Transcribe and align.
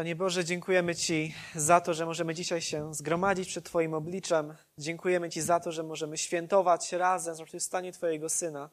Panie 0.00 0.16
Boże, 0.16 0.44
dziękujemy 0.44 0.94
Ci 0.94 1.34
za 1.54 1.80
to, 1.80 1.94
że 1.94 2.06
możemy 2.06 2.34
dzisiaj 2.34 2.60
się 2.60 2.94
zgromadzić 2.94 3.48
przed 3.48 3.64
Twoim 3.64 3.94
obliczem. 3.94 4.56
Dziękujemy 4.78 5.30
Ci 5.30 5.40
za 5.40 5.60
to, 5.60 5.72
że 5.72 5.82
możemy 5.82 6.18
świętować 6.18 6.92
razem 6.92 7.34
zmartwychwstanie 7.34 7.92
Twojego 7.92 8.28
Syna. 8.28 8.70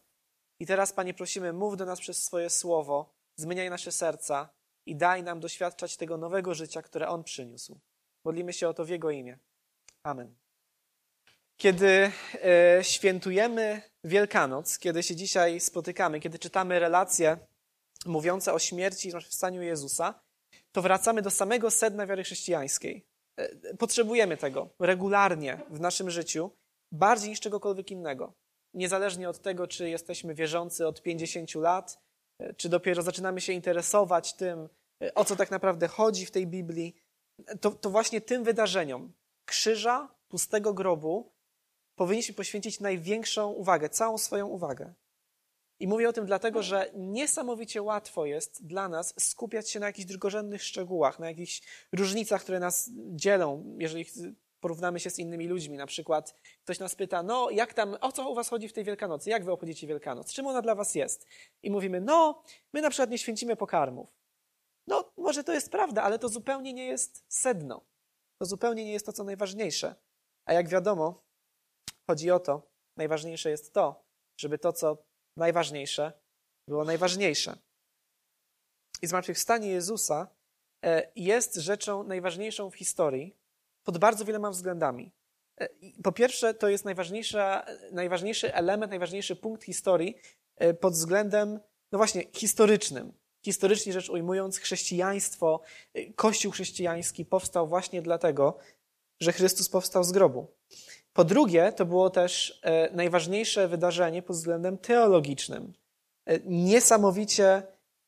I 0.60 0.66
teraz, 0.66 0.94
Panie, 0.94 1.14
prosimy, 1.14 1.54
mów 1.54 1.78
do 1.78 1.86
nas 1.86 2.00
przez 2.00 2.24
swoje 2.24 2.50
słowo, 2.50 3.14
zmieniaj 3.36 3.70
nasze 3.70 3.92
serca 3.92 4.50
i 4.86 4.96
daj 4.96 5.24
nam 5.24 5.40
doświadczać 5.40 5.98
tego 5.98 6.18
nowego 6.18 6.54
życia, 6.54 6.82
które 6.82 7.08
On 7.08 7.24
przyniósł. 7.24 7.80
Modlimy 8.26 8.54
się 8.54 8.70
o 8.70 8.74
to 8.74 8.86
w 8.86 8.90
Jego 8.90 9.12
imię. 9.12 9.38
Amen. 10.04 10.36
Kiedy 11.58 12.12
e, 12.34 12.80
świętujemy 12.84 13.82
Wielkanoc, 14.04 14.80
kiedy 14.80 15.04
się 15.04 15.16
dzisiaj 15.16 15.60
spotykamy, 15.60 16.20
kiedy 16.20 16.40
czytamy 16.40 16.80
relacje 16.80 17.38
mówiące 18.06 18.54
o 18.54 18.60
śmierci 18.60 19.08
i 19.08 19.12
zmartwychwstaniu 19.12 19.62
Jezusa, 19.62 20.27
to 20.78 20.82
wracamy 20.82 21.22
do 21.22 21.30
samego 21.30 21.72
sedna 21.72 22.08
wiary 22.08 22.24
chrześcijańskiej. 22.24 23.06
E, 23.38 23.74
potrzebujemy 23.78 24.38
tego 24.38 24.70
regularnie 24.80 25.60
w 25.70 25.80
naszym 25.80 26.10
życiu, 26.10 26.52
bardziej 26.92 27.30
niż 27.30 27.40
czegokolwiek 27.40 27.92
innego. 27.92 28.34
Niezależnie 28.74 29.30
od 29.30 29.40
tego, 29.40 29.68
czy 29.68 29.90
jesteśmy 29.90 30.36
wierzący 30.36 30.88
od 30.88 31.02
50 31.02 31.56
lat, 31.56 32.00
e, 32.40 32.54
czy 32.54 32.70
dopiero 32.70 33.02
zaczynamy 33.02 33.42
się 33.42 33.54
interesować 33.54 34.34
tym, 34.34 34.70
e, 35.04 35.14
o 35.14 35.26
co 35.26 35.36
tak 35.36 35.52
naprawdę 35.52 35.88
chodzi 35.88 36.26
w 36.26 36.32
tej 36.32 36.48
Biblii, 36.48 36.96
to, 37.62 37.72
to 37.72 37.90
właśnie 37.90 38.22
tym 38.22 38.44
wydarzeniom 38.44 39.14
krzyża, 39.46 40.16
pustego 40.28 40.74
grobu, 40.74 41.32
powinniśmy 41.96 42.36
poświęcić 42.36 42.80
największą 42.80 43.52
uwagę, 43.52 43.90
całą 43.90 44.18
swoją 44.18 44.48
uwagę. 44.48 44.94
I 45.80 45.88
mówię 45.88 46.10
o 46.10 46.14
tym 46.14 46.26
dlatego, 46.26 46.64
że 46.64 46.92
niesamowicie 46.96 47.82
łatwo 47.82 48.26
jest 48.26 48.66
dla 48.66 48.90
nas 48.90 49.14
skupiać 49.20 49.70
się 49.70 49.80
na 49.80 49.86
jakichś 49.86 50.08
drugorzędnych 50.08 50.64
szczegółach, 50.64 51.20
na 51.20 51.28
jakichś 51.28 51.62
różnicach, 51.92 52.42
które 52.42 52.60
nas 52.60 52.90
dzielą, 52.96 53.76
jeżeli 53.80 54.06
porównamy 54.60 55.00
się 55.00 55.10
z 55.10 55.20
innymi 55.20 55.48
ludźmi. 55.48 55.78
Na 55.78 55.86
przykład 55.88 56.36
ktoś 56.64 56.80
nas 56.80 56.96
pyta, 56.96 57.24
no 57.24 57.50
jak 57.50 57.74
tam, 57.74 57.98
o 58.02 58.12
co 58.12 58.30
u 58.30 58.36
was 58.36 58.50
chodzi 58.50 58.68
w 58.68 58.74
tej 58.74 58.84
Wielkanocy? 58.84 59.30
Jak 59.30 59.46
wy 59.46 59.52
obchodzicie 59.52 59.88
Wielkanoc? 59.88 60.34
Czym 60.34 60.48
ona 60.48 60.62
dla 60.62 60.76
was 60.76 60.96
jest? 60.96 61.28
I 61.64 61.72
mówimy, 61.72 62.02
no, 62.02 62.44
my 62.74 62.82
na 62.82 62.90
przykład 62.90 63.10
nie 63.10 63.18
święcimy 63.18 63.56
pokarmów. 63.56 64.10
No, 64.88 65.12
może 65.18 65.44
to 65.44 65.54
jest 65.54 65.72
prawda, 65.72 66.04
ale 66.04 66.20
to 66.20 66.30
zupełnie 66.30 66.74
nie 66.74 66.86
jest 66.86 67.26
sedno. 67.28 67.86
To 68.38 68.46
zupełnie 68.46 68.86
nie 68.86 68.92
jest 68.92 69.06
to, 69.06 69.14
co 69.14 69.24
najważniejsze. 69.24 69.96
A 70.46 70.54
jak 70.54 70.70
wiadomo, 70.70 71.24
chodzi 72.08 72.32
o 72.32 72.40
to, 72.40 72.62
najważniejsze 72.98 73.50
jest 73.50 73.74
to, 73.74 74.04
żeby 74.38 74.58
to, 74.58 74.74
co 74.74 74.98
najważniejsze 75.38 76.14
było 76.68 76.84
najważniejsze. 76.84 77.58
I 79.02 79.08
zmartwychwstanie 79.08 79.68
Jezusa 79.68 80.28
e, 80.86 81.12
jest 81.16 81.56
rzeczą 81.56 82.04
najważniejszą 82.04 82.70
w 82.70 82.76
historii 82.76 83.36
pod 83.84 83.98
bardzo 83.98 84.26
wieloma 84.26 84.52
względami. 84.52 85.12
E, 85.62 85.70
po 86.04 86.12
pierwsze, 86.12 86.54
to 86.54 86.70
jest 86.70 86.86
najważniejszy 87.92 88.54
element, 88.54 88.90
najważniejszy 88.90 89.36
punkt 89.36 89.64
historii 89.64 90.18
e, 90.56 90.74
pod 90.74 90.94
względem, 90.94 91.60
no 91.92 91.98
właśnie, 91.98 92.24
historycznym. 92.34 93.14
Historycznie 93.46 93.94
rzecz 93.94 94.10
ujmując, 94.10 94.58
chrześcijaństwo, 94.58 95.62
Kościół 96.16 96.52
chrześcijański 96.52 97.26
powstał 97.26 97.68
właśnie 97.68 98.02
dlatego, 98.02 98.58
że 99.20 99.34
Chrystus 99.34 99.70
powstał 99.70 100.04
z 100.04 100.12
grobu. 100.12 100.48
Po 101.18 101.24
drugie, 101.24 101.72
to 101.72 101.86
było 101.86 102.10
też 102.10 102.60
e, 102.64 102.96
najważniejsze 102.96 103.68
wydarzenie 103.68 104.22
pod 104.22 104.36
względem 104.36 104.78
teologicznym. 104.78 105.74
E, 106.26 106.40
niesamowicie 106.46 107.64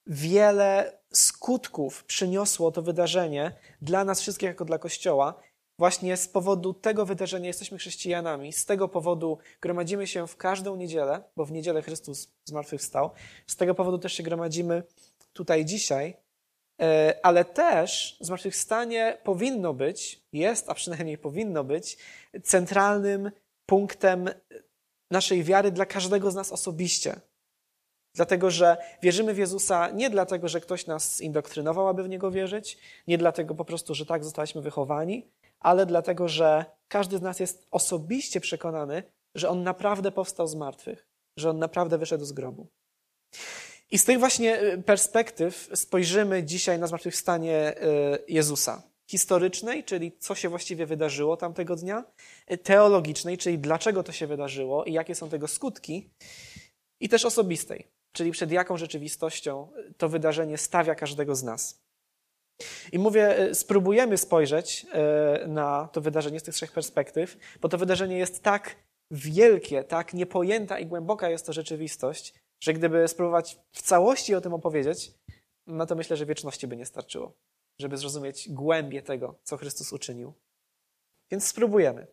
wiele 0.08 1.00
skutków 1.14 2.04
przyniosło 2.04 2.72
to 2.72 2.82
wydarzenie 2.82 3.52
dla 3.82 4.06
nas 4.06 4.22
wszystkich, 4.22 4.48
jako 4.48 4.66
dla 4.66 4.78
Kościoła. 4.78 5.42
Właśnie 5.80 6.18
z 6.18 6.28
powodu 6.28 6.74
tego 6.74 7.06
wydarzenia 7.06 7.48
jesteśmy 7.48 7.78
chrześcijanami. 7.78 8.54
Z 8.54 8.66
tego 8.66 8.88
powodu 8.88 9.38
gromadzimy 9.62 10.08
się 10.08 10.28
w 10.28 10.38
każdą 10.38 10.76
niedzielę, 10.76 11.24
bo 11.36 11.46
w 11.46 11.52
niedzielę 11.52 11.82
Chrystus 11.82 12.32
zmartwychwstał. 12.46 13.12
Z 13.48 13.56
tego 13.56 13.76
powodu 13.76 13.98
też 13.98 14.14
się 14.14 14.24
gromadzimy 14.24 14.84
tutaj 15.34 15.66
dzisiaj. 15.66 16.18
E, 16.80 17.20
ale 17.24 17.46
też 17.46 18.18
zmartwychwstanie 18.20 19.18
powinno 19.24 19.74
być, 19.74 20.22
jest, 20.34 20.70
a 20.70 20.74
przynajmniej 20.74 21.18
powinno 21.18 21.64
być, 21.64 21.98
centralnym 22.44 23.32
punktem 23.66 24.30
naszej 25.12 25.44
wiary 25.44 25.72
dla 25.72 25.86
każdego 25.86 26.32
z 26.32 26.36
nas 26.36 26.52
osobiście. 26.52 27.16
Dlatego, 28.16 28.52
że 28.52 28.78
wierzymy 29.02 29.34
w 29.34 29.38
Jezusa 29.38 29.90
nie 29.90 30.10
dlatego, 30.10 30.48
że 30.48 30.62
ktoś 30.62 30.88
nas 30.88 31.22
indoktrynował, 31.22 31.88
aby 31.88 32.04
w 32.04 32.10
Niego 32.10 32.32
wierzyć, 32.32 32.78
nie 33.08 33.18
dlatego 33.18 33.56
po 33.56 33.66
prostu, 33.66 33.96
że 33.96 34.06
tak 34.06 34.24
zostaliśmy 34.24 34.62
wychowani, 34.62 35.28
ale 35.60 35.86
dlatego, 35.86 36.28
że 36.28 36.66
każdy 36.88 37.18
z 37.18 37.22
nas 37.22 37.40
jest 37.40 37.68
osobiście 37.72 38.42
przekonany, 38.42 39.04
że 39.36 39.50
On 39.50 39.64
naprawdę 39.64 40.12
powstał 40.12 40.48
z 40.48 40.56
martwych, 40.56 41.08
że 41.38 41.50
On 41.50 41.60
naprawdę 41.60 41.98
wyszedł 41.98 42.26
z 42.26 42.32
grobu. 42.32 42.68
I 43.92 43.98
z 43.98 44.06
tych 44.06 44.20
właśnie 44.20 44.62
y, 44.62 44.84
perspektyw 44.84 45.70
spojrzymy 45.74 46.44
dzisiaj 46.44 46.80
na 46.80 46.88
zmartwychwstanie 46.88 47.76
y, 47.78 48.24
Jezusa. 48.28 48.84
Historycznej, 49.08 49.84
czyli 49.84 50.12
co 50.20 50.36
się 50.36 50.50
właściwie 50.50 50.86
wydarzyło 50.86 51.38
tamtego 51.38 51.76
dnia, 51.76 52.04
y, 52.52 52.58
teologicznej, 52.58 53.38
czyli 53.38 53.60
dlaczego 53.60 54.04
to 54.04 54.12
się 54.12 54.28
wydarzyło 54.28 54.86
i 54.86 54.94
jakie 54.94 55.16
są 55.16 55.30
tego 55.30 55.48
skutki, 55.48 56.10
i 57.00 57.10
też 57.10 57.26
osobistej, 57.26 57.88
czyli 58.12 58.32
przed 58.32 58.52
jaką 58.52 58.78
rzeczywistością 58.78 59.68
to 59.98 60.10
wydarzenie 60.10 60.58
stawia 60.58 60.96
każdego 60.96 61.36
z 61.36 61.44
nas. 61.44 61.82
I 62.92 63.00
mówię, 63.00 63.50
spróbujemy 63.54 64.18
spojrzeć 64.18 64.86
na 65.48 65.90
to 65.94 66.02
wydarzenie 66.02 66.40
z 66.40 66.44
tych 66.44 66.56
trzech 66.56 66.72
perspektyw, 66.72 67.38
bo 67.62 67.70
to 67.70 67.78
wydarzenie 67.78 68.18
jest 68.18 68.44
tak 68.44 68.76
wielkie, 69.12 69.84
tak 69.84 70.14
niepojęta 70.14 70.80
i 70.80 70.86
głęboka 70.86 71.30
jest 71.30 71.46
to 71.46 71.54
rzeczywistość, 71.54 72.34
że 72.60 72.74
gdyby 72.74 73.08
spróbować 73.08 73.60
w 73.72 73.82
całości 73.82 74.36
o 74.36 74.42
tym 74.42 74.54
opowiedzieć, 74.54 75.12
no 75.68 75.86
to 75.86 75.96
myślę, 75.96 76.18
że 76.18 76.26
wieczności 76.26 76.68
by 76.68 76.78
nie 76.78 76.86
starczyło, 76.86 77.34
żeby 77.80 77.98
zrozumieć 77.98 78.50
głębię 78.50 79.02
tego, 79.02 79.36
co 79.44 79.58
Chrystus 79.58 79.94
uczynił. 79.94 80.34
Więc 81.32 81.48
spróbujemy. 81.48 82.08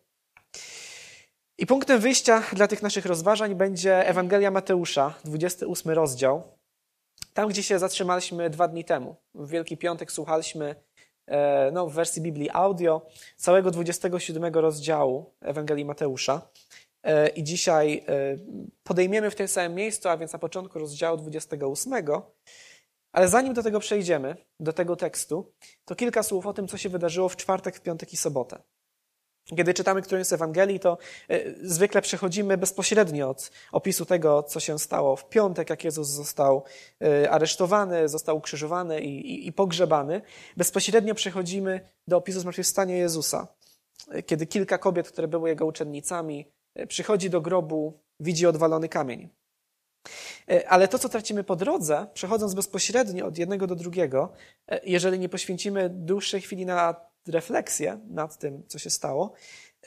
I 1.57 1.65
punktem 1.65 1.99
wyjścia 1.99 2.43
dla 2.53 2.67
tych 2.67 2.81
naszych 2.81 3.05
rozważań 3.05 3.55
będzie 3.55 4.07
Ewangelia 4.07 4.51
Mateusza, 4.51 5.13
28 5.25 5.91
rozdział. 5.91 6.43
Tam, 7.33 7.49
gdzie 7.49 7.63
się 7.63 7.79
zatrzymaliśmy 7.79 8.49
dwa 8.49 8.67
dni 8.67 8.85
temu. 8.85 9.15
W 9.35 9.49
Wielki 9.49 9.77
Piątek 9.77 10.11
słuchaliśmy 10.11 10.75
e, 11.25 11.71
no, 11.71 11.87
w 11.87 11.93
wersji 11.93 12.21
Biblii 12.21 12.49
audio 12.53 13.05
całego 13.35 13.71
27 13.71 14.53
rozdziału 14.53 15.33
Ewangelii 15.41 15.85
Mateusza. 15.85 16.41
E, 17.07 17.27
I 17.27 17.43
dzisiaj 17.43 18.03
e, 18.07 18.37
podejmiemy 18.83 19.31
w 19.31 19.35
tym 19.35 19.47
samym 19.47 19.75
miejscu, 19.75 20.09
a 20.09 20.17
więc 20.17 20.33
na 20.33 20.39
początku 20.39 20.79
rozdziału 20.79 21.17
28. 21.17 21.93
Ale 23.11 23.27
zanim 23.27 23.53
do 23.53 23.63
tego 23.63 23.79
przejdziemy, 23.79 24.35
do 24.59 24.73
tego 24.73 24.95
tekstu, 24.95 25.53
to 25.85 25.95
kilka 25.95 26.23
słów 26.23 26.45
o 26.45 26.53
tym, 26.53 26.67
co 26.67 26.77
się 26.77 26.89
wydarzyło 26.89 27.29
w 27.29 27.35
czwartek, 27.35 27.75
w 27.75 27.81
piątek 27.81 28.13
i 28.13 28.17
sobotę. 28.17 28.61
Kiedy 29.57 29.73
czytamy 29.73 30.01
którąś 30.01 30.27
z 30.27 30.33
Ewangelii, 30.33 30.79
to 30.79 30.97
e, 31.29 31.39
zwykle 31.61 32.01
przechodzimy 32.01 32.57
bezpośrednio 32.57 33.29
od 33.29 33.51
opisu 33.71 34.05
tego, 34.05 34.43
co 34.43 34.59
się 34.59 34.79
stało 34.79 35.15
w 35.15 35.29
piątek, 35.29 35.69
jak 35.69 35.83
Jezus 35.83 36.07
został 36.07 36.63
aresztowany, 37.29 38.09
został 38.09 38.37
ukrzyżowany 38.37 39.01
i, 39.01 39.31
i, 39.31 39.47
i 39.47 39.53
pogrzebany. 39.53 40.21
Bezpośrednio 40.57 41.15
przechodzimy 41.15 41.89
do 42.07 42.17
opisu 42.17 42.39
zmartwychwstania 42.39 42.95
Jezusa, 42.95 43.47
kiedy 44.25 44.45
kilka 44.45 44.77
kobiet, 44.77 45.11
które 45.11 45.27
były 45.27 45.49
jego 45.49 45.65
uczennicami, 45.65 46.56
przychodzi 46.87 47.29
do 47.29 47.41
grobu, 47.41 47.99
widzi 48.19 48.47
odwalony 48.47 48.89
kamień. 48.89 49.29
E, 50.51 50.69
ale 50.69 50.87
to, 50.87 50.99
co 50.99 51.09
tracimy 51.09 51.43
po 51.43 51.55
drodze, 51.55 52.07
przechodząc 52.13 52.53
bezpośrednio 52.53 53.25
od 53.25 53.37
jednego 53.37 53.67
do 53.67 53.75
drugiego, 53.75 54.33
e, 54.67 54.79
jeżeli 54.83 55.19
nie 55.19 55.29
poświęcimy 55.29 55.89
dłuższej 55.89 56.41
chwili 56.41 56.65
na 56.65 56.95
refleksję 57.27 57.99
nad 58.09 58.37
tym, 58.37 58.63
co 58.67 58.79
się 58.79 58.89
stało, 58.89 59.33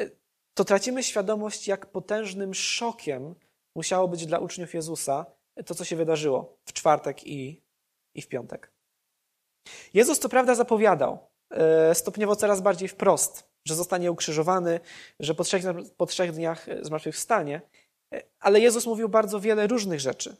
e, 0.00 0.10
to 0.54 0.64
tracimy 0.64 1.02
świadomość, 1.02 1.68
jak 1.68 1.86
potężnym 1.86 2.54
szokiem 2.54 3.34
musiało 3.76 4.08
być 4.08 4.26
dla 4.26 4.38
uczniów 4.38 4.74
Jezusa 4.74 5.26
to, 5.66 5.74
co 5.74 5.84
się 5.84 5.96
wydarzyło 5.96 6.56
w 6.64 6.72
czwartek 6.72 7.26
i, 7.26 7.62
i 8.14 8.22
w 8.22 8.28
piątek. 8.28 8.72
Jezus, 9.94 10.18
co 10.18 10.28
prawda, 10.28 10.54
zapowiadał 10.54 11.18
stopniowo 11.92 12.36
coraz 12.36 12.60
bardziej 12.60 12.88
wprost 12.88 13.49
że 13.68 13.74
zostanie 13.74 14.12
ukrzyżowany, 14.12 14.80
że 15.20 15.34
po 15.34 15.44
trzech, 15.44 15.62
po 15.96 16.06
trzech 16.06 16.32
dniach 16.32 16.66
zmartwychwstanie. 16.82 17.60
Ale 18.40 18.60
Jezus 18.60 18.86
mówił 18.86 19.08
bardzo 19.08 19.40
wiele 19.40 19.66
różnych 19.66 20.00
rzeczy, 20.00 20.36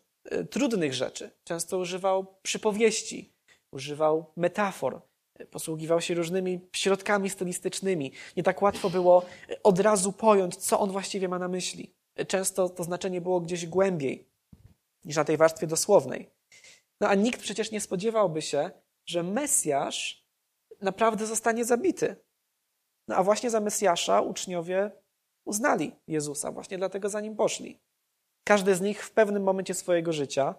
trudnych 0.50 0.94
rzeczy. 0.94 1.30
Często 1.44 1.78
używał 1.78 2.34
przypowieści, 2.42 3.32
używał 3.72 4.32
metafor, 4.36 5.02
posługiwał 5.50 6.00
się 6.00 6.14
różnymi 6.14 6.60
środkami 6.76 7.30
stylistycznymi. 7.30 8.12
Nie 8.36 8.42
tak 8.42 8.62
łatwo 8.62 8.90
było 8.90 9.26
od 9.62 9.78
razu 9.78 10.12
pojąć, 10.12 10.56
co 10.56 10.80
on 10.80 10.90
właściwie 10.90 11.28
ma 11.28 11.38
na 11.38 11.48
myśli. 11.48 11.94
Często 12.28 12.68
to 12.68 12.84
znaczenie 12.84 13.20
było 13.20 13.40
gdzieś 13.40 13.66
głębiej 13.66 14.28
niż 15.04 15.16
na 15.16 15.24
tej 15.24 15.36
warstwie 15.36 15.66
dosłownej. 15.66 16.30
No 17.00 17.08
a 17.08 17.14
nikt 17.14 17.40
przecież 17.40 17.70
nie 17.70 17.80
spodziewałby 17.80 18.42
się, 18.42 18.70
że 19.06 19.22
Mesjasz 19.22 20.26
naprawdę 20.80 21.26
zostanie 21.26 21.64
zabity. 21.64 22.16
No 23.10 23.16
a 23.16 23.22
właśnie 23.22 23.50
za 23.50 23.60
Mesjasza 23.60 24.20
uczniowie 24.20 24.90
uznali 25.46 25.92
Jezusa, 26.08 26.52
właśnie 26.52 26.78
dlatego 26.78 27.08
za 27.08 27.20
nim 27.20 27.36
poszli. 27.36 27.78
Każdy 28.48 28.74
z 28.74 28.80
nich 28.80 29.04
w 29.04 29.10
pewnym 29.10 29.42
momencie 29.42 29.74
swojego 29.74 30.12
życia 30.12 30.54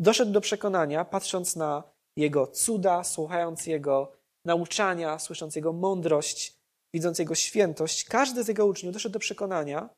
doszedł 0.00 0.32
do 0.32 0.40
przekonania, 0.40 1.04
patrząc 1.04 1.56
na 1.56 1.82
jego 2.16 2.46
cuda, 2.46 3.04
słuchając 3.04 3.66
jego 3.66 4.12
nauczania, 4.46 5.18
słysząc 5.18 5.56
jego 5.56 5.72
mądrość, 5.72 6.58
widząc 6.94 7.18
jego 7.18 7.34
świętość, 7.34 8.04
każdy 8.04 8.44
z 8.44 8.48
jego 8.48 8.66
uczniów 8.66 8.92
doszedł 8.92 9.12
do 9.12 9.18
przekonania, 9.18 9.88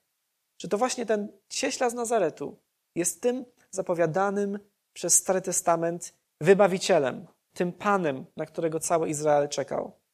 że 0.63 0.69
to 0.69 0.79
właśnie 0.79 1.07
ten 1.07 1.29
cieśla 1.49 1.91
z 1.91 1.95
Nazaretu 1.95 2.57
jest 2.97 3.23
tym 3.23 3.45
zapowiadanym 3.71 4.59
przez 4.97 5.15
Stary 5.15 5.41
Testament 5.41 6.15
wybawicielem, 6.41 7.27
tym 7.57 7.73
Panem, 7.73 8.27
na 8.37 8.47
którego 8.47 8.81
cały 8.81 9.09
Izrael 9.09 9.49
czekał. 9.49 10.06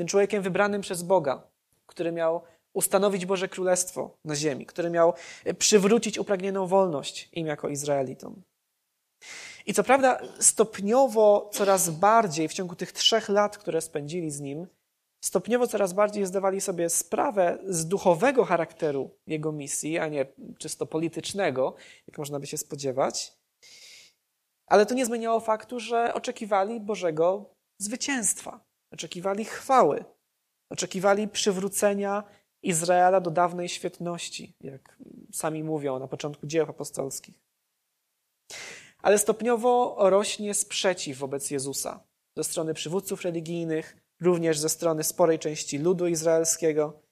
Tym 0.00 0.06
człowiekiem 0.06 0.42
wybranym 0.42 0.80
przez 0.80 1.02
Boga, 1.02 1.42
który 1.86 2.12
miał 2.12 2.42
ustanowić 2.72 3.26
Boże 3.26 3.48
Królestwo 3.48 4.18
na 4.24 4.36
ziemi, 4.36 4.66
który 4.66 4.90
miał 4.90 5.12
przywrócić 5.58 6.18
upragnioną 6.18 6.66
wolność 6.66 7.28
im 7.32 7.46
jako 7.46 7.68
Izraelitom. 7.68 8.42
I 9.66 9.74
co 9.74 9.84
prawda, 9.84 10.20
stopniowo 10.38 11.50
coraz 11.52 11.90
bardziej 11.90 12.48
w 12.48 12.52
ciągu 12.52 12.74
tych 12.74 12.92
trzech 12.92 13.28
lat, 13.28 13.58
które 13.58 13.80
spędzili 13.80 14.30
z 14.30 14.40
nim, 14.40 14.66
stopniowo 15.24 15.66
coraz 15.66 15.92
bardziej 15.92 16.26
zdawali 16.26 16.60
sobie 16.60 16.90
sprawę 16.90 17.58
z 17.66 17.86
duchowego 17.86 18.44
charakteru 18.44 19.10
jego 19.26 19.52
misji, 19.52 19.98
a 19.98 20.08
nie 20.08 20.26
czysto 20.58 20.86
politycznego, 20.86 21.74
jak 22.06 22.18
można 22.18 22.40
by 22.40 22.46
się 22.46 22.58
spodziewać. 22.58 23.38
Ale 24.66 24.86
to 24.86 24.94
nie 24.94 25.06
zmieniało 25.06 25.40
faktu, 25.40 25.80
że 25.80 26.14
oczekiwali 26.14 26.80
Bożego 26.80 27.54
zwycięstwa, 27.78 28.69
oczekiwali 28.92 29.44
chwały, 29.44 30.04
oczekiwali 30.70 31.28
przywrócenia 31.28 32.24
Izraela 32.62 33.20
do 33.20 33.30
dawnej 33.30 33.68
świetności, 33.68 34.54
jak 34.60 34.98
sami 35.32 35.64
mówią 35.64 35.98
na 35.98 36.08
początku 36.08 36.46
dzieł 36.46 36.66
apostolskich. 36.70 37.34
Ale 39.02 39.18
stopniowo 39.18 39.96
rośnie 39.98 40.54
sprzeciw 40.54 41.18
wobec 41.18 41.50
Jezusa 41.50 42.00
ze 42.36 42.44
strony 42.44 42.74
przywódców 42.74 43.22
religijnych, 43.22 43.96
również 44.20 44.58
ze 44.58 44.68
strony 44.68 45.04
sporej 45.04 45.38
części 45.38 45.78
ludu 45.78 46.06
izraelskiego. 46.06 47.02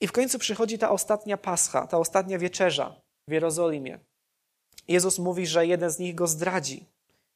I 0.00 0.06
w 0.06 0.12
końcu 0.12 0.38
przychodzi 0.38 0.78
ta 0.78 0.90
ostatnia 0.90 1.36
pascha, 1.36 1.86
ta 1.86 1.98
ostatnia 1.98 2.38
wieczerza 2.38 3.00
w 3.28 3.32
Jerozolimie. 3.32 3.98
Jezus 4.88 5.18
mówi, 5.18 5.46
że 5.46 5.66
jeden 5.66 5.90
z 5.90 5.98
nich 5.98 6.14
go 6.14 6.26
zdradzi. 6.26 6.86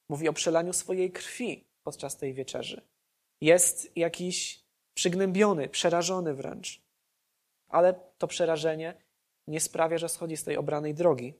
Mówi 0.08 0.28
o 0.28 0.32
przelaniu 0.32 0.72
swojej 0.72 1.12
krwi 1.12 1.64
podczas 1.82 2.16
tej 2.16 2.34
wieczerzy. 2.34 2.82
Jest 3.40 3.96
jakiś 3.96 4.64
przygnębiony, 4.94 5.68
przerażony 5.68 6.34
wręcz. 6.34 6.82
Ale 7.68 7.94
to 8.18 8.26
przerażenie 8.26 8.94
nie 9.46 9.60
sprawia, 9.60 9.98
że 9.98 10.08
schodzi 10.08 10.36
z 10.36 10.44
tej 10.44 10.56
obranej 10.56 10.94
drogi. 10.94 11.34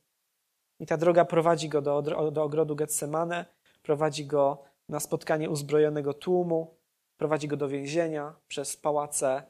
I 0.81 0.87
ta 0.87 0.97
droga 0.97 1.25
prowadzi 1.25 1.69
go 1.69 1.83
do, 1.83 2.03
do 2.33 2.43
ogrodu 2.43 2.77
Getsemane, 2.77 3.47
prowadzi 3.83 4.27
go 4.27 4.65
na 4.89 5.01
spotkanie 5.01 5.51
uzbrojonego 5.51 6.15
tłumu, 6.15 6.77
prowadzi 7.17 7.49
go 7.49 7.57
do 7.57 7.69
więzienia 7.69 8.35
przez 8.49 8.77
pałace 8.77 9.43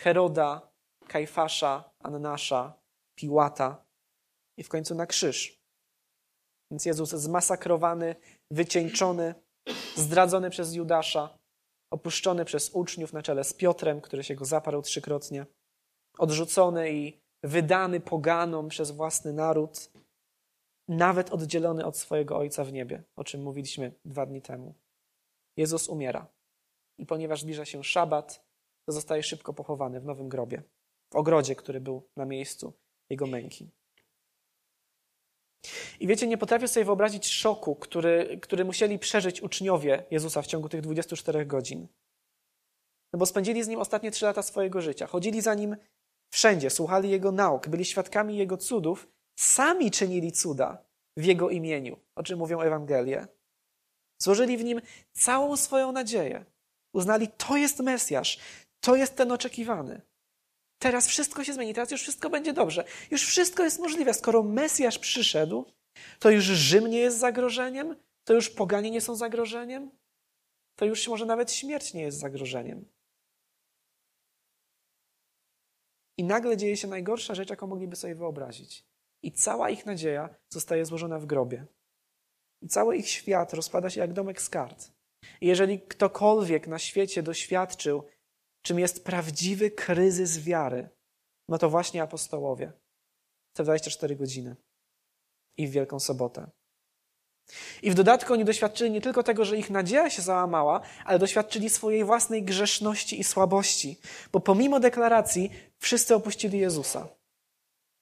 Heroda, 0.00 0.70
Kajfasza, 1.06 1.90
Annasza, 1.98 2.72
Piłata 3.14 3.84
i 4.56 4.62
w 4.62 4.68
końcu 4.68 4.94
na 4.94 5.06
krzyż. 5.06 5.58
Więc 6.70 6.86
Jezus 6.86 7.10
zmasakrowany, 7.10 8.16
wycieńczony, 8.50 9.34
zdradzony 9.96 10.50
przez 10.50 10.74
Judasza, 10.74 11.38
opuszczony 11.90 12.44
przez 12.44 12.70
uczniów 12.70 13.12
na 13.12 13.22
czele 13.22 13.44
z 13.44 13.54
Piotrem, 13.54 14.00
który 14.00 14.24
się 14.24 14.34
go 14.34 14.44
zaparł 14.44 14.82
trzykrotnie, 14.82 15.46
odrzucony 16.18 16.92
i 16.92 17.20
wydany 17.42 18.00
poganom 18.00 18.68
przez 18.68 18.90
własny 18.90 19.32
naród, 19.32 19.90
nawet 20.88 21.30
oddzielony 21.30 21.84
od 21.84 21.96
swojego 21.96 22.36
Ojca 22.36 22.64
w 22.64 22.72
niebie, 22.72 23.02
o 23.16 23.24
czym 23.24 23.42
mówiliśmy 23.42 23.92
dwa 24.04 24.26
dni 24.26 24.42
temu. 24.42 24.74
Jezus 25.56 25.88
umiera. 25.88 26.26
I 26.98 27.06
ponieważ 27.06 27.40
zbliża 27.40 27.64
się 27.64 27.84
szabat, 27.84 28.46
zostaje 28.88 29.22
szybko 29.22 29.54
pochowany 29.54 30.00
w 30.00 30.04
nowym 30.04 30.28
grobie, 30.28 30.62
w 31.10 31.16
ogrodzie, 31.16 31.56
który 31.56 31.80
był 31.80 32.08
na 32.16 32.24
miejscu 32.24 32.72
jego 33.10 33.26
męki. 33.26 33.70
I 36.00 36.06
wiecie, 36.06 36.26
nie 36.26 36.38
potrafię 36.38 36.68
sobie 36.68 36.84
wyobrazić 36.84 37.28
szoku, 37.28 37.76
który, 37.76 38.38
który 38.42 38.64
musieli 38.64 38.98
przeżyć 38.98 39.42
uczniowie 39.42 40.04
Jezusa 40.10 40.42
w 40.42 40.46
ciągu 40.46 40.68
tych 40.68 40.80
24 40.80 41.46
godzin. 41.46 41.88
No 43.12 43.18
bo 43.18 43.26
spędzili 43.26 43.62
z 43.62 43.68
nim 43.68 43.80
ostatnie 43.80 44.10
trzy 44.10 44.24
lata 44.24 44.42
swojego 44.42 44.80
życia. 44.80 45.06
Chodzili 45.06 45.40
za 45.40 45.54
nim 45.54 45.76
wszędzie, 46.30 46.70
słuchali 46.70 47.10
jego 47.10 47.32
nauk, 47.32 47.68
byli 47.68 47.84
świadkami 47.84 48.36
jego 48.36 48.56
cudów, 48.56 49.08
sami 49.38 49.90
czynili 49.90 50.32
cuda 50.32 50.84
w 51.16 51.24
jego 51.24 51.50
imieniu, 51.50 51.96
o 52.14 52.22
czym 52.22 52.38
mówią 52.38 52.60
Ewangelie. 52.60 53.26
Złożyli 54.18 54.56
w 54.56 54.64
nim 54.64 54.80
całą 55.12 55.56
swoją 55.56 55.92
nadzieję. 55.92 56.44
Uznali, 56.92 57.28
to 57.28 57.56
jest 57.56 57.80
Mesjasz, 57.80 58.38
to 58.80 58.96
jest 58.96 59.16
ten 59.16 59.32
oczekiwany. 59.32 60.00
Teraz 60.78 61.08
wszystko 61.08 61.44
się 61.44 61.52
zmieni, 61.52 61.74
teraz 61.74 61.90
już 61.90 62.02
wszystko 62.02 62.30
będzie 62.30 62.52
dobrze. 62.52 62.84
Już 63.10 63.26
wszystko 63.26 63.64
jest 63.64 63.78
możliwe. 63.78 64.14
Skoro 64.14 64.42
Mesjasz 64.42 64.98
przyszedł, 64.98 65.64
to 66.18 66.30
już 66.30 66.44
Rzym 66.44 66.86
nie 66.86 66.98
jest 66.98 67.18
zagrożeniem, 67.18 67.96
to 68.24 68.34
już 68.34 68.50
poganie 68.50 68.90
nie 68.90 69.00
są 69.00 69.16
zagrożeniem, 69.16 69.90
to 70.76 70.84
już 70.84 71.08
może 71.08 71.26
nawet 71.26 71.52
śmierć 71.52 71.94
nie 71.94 72.02
jest 72.02 72.18
zagrożeniem. 72.18 72.84
I 76.18 76.24
nagle 76.24 76.56
dzieje 76.56 76.76
się 76.76 76.88
najgorsza 76.88 77.34
rzecz, 77.34 77.50
jaką 77.50 77.66
mogliby 77.66 77.96
sobie 77.96 78.14
wyobrazić. 78.14 78.84
I 79.22 79.32
cała 79.32 79.70
ich 79.70 79.86
nadzieja 79.86 80.34
zostaje 80.52 80.84
złożona 80.84 81.18
w 81.18 81.26
grobie. 81.26 81.66
I 82.62 82.68
cały 82.68 82.96
ich 82.96 83.08
świat 83.08 83.54
rozpada 83.54 83.90
się 83.90 84.00
jak 84.00 84.12
domek 84.12 84.42
z 84.42 84.48
kart. 84.48 84.92
I 85.40 85.46
jeżeli 85.46 85.80
ktokolwiek 85.80 86.66
na 86.66 86.78
świecie 86.78 87.22
doświadczył 87.22 88.04
czym 88.62 88.78
jest 88.78 89.04
prawdziwy 89.04 89.70
kryzys 89.70 90.38
wiary, 90.38 90.88
no 91.48 91.58
to 91.58 91.70
właśnie 91.70 92.02
apostołowie. 92.02 92.72
Te 93.52 93.64
24 93.64 94.16
godziny 94.16 94.56
i 95.56 95.68
w 95.68 95.70
Wielką 95.70 96.00
Sobotę. 96.00 96.50
I 97.82 97.90
w 97.90 97.94
dodatku 97.94 98.32
oni 98.32 98.44
doświadczyli 98.44 98.90
nie 98.90 99.00
tylko 99.00 99.22
tego, 99.22 99.44
że 99.44 99.56
ich 99.56 99.70
nadzieja 99.70 100.10
się 100.10 100.22
załamała, 100.22 100.80
ale 101.04 101.18
doświadczyli 101.18 101.70
swojej 101.70 102.04
własnej 102.04 102.42
grzeszności 102.42 103.20
i 103.20 103.24
słabości, 103.24 104.00
bo 104.32 104.40
pomimo 104.40 104.80
deklaracji 104.80 105.50
wszyscy 105.78 106.14
opuścili 106.14 106.58
Jezusa. 106.58 107.08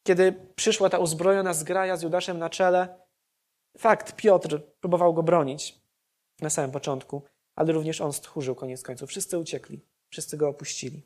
Kiedy 0.07 0.33
przyszła 0.57 0.91
ta 0.91 0.99
uzbrojona 0.99 1.55
zgraja 1.55 1.97
z 1.97 2.03
Judaszem 2.03 2.39
na 2.39 2.51
czele, 2.51 2.99
fakt, 3.79 4.17
Piotr 4.17 4.63
próbował 4.81 5.15
go 5.15 5.23
bronić 5.23 5.81
na 6.41 6.51
samym 6.51 6.71
początku, 6.71 7.23
ale 7.55 7.73
również 7.73 8.01
on 8.01 8.13
stchórzył 8.13 8.55
koniec 8.55 8.83
końców. 8.83 9.11
Wszyscy 9.11 9.39
uciekli. 9.39 9.81
Wszyscy 10.11 10.37
go 10.37 10.49
opuścili. 10.49 11.03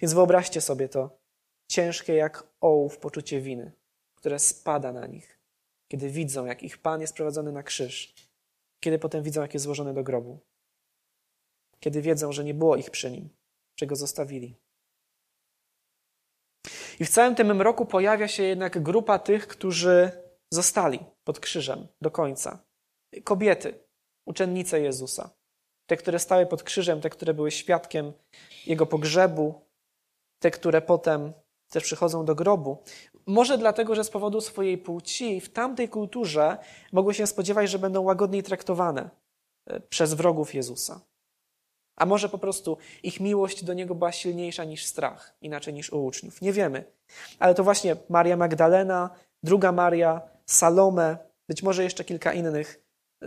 Więc 0.00 0.14
wyobraźcie 0.14 0.60
sobie 0.60 0.88
to 0.88 1.18
ciężkie 1.70 2.14
jak 2.14 2.46
ołów 2.60 2.98
poczucie 2.98 3.40
winy, 3.40 3.72
które 4.14 4.38
spada 4.38 4.92
na 4.92 5.06
nich, 5.06 5.38
kiedy 5.88 6.10
widzą, 6.10 6.46
jak 6.46 6.62
ich 6.62 6.78
Pan 6.78 7.00
jest 7.00 7.14
prowadzony 7.14 7.52
na 7.52 7.62
krzyż, 7.62 8.14
kiedy 8.80 8.98
potem 8.98 9.22
widzą, 9.22 9.42
jak 9.42 9.54
jest 9.54 9.64
złożony 9.64 9.94
do 9.94 10.02
grobu, 10.02 10.38
kiedy 11.80 12.02
wiedzą, 12.02 12.32
że 12.32 12.44
nie 12.44 12.54
było 12.54 12.76
ich 12.76 12.90
przy 12.90 13.10
nim, 13.10 13.28
że 13.80 13.86
go 13.86 13.96
zostawili. 13.96 14.56
I 17.00 17.04
w 17.04 17.10
całym 17.10 17.34
tym 17.34 17.56
mroku 17.56 17.86
pojawia 17.86 18.28
się 18.28 18.42
jednak 18.42 18.82
grupa 18.82 19.18
tych, 19.18 19.48
którzy 19.48 20.10
zostali 20.52 20.98
pod 21.24 21.40
krzyżem 21.40 21.88
do 22.00 22.10
końca. 22.10 22.64
Kobiety, 23.24 23.84
uczennice 24.26 24.80
Jezusa. 24.80 25.30
Te, 25.90 25.96
które 25.96 26.18
stały 26.18 26.46
pod 26.46 26.62
krzyżem, 26.62 27.00
te, 27.00 27.10
które 27.10 27.34
były 27.34 27.50
świadkiem 27.50 28.12
jego 28.66 28.86
pogrzebu, 28.86 29.54
te, 30.38 30.50
które 30.50 30.82
potem 30.82 31.32
też 31.70 31.84
przychodzą 31.84 32.24
do 32.24 32.34
grobu. 32.34 32.82
Może 33.26 33.58
dlatego, 33.58 33.94
że 33.94 34.04
z 34.04 34.10
powodu 34.10 34.40
swojej 34.40 34.78
płci 34.78 35.40
w 35.40 35.52
tamtej 35.52 35.88
kulturze 35.88 36.58
mogły 36.92 37.14
się 37.14 37.26
spodziewać, 37.26 37.70
że 37.70 37.78
będą 37.78 38.02
łagodniej 38.02 38.42
traktowane 38.42 39.10
e, 39.66 39.80
przez 39.80 40.14
wrogów 40.14 40.54
Jezusa. 40.54 41.00
A 41.96 42.06
może 42.06 42.28
po 42.28 42.38
prostu 42.38 42.78
ich 43.02 43.20
miłość 43.20 43.64
do 43.64 43.74
niego 43.74 43.94
była 43.94 44.12
silniejsza 44.12 44.64
niż 44.64 44.86
strach, 44.86 45.36
inaczej 45.40 45.74
niż 45.74 45.92
u 45.92 46.04
uczniów. 46.04 46.42
Nie 46.42 46.52
wiemy. 46.52 46.84
Ale 47.38 47.54
to 47.54 47.64
właśnie 47.64 47.96
Maria 48.08 48.36
Magdalena, 48.36 49.10
druga 49.42 49.72
Maria, 49.72 50.20
Salome, 50.46 51.18
być 51.48 51.62
może 51.62 51.82
jeszcze 51.82 52.04
kilka 52.04 52.32
innych, 52.32 52.84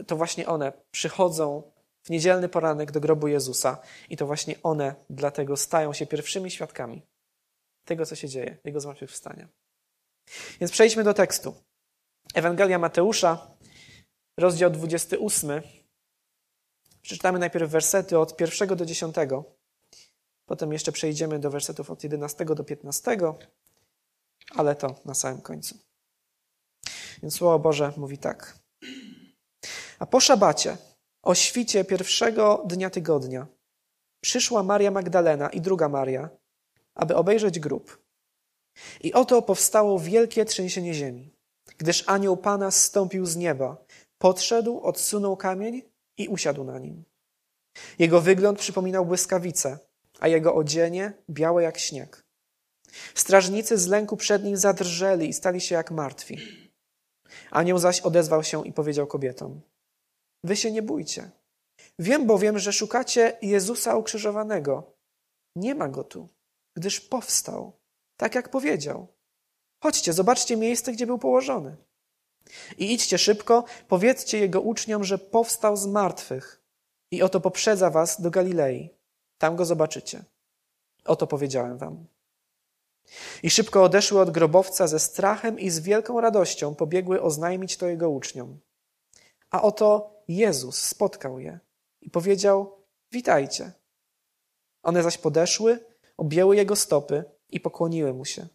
to 0.07 0.15
właśnie 0.15 0.47
one 0.47 0.73
przychodzą 0.91 1.72
w 2.03 2.09
niedzielny 2.09 2.49
poranek 2.49 2.91
do 2.91 2.99
grobu 2.99 3.27
Jezusa 3.27 3.77
i 4.09 4.17
to 4.17 4.25
właśnie 4.25 4.55
one 4.63 4.95
dlatego 5.09 5.57
stają 5.57 5.93
się 5.93 6.05
pierwszymi 6.05 6.51
świadkami 6.51 7.01
tego, 7.85 8.05
co 8.05 8.15
się 8.15 8.29
dzieje, 8.29 8.57
Jego 8.63 8.79
zmartwychwstania. 8.79 9.47
Więc 10.59 10.71
przejdźmy 10.71 11.03
do 11.03 11.13
tekstu. 11.13 11.55
Ewangelia 12.33 12.79
Mateusza, 12.79 13.47
rozdział 14.39 14.69
28, 14.69 15.61
Przeczytamy 17.03 17.39
najpierw 17.39 17.71
wersety 17.71 18.19
od 18.19 18.35
pierwszego 18.35 18.75
do 18.75 18.85
dziesiątego. 18.85 19.43
Potem 20.45 20.73
jeszcze 20.73 20.91
przejdziemy 20.91 21.39
do 21.39 21.49
wersetów 21.49 21.91
od 21.91 22.03
11 22.03 22.45
do 22.45 22.63
15, 22.63 23.17
ale 24.55 24.75
to 24.75 24.95
na 25.05 25.13
samym 25.13 25.41
końcu. 25.41 25.77
Więc 27.21 27.35
Słowo 27.35 27.59
Boże 27.59 27.93
mówi 27.97 28.17
tak. 28.17 28.59
A 29.99 30.05
po 30.05 30.19
szabacie, 30.19 30.77
o 31.23 31.35
świcie 31.35 31.85
pierwszego 31.85 32.63
dnia 32.65 32.89
tygodnia, 32.89 33.47
przyszła 34.21 34.63
Maria 34.63 34.91
Magdalena 34.91 35.49
i 35.49 35.61
druga 35.61 35.89
Maria, 35.89 36.29
aby 36.95 37.15
obejrzeć 37.15 37.59
grób. 37.59 38.03
I 39.01 39.13
oto 39.13 39.41
powstało 39.41 39.99
wielkie 39.99 40.45
trzęsienie 40.45 40.93
ziemi, 40.93 41.33
gdyż 41.77 42.03
anioł 42.07 42.37
Pana 42.37 42.71
zstąpił 42.71 43.25
z 43.25 43.35
nieba, 43.35 43.77
podszedł, 44.17 44.79
odsunął 44.79 45.37
kamień 45.37 45.81
i 46.17 46.27
usiadł 46.27 46.63
na 46.63 46.79
nim. 46.79 47.03
Jego 47.99 48.21
wygląd 48.21 48.59
przypominał 48.59 49.05
błyskawice, 49.05 49.77
a 50.19 50.27
jego 50.27 50.55
odzienie 50.55 51.13
białe 51.29 51.63
jak 51.63 51.77
śnieg. 51.77 52.23
Strażnicy 53.15 53.77
z 53.77 53.87
lęku 53.87 54.17
przed 54.17 54.43
nim 54.43 54.57
zadrżeli 54.57 55.29
i 55.29 55.33
stali 55.33 55.61
się 55.61 55.75
jak 55.75 55.91
martwi. 55.91 56.37
Anioł 57.51 57.77
zaś 57.77 58.01
odezwał 58.01 58.43
się 58.43 58.67
i 58.67 58.73
powiedział 58.73 59.07
kobietom: 59.07 59.61
Wy 60.43 60.55
się 60.55 60.71
nie 60.71 60.81
bójcie. 60.81 61.31
Wiem 61.99 62.27
bowiem, 62.27 62.59
że 62.59 62.73
szukacie 62.73 63.37
Jezusa 63.41 63.95
ukrzyżowanego. 63.95 64.93
Nie 65.55 65.75
ma 65.75 65.87
go 65.87 66.03
tu, 66.03 66.29
gdyż 66.75 66.99
powstał, 67.01 67.79
tak 68.17 68.35
jak 68.35 68.49
powiedział. 68.49 69.07
Chodźcie, 69.83 70.13
zobaczcie 70.13 70.57
miejsce, 70.57 70.91
gdzie 70.91 71.07
był 71.07 71.19
położony. 71.19 71.75
I 72.77 72.93
idźcie 72.93 73.17
szybko, 73.17 73.63
powiedzcie 73.87 74.39
jego 74.39 74.61
uczniom, 74.61 75.03
że 75.03 75.17
powstał 75.17 75.77
z 75.77 75.85
martwych 75.85 76.63
i 77.11 77.21
oto 77.21 77.39
poprzedza 77.39 77.89
was 77.89 78.21
do 78.21 78.31
Galilei. 78.31 78.89
Tam 79.37 79.55
go 79.55 79.65
zobaczycie. 79.65 80.23
Oto 81.05 81.27
powiedziałem 81.27 81.77
wam. 81.77 82.05
I 83.43 83.49
szybko 83.49 83.83
odeszły 83.83 84.21
od 84.21 84.31
grobowca 84.31 84.87
ze 84.87 84.99
strachem 84.99 85.59
i 85.59 85.69
z 85.69 85.79
wielką 85.79 86.21
radością 86.21 86.75
pobiegły 86.75 87.21
oznajmić 87.21 87.77
to 87.77 87.87
jego 87.87 88.09
uczniom. 88.09 88.59
A 89.53 89.61
oto 89.61 90.13
Jezus 90.27 90.79
spotkał 90.79 91.39
je 91.39 91.59
i 92.01 92.09
powiedział: 92.09 92.77
Witajcie. 93.11 93.71
One 94.83 95.03
zaś 95.03 95.17
podeszły, 95.17 95.79
objęły 96.17 96.55
jego 96.55 96.75
stopy 96.75 97.23
i 97.49 97.59
pokłoniły 97.59 98.13
mu 98.13 98.25
się. 98.25 98.47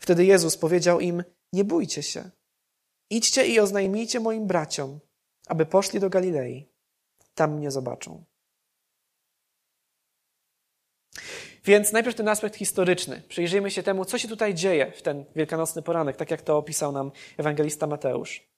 Wtedy 0.00 0.24
Jezus 0.24 0.56
powiedział 0.56 1.00
im: 1.00 1.24
Nie 1.52 1.64
bójcie 1.64 2.02
się. 2.02 2.30
Idźcie 3.10 3.46
i 3.46 3.60
oznajmijcie 3.60 4.20
moim 4.20 4.46
braciom, 4.46 5.00
aby 5.46 5.66
poszli 5.66 6.00
do 6.00 6.10
Galilei. 6.10 6.68
Tam 7.34 7.56
mnie 7.56 7.70
zobaczą. 7.70 8.24
Więc 11.64 11.92
najpierw 11.92 12.16
ten 12.16 12.28
aspekt 12.28 12.56
historyczny. 12.56 13.22
Przyjrzyjmy 13.28 13.70
się 13.70 13.82
temu, 13.82 14.04
co 14.04 14.18
się 14.18 14.28
tutaj 14.28 14.54
dzieje 14.54 14.92
w 14.92 15.02
ten 15.02 15.24
wielkanocny 15.36 15.82
poranek, 15.82 16.16
tak 16.16 16.30
jak 16.30 16.42
to 16.42 16.58
opisał 16.58 16.92
nam 16.92 17.12
ewangelista 17.38 17.86
Mateusz. 17.86 18.49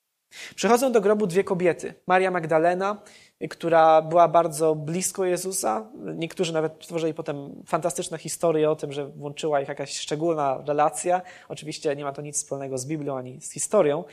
Przychodzą 0.55 0.93
do 0.93 1.01
grobu 1.01 1.27
dwie 1.27 1.45
kobiety. 1.45 1.95
Maria 2.07 2.31
Magdalena, 2.31 3.03
która 3.51 4.03
była 4.03 4.29
bardzo 4.29 4.75
blisko 4.75 5.25
Jezusa. 5.25 5.91
Niektórzy 6.15 6.53
nawet 6.53 6.73
stworzyli 6.85 7.15
potem 7.15 7.63
fantastyczne 7.67 8.19
historie 8.19 8.71
o 8.71 8.77
tym, 8.77 8.93
że 8.93 9.07
włączyła 9.07 9.61
ich 9.61 9.69
jakaś 9.69 9.99
szczególna 9.99 10.63
relacja. 10.67 11.23
Oczywiście 11.49 11.97
nie 11.97 12.05
ma 12.05 12.13
to 12.13 12.23
nic 12.23 12.37
wspólnego 12.37 12.79
z 12.79 12.87
Biblią 12.87 13.17
ani 13.17 13.41
z 13.41 13.53
historią. 13.53 14.05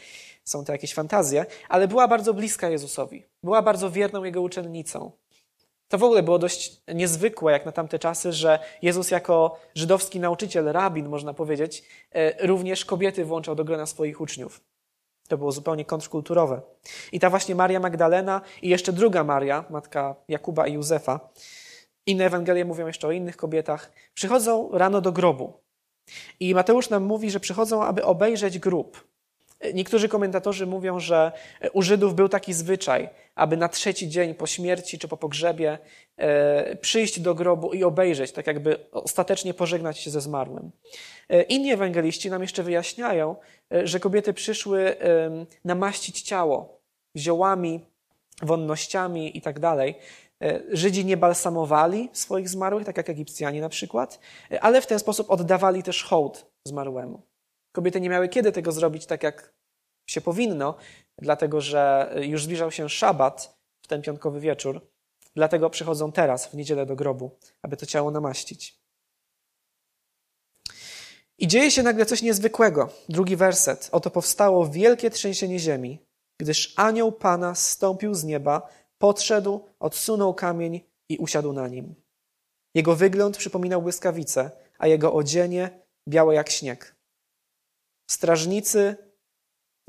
Są 0.44 0.66
to 0.66 0.72
jakieś 0.72 0.94
fantazje, 0.94 1.46
ale 1.70 1.88
była 1.88 2.08
bardzo 2.08 2.34
bliska 2.34 2.70
Jezusowi. 2.70 3.26
Była 3.44 3.62
bardzo 3.62 3.92
wierną 3.92 4.24
Jego 4.24 4.42
uczennicą. 4.42 5.12
To 5.88 5.98
w 5.98 6.04
ogóle 6.04 6.24
było 6.24 6.40
dość 6.40 6.82
niezwykłe, 6.94 7.52
jak 7.52 7.66
na 7.66 7.72
tamte 7.72 8.00
czasy, 8.00 8.34
że 8.34 8.60
Jezus 8.82 9.12
jako 9.12 9.60
żydowski 9.76 10.20
nauczyciel, 10.20 10.66
rabin, 10.66 11.10
można 11.10 11.34
powiedzieć, 11.34 11.84
e, 12.12 12.48
również 12.48 12.86
kobiety 12.86 13.26
włączał 13.26 13.56
do 13.56 13.64
grona 13.64 13.86
swoich 13.86 14.22
uczniów. 14.22 14.62
To 15.30 15.38
było 15.38 15.52
zupełnie 15.52 15.86
kontrkulturowe. 15.86 16.62
I 17.12 17.20
ta 17.20 17.30
właśnie 17.30 17.56
Maria 17.56 17.80
Magdalena 17.80 18.42
i 18.62 18.70
jeszcze 18.70 18.94
druga 18.94 19.24
Maria, 19.24 19.66
matka 19.70 20.16
Jakuba 20.28 20.68
i 20.68 20.74
Józefa, 20.74 21.30
inne 22.06 22.26
Ewangelie 22.26 22.66
mówią 22.66 22.88
jeszcze 22.88 23.08
o 23.08 23.12
innych 23.12 23.38
kobietach, 23.38 23.92
przychodzą 24.14 24.70
rano 24.74 25.02
do 25.02 25.12
grobu. 25.12 25.54
I 26.40 26.56
Mateusz 26.56 26.90
nam 26.90 27.04
mówi, 27.04 27.32
że 27.32 27.40
przychodzą, 27.40 27.84
aby 27.84 28.06
obejrzeć 28.06 28.60
grób. 28.60 29.08
Niektórzy 29.74 30.10
komentatorzy 30.10 30.66
mówią, 30.66 31.00
że 31.00 31.32
u 31.74 31.82
Żydów 31.82 32.16
był 32.16 32.30
taki 32.30 32.54
zwyczaj, 32.54 33.10
aby 33.40 33.58
na 33.58 33.70
trzeci 33.70 34.10
dzień 34.10 34.34
po 34.34 34.48
śmierci 34.48 35.00
czy 35.00 35.08
po 35.08 35.18
pogrzebie 35.18 35.78
e, 36.18 36.76
przyjść 36.76 37.20
do 37.20 37.36
grobu 37.36 37.74
i 37.74 37.84
obejrzeć, 37.84 38.32
tak 38.32 38.48
jakby 38.48 38.92
ostatecznie 38.92 39.54
pożegnać 39.54 40.00
się 40.00 40.12
ze 40.12 40.22
zmarłym. 40.22 40.72
E, 41.30 41.42
inni 41.42 41.72
ewangeliści 41.72 42.30
nam 42.30 42.42
jeszcze 42.42 42.64
wyjaśniają, 42.64 43.36
e, 43.74 43.88
że 43.88 44.00
kobiety 44.00 44.34
przyszły 44.34 44.96
namaścić 45.66 46.22
ciało 46.22 46.82
ziołami, 47.18 47.86
wonnościami 48.42 49.38
i 49.38 49.42
tak 49.42 49.60
dalej. 49.60 49.96
Żydzi 50.72 51.06
nie 51.06 51.18
balsamowali 51.18 52.10
swoich 52.14 52.50
zmarłych, 52.50 52.86
tak 52.86 52.98
jak 52.98 53.10
Egipcjanie 53.10 53.62
na 53.62 53.70
przykład, 53.70 54.20
ale 54.62 54.82
w 54.82 54.88
ten 54.88 55.00
sposób 55.00 55.32
oddawali 55.32 55.84
też 55.84 56.04
hołd 56.04 56.46
zmarłemu. 56.68 57.22
Kobiety 57.72 58.02
nie 58.02 58.10
miały 58.10 58.30
kiedy 58.30 58.52
tego 58.52 58.72
zrobić 58.72 59.06
tak, 59.06 59.24
jak 59.24 59.54
się 60.10 60.22
powinno, 60.22 60.76
dlatego 61.18 61.62
że 61.62 62.14
już 62.22 62.44
zbliżał 62.44 62.72
się 62.72 62.90
szabat 62.90 63.60
w 63.82 63.88
ten 63.88 64.02
piątkowy 64.02 64.40
wieczór. 64.40 64.82
Dlatego 65.36 65.70
przychodzą 65.70 66.12
teraz, 66.12 66.48
w 66.48 66.54
niedzielę 66.54 66.86
do 66.86 66.96
grobu, 66.96 67.38
aby 67.62 67.78
to 67.78 67.86
ciało 67.86 68.12
namaścić. 68.12 68.80
I 71.38 71.48
dzieje 71.48 71.72
się 71.72 71.84
nagle 71.84 72.06
coś 72.06 72.22
niezwykłego. 72.22 72.90
Drugi 73.10 73.36
werset. 73.36 73.90
Oto 73.92 74.10
powstało 74.10 74.68
wielkie 74.68 75.10
trzęsienie 75.10 75.60
ziemi, 75.60 76.00
gdyż 76.40 76.74
anioł 76.76 77.12
Pana 77.12 77.56
zstąpił 77.56 78.14
z 78.14 78.24
nieba, 78.24 78.70
podszedł, 78.98 79.66
odsunął 79.80 80.34
kamień 80.34 80.82
i 81.10 81.18
usiadł 81.18 81.54
na 81.54 81.68
nim. 81.68 81.96
Jego 82.76 82.96
wygląd 82.96 83.38
przypominał 83.38 83.82
błyskawice, 83.82 84.52
a 84.78 84.88
jego 84.88 85.14
odzienie 85.14 85.80
białe 86.08 86.36
jak 86.36 86.50
śnieg. 86.50 86.96
Strażnicy 88.12 88.96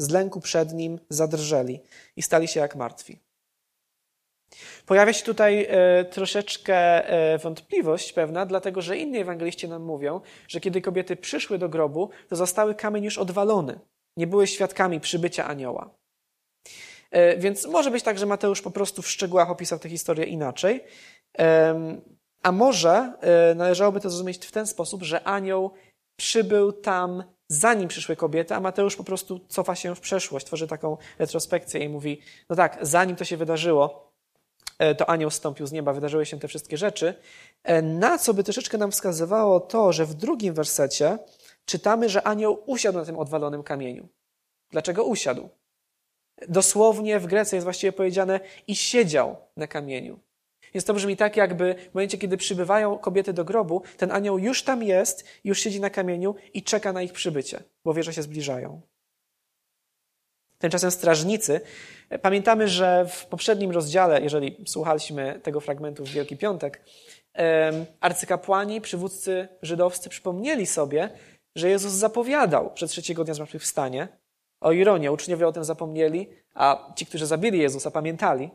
z 0.00 0.11
lęku 0.11 0.40
przed 0.40 0.73
nim 0.73 0.99
zadrżeli 1.09 1.80
i 2.16 2.23
stali 2.23 2.49
się 2.49 2.61
jak 2.61 2.76
martwi. 2.76 3.21
Pojawia 4.87 5.12
się 5.12 5.25
tutaj 5.25 5.66
e, 5.69 6.04
troszeczkę 6.04 7.09
e, 7.09 7.38
wątpliwość 7.38 8.12
pewna, 8.12 8.47
dlatego 8.47 8.83
że 8.83 8.97
inni 8.97 9.19
ewangeliści 9.19 9.69
nam 9.69 9.83
mówią, 9.83 10.21
że 10.49 10.61
kiedy 10.61 10.80
kobiety 10.80 11.16
przyszły 11.16 11.59
do 11.59 11.69
grobu, 11.69 12.11
to 12.28 12.37
zostały 12.37 12.75
kamień 12.75 13.04
już 13.04 13.19
odwalony. 13.19 13.80
Nie 14.16 14.26
były 14.26 14.47
świadkami 14.47 15.00
przybycia 15.00 15.47
anioła. 15.47 15.90
E, 17.11 17.37
więc 17.37 17.66
może 17.66 17.90
być 17.90 18.02
tak, 18.02 18.19
że 18.19 18.26
Mateusz 18.26 18.62
po 18.62 18.71
prostu 18.71 19.02
w 19.02 19.11
szczegółach 19.11 19.50
opisał 19.50 19.78
tę 19.78 19.88
historię 19.88 20.25
inaczej. 20.25 20.85
A 22.42 22.52
może 22.52 23.12
należałoby 23.57 24.00
to 24.00 24.11
zrozumieć 24.11 24.47
w 24.47 24.52
ten 24.52 24.66
sposób, 24.66 25.02
że 25.02 25.25
anioł 25.25 25.71
przybył 26.16 26.73
tam 26.73 27.25
zanim 27.50 27.88
przyszły 27.88 28.16
kobiety, 28.16 28.54
a 28.54 28.61
Mateusz 28.61 28.97
po 28.97 29.04
prostu 29.04 29.40
cofa 29.49 29.75
się 29.75 29.95
w 29.95 30.00
przeszłość, 30.00 30.47
tworzy 30.47 30.66
taką 30.66 30.97
retrospekcję 31.19 31.85
i 31.85 31.88
mówi, 31.88 32.21
no 32.49 32.57
tak, 32.57 32.78
zanim 32.83 33.16
to 33.16 33.25
się 33.25 33.37
wydarzyło, 33.37 34.12
e, 34.78 34.95
to 34.95 35.11
anioł 35.11 35.30
stąpił 35.30 35.66
z 35.66 35.73
nieba, 35.73 35.92
wydarzyły 35.92 36.26
się 36.26 36.38
te 36.38 36.49
wszystkie 36.49 36.76
rzeczy, 36.76 37.14
e, 37.62 37.83
na 37.83 38.19
co 38.19 38.35
by 38.35 38.45
troszeczkę 38.45 38.78
nam 38.78 38.90
wskazywało 38.90 39.61
to, 39.61 39.92
że 39.92 40.07
w 40.07 40.14
drugim 40.14 40.54
wersecie 40.54 41.19
czytamy, 41.64 42.09
że 42.09 42.23
anioł 42.23 42.62
usiadł 42.66 42.99
na 42.99 43.04
tym 43.04 43.19
odwalonym 43.19 43.62
kamieniu. 43.62 44.09
Dlaczego 44.71 45.04
usiadł? 45.04 45.49
Dosłownie 46.49 47.21
w 47.21 47.26
Grecji 47.26 47.57
jest 47.57 47.64
właściwie 47.64 47.92
powiedziane 47.92 48.40
i 48.66 48.76
siedział 48.76 49.37
na 49.57 49.66
kamieniu. 49.66 50.21
Więc 50.74 50.84
to 50.84 50.94
brzmi 50.94 51.16
tak, 51.16 51.36
jakby 51.36 51.74
w 51.90 51.94
momencie, 51.94 52.18
kiedy 52.18 52.36
przybywają 52.36 52.98
kobiety 52.98 53.32
do 53.32 53.44
grobu, 53.44 53.82
ten 53.96 54.12
anioł 54.12 54.38
już 54.38 54.62
tam 54.62 54.82
jest, 54.82 55.24
już 55.44 55.60
siedzi 55.60 55.80
na 55.80 55.90
kamieniu 55.90 56.34
i 56.54 56.62
czeka 56.62 56.92
na 56.92 57.02
ich 57.02 57.12
przybycie, 57.12 57.62
bo 57.84 57.94
wie, 57.94 58.02
że 58.02 58.12
się 58.12 58.22
zbliżają. 58.22 58.80
Tymczasem 60.58 60.90
strażnicy, 60.90 61.60
pamiętamy, 62.22 62.68
że 62.68 63.06
w 63.08 63.26
poprzednim 63.26 63.70
rozdziale, 63.70 64.20
jeżeli 64.20 64.56
słuchaliśmy 64.66 65.40
tego 65.42 65.60
fragmentu 65.60 66.04
w 66.04 66.08
Wielki 66.08 66.36
Piątek, 66.36 66.82
arcykapłani, 68.00 68.80
przywódcy 68.80 69.48
żydowscy 69.62 70.08
przypomnieli 70.08 70.66
sobie, 70.66 71.10
że 71.56 71.68
Jezus 71.68 71.92
zapowiadał 71.92 72.72
przed 72.72 72.90
trzeciego 72.90 73.24
dnia 73.24 73.34
zmartwychwstanie. 73.34 74.08
O 74.60 74.72
ironię, 74.72 75.12
uczniowie 75.12 75.48
o 75.48 75.52
tym 75.52 75.64
zapomnieli, 75.64 76.28
a 76.54 76.92
ci, 76.96 77.06
którzy 77.06 77.26
zabili 77.26 77.58
Jezusa, 77.58 77.90
pamiętali, 77.90 78.50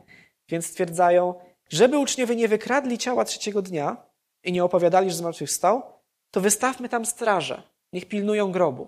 więc 0.49 0.65
stwierdzają, 0.65 1.33
żeby 1.69 1.97
uczniowie 1.97 2.35
nie 2.35 2.47
wykradli 2.47 2.97
ciała 2.97 3.25
trzeciego 3.25 3.61
dnia 3.61 4.05
i 4.43 4.51
nie 4.51 4.63
opowiadali, 4.63 5.09
że 5.09 5.15
zmartwychwstał, 5.15 5.83
to 6.31 6.41
wystawmy 6.41 6.89
tam 6.89 7.05
straże, 7.05 7.63
niech 7.93 8.05
pilnują 8.07 8.51
grobu. 8.51 8.87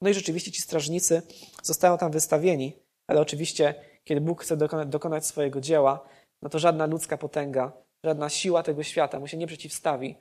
No 0.00 0.10
i 0.10 0.14
rzeczywiście 0.14 0.52
ci 0.52 0.62
strażnicy 0.62 1.22
zostają 1.62 1.98
tam 1.98 2.12
wystawieni, 2.12 2.76
ale 3.06 3.20
oczywiście, 3.20 3.74
kiedy 4.04 4.20
Bóg 4.20 4.42
chce 4.42 4.56
dokonać, 4.56 4.88
dokonać 4.88 5.26
swojego 5.26 5.60
dzieła, 5.60 6.08
no 6.42 6.48
to 6.48 6.58
żadna 6.58 6.86
ludzka 6.86 7.18
potęga, 7.18 7.72
żadna 8.04 8.28
siła 8.28 8.62
tego 8.62 8.82
świata 8.82 9.20
mu 9.20 9.28
się 9.28 9.36
nie 9.36 9.46
przeciwstawi. 9.46 10.16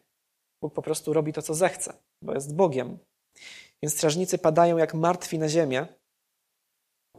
Bóg 0.61 0.73
po 0.73 0.81
prostu 0.81 1.13
robi 1.13 1.33
to, 1.33 1.41
co 1.41 1.53
zechce, 1.53 1.93
bo 2.23 2.33
jest 2.33 2.55
Bogiem. 2.55 2.97
Więc 3.83 3.93
strażnicy 3.93 4.37
padają 4.37 4.77
jak 4.77 4.93
martwi 4.93 5.39
na 5.39 5.49
ziemię. 5.49 5.87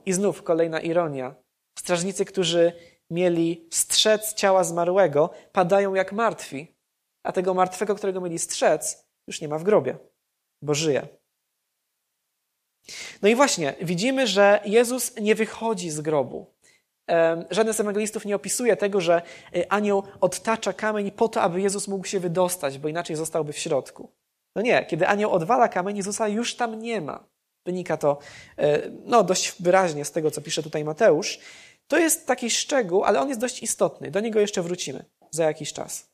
I 0.07 0.13
znów 0.13 0.43
kolejna 0.43 0.81
ironia. 0.81 1.35
Strażnicy, 1.79 2.25
którzy 2.25 2.73
mieli 3.13 3.69
strzec 3.71 4.35
ciała 4.35 4.65
zmarłego, 4.65 5.31
padają 5.53 5.95
jak 5.95 6.13
martwi, 6.13 6.75
a 7.23 7.33
tego 7.33 7.55
martwego, 7.55 7.95
którego 7.95 8.21
mieli 8.21 8.39
strzec, 8.39 9.07
już 9.27 9.41
nie 9.41 9.49
ma 9.49 9.59
w 9.59 9.63
grobie, 9.63 9.97
bo 10.63 10.75
żyje. 10.75 11.09
No 13.23 13.29
i 13.29 13.35
właśnie, 13.35 13.75
widzimy, 13.81 14.27
że 14.27 14.61
Jezus 14.65 15.17
nie 15.17 15.35
wychodzi 15.35 15.91
z 15.91 16.01
grobu. 16.01 16.47
Żaden 17.51 17.75
z 17.75 17.81
ewangelistów 17.81 18.25
nie 18.25 18.37
opisuje 18.37 18.77
tego, 18.77 19.01
że 19.01 19.23
y, 19.57 19.69
anioł 19.69 20.03
odtacza 20.21 20.73
kamień 20.73 21.11
po 21.11 21.29
to, 21.29 21.43
aby 21.43 21.61
Jezus 21.61 21.89
mógł 21.89 22.07
się 22.07 22.21
wydostać, 22.21 22.79
bo 22.79 22.89
inaczej 22.89 23.17
zostałby 23.17 23.53
w 23.53 23.59
środku. 23.59 24.09
No 24.57 24.63
nie, 24.63 24.87
kiedy 24.87 25.07
anioł 25.07 25.33
odwala 25.33 25.69
kamień, 25.69 25.97
Jezusa 25.97 26.29
już 26.29 26.57
tam 26.57 26.79
nie 26.79 27.01
ma. 27.01 27.25
Wynika 27.67 27.97
to 27.97 28.19
y, 28.59 28.93
no, 29.05 29.25
dość 29.25 29.63
wyraźnie 29.63 30.05
z 30.05 30.13
tego, 30.13 30.31
co 30.31 30.41
pisze 30.41 30.63
tutaj 30.63 30.85
Mateusz. 30.85 31.39
To 31.89 31.99
jest 31.99 32.27
taki 32.27 32.51
szczegół, 32.51 33.05
ale 33.05 33.21
on 33.21 33.29
jest 33.29 33.41
dość 33.41 33.63
istotny. 33.63 34.11
Do 34.11 34.21
niego 34.21 34.41
jeszcze 34.41 34.63
wrócimy 34.63 35.05
za 35.31 35.45
jakiś 35.45 35.73
czas. 35.73 36.11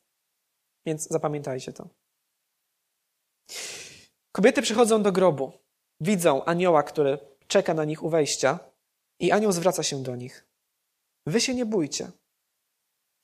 Więc 0.85 1.07
zapamiętajcie 1.07 1.73
to. 1.73 1.89
Kobiety 4.31 4.61
przychodzą 4.61 5.03
do 5.03 5.11
grobu, 5.11 5.51
widzą 6.01 6.45
anioła, 6.45 6.83
który 6.83 7.17
czeka 7.47 7.73
na 7.73 7.85
nich 7.85 8.03
u 8.03 8.09
wejścia, 8.09 8.59
i 9.19 9.31
anioł 9.31 9.51
zwraca 9.51 9.83
się 9.83 10.03
do 10.03 10.15
nich. 10.15 10.45
Wy 11.25 11.41
się 11.41 11.55
nie 11.55 11.65
bójcie. 11.65 12.11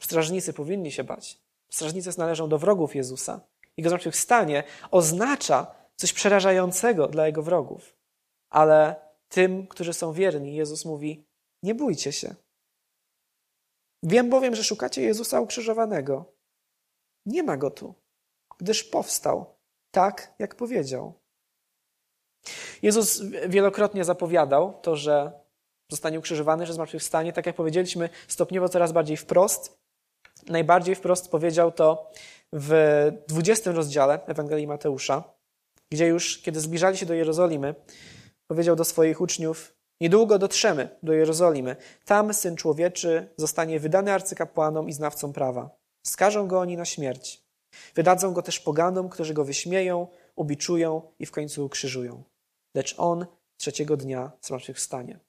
Strażnicy 0.02 0.54
powinni 0.54 0.92
się 0.92 1.04
bać. 1.04 1.42
Strażnicy 1.72 2.20
należą 2.20 2.50
do 2.50 2.58
wrogów 2.58 2.96
Jezusa. 2.96 3.42
Jego 3.78 3.90
zmartwychwstanie 3.90 4.64
oznacza 4.92 5.76
coś 5.96 6.14
przerażającego 6.14 7.08
dla 7.08 7.28
jego 7.28 7.44
wrogów. 7.44 7.96
Ale 8.50 8.96
tym, 9.30 9.68
którzy 9.68 9.94
są 9.94 10.14
wierni, 10.14 10.56
Jezus 10.56 10.86
mówi: 10.86 11.26
Nie 11.66 11.76
bójcie 11.76 12.12
się. 12.12 12.36
Wiem 14.04 14.30
bowiem, 14.30 14.56
że 14.56 14.64
szukacie 14.64 15.02
Jezusa 15.02 15.40
ukrzyżowanego. 15.42 16.34
Nie 17.26 17.44
ma 17.44 17.58
go 17.58 17.72
tu, 17.72 17.94
gdyż 18.58 18.84
powstał 18.84 19.56
tak, 19.92 20.34
jak 20.40 20.56
powiedział. 20.56 21.14
Jezus 22.82 23.22
wielokrotnie 23.50 24.04
zapowiadał 24.04 24.80
to, 24.82 24.96
że 24.96 25.32
zostanie 25.92 26.20
ukrzyżowany, 26.20 26.66
że 26.66 26.74
zmartwychwstanie, 26.74 27.34
tak 27.34 27.46
jak 27.46 27.56
powiedzieliśmy, 27.56 28.10
stopniowo 28.28 28.70
coraz 28.70 28.92
bardziej 28.92 29.18
wprost. 29.18 29.78
Najbardziej 30.48 30.96
wprost 30.96 31.32
powiedział 31.32 31.72
to 31.72 32.12
w 32.54 32.72
20 33.28 33.72
rozdziale 33.72 34.26
Ewangelii 34.26 34.68
Mateusza, 34.68 35.24
gdzie 35.92 36.08
już, 36.08 36.42
kiedy 36.42 36.60
zbliżali 36.60 36.98
się 36.98 37.06
do 37.06 37.14
Jerozolimy, 37.14 37.76
powiedział 38.48 38.76
do 38.76 38.84
swoich 38.86 39.22
uczniów: 39.22 39.76
Niedługo 40.02 40.40
dotrzemy 40.40 40.90
do 41.04 41.14
Jerozolimy. 41.14 41.76
Tam 42.06 42.34
syn 42.34 42.56
człowieczy 42.56 43.30
zostanie 43.38 43.80
wydany 43.80 44.14
arcykapłanom 44.14 44.90
i 44.90 44.94
znawcom 44.94 45.34
prawa. 45.34 45.70
Skażą 46.06 46.48
go 46.48 46.60
oni 46.60 46.78
na 46.78 46.86
śmierć. 46.86 47.46
Wydadzą 47.96 48.34
go 48.34 48.42
też 48.42 48.60
poganom, 48.60 49.10
którzy 49.10 49.34
go 49.34 49.46
wyśmieją, 49.46 50.08
ubiczują 50.36 51.02
i 51.20 51.26
w 51.26 51.32
końcu 51.32 51.66
ukrzyżują. 51.66 52.24
Lecz 52.76 52.96
on 52.98 53.26
trzeciego 53.58 53.98
dnia 53.98 54.32
zmartwychwstanie. 54.42 55.20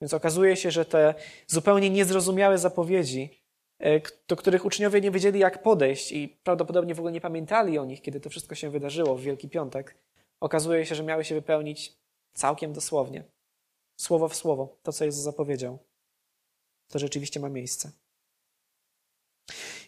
Więc 0.00 0.14
okazuje 0.14 0.56
się, 0.56 0.70
że 0.70 0.84
te 0.84 1.14
zupełnie 1.46 1.90
niezrozumiałe 1.90 2.58
zapowiedzi, 2.58 3.42
e, 3.80 4.00
do 4.28 4.36
których 4.36 4.64
uczniowie 4.64 5.00
nie 5.00 5.10
wiedzieli, 5.10 5.40
jak 5.40 5.62
podejść 5.62 6.12
i 6.12 6.28
prawdopodobnie 6.28 6.94
w 6.94 6.98
ogóle 6.98 7.12
nie 7.12 7.20
pamiętali 7.20 7.78
o 7.78 7.84
nich, 7.84 8.02
kiedy 8.02 8.20
to 8.20 8.30
wszystko 8.30 8.54
się 8.54 8.70
wydarzyło 8.70 9.16
w 9.16 9.20
Wielki 9.20 9.48
Piątek, 9.48 9.96
okazuje 10.40 10.86
się, 10.86 10.94
że 10.94 11.02
miały 11.02 11.24
się 11.24 11.34
wypełnić 11.34 11.98
całkiem 12.32 12.72
dosłownie. 12.72 13.24
Słowo 14.00 14.28
w 14.28 14.36
słowo, 14.36 14.76
to 14.82 14.92
co 14.92 15.04
Jezus 15.04 15.22
zapowiedział. 15.22 15.78
To 16.88 16.98
rzeczywiście 16.98 17.40
ma 17.40 17.48
miejsce. 17.48 17.90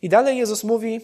I 0.03 0.09
dalej 0.09 0.39
Jezus 0.39 0.65
mówi, 0.65 1.01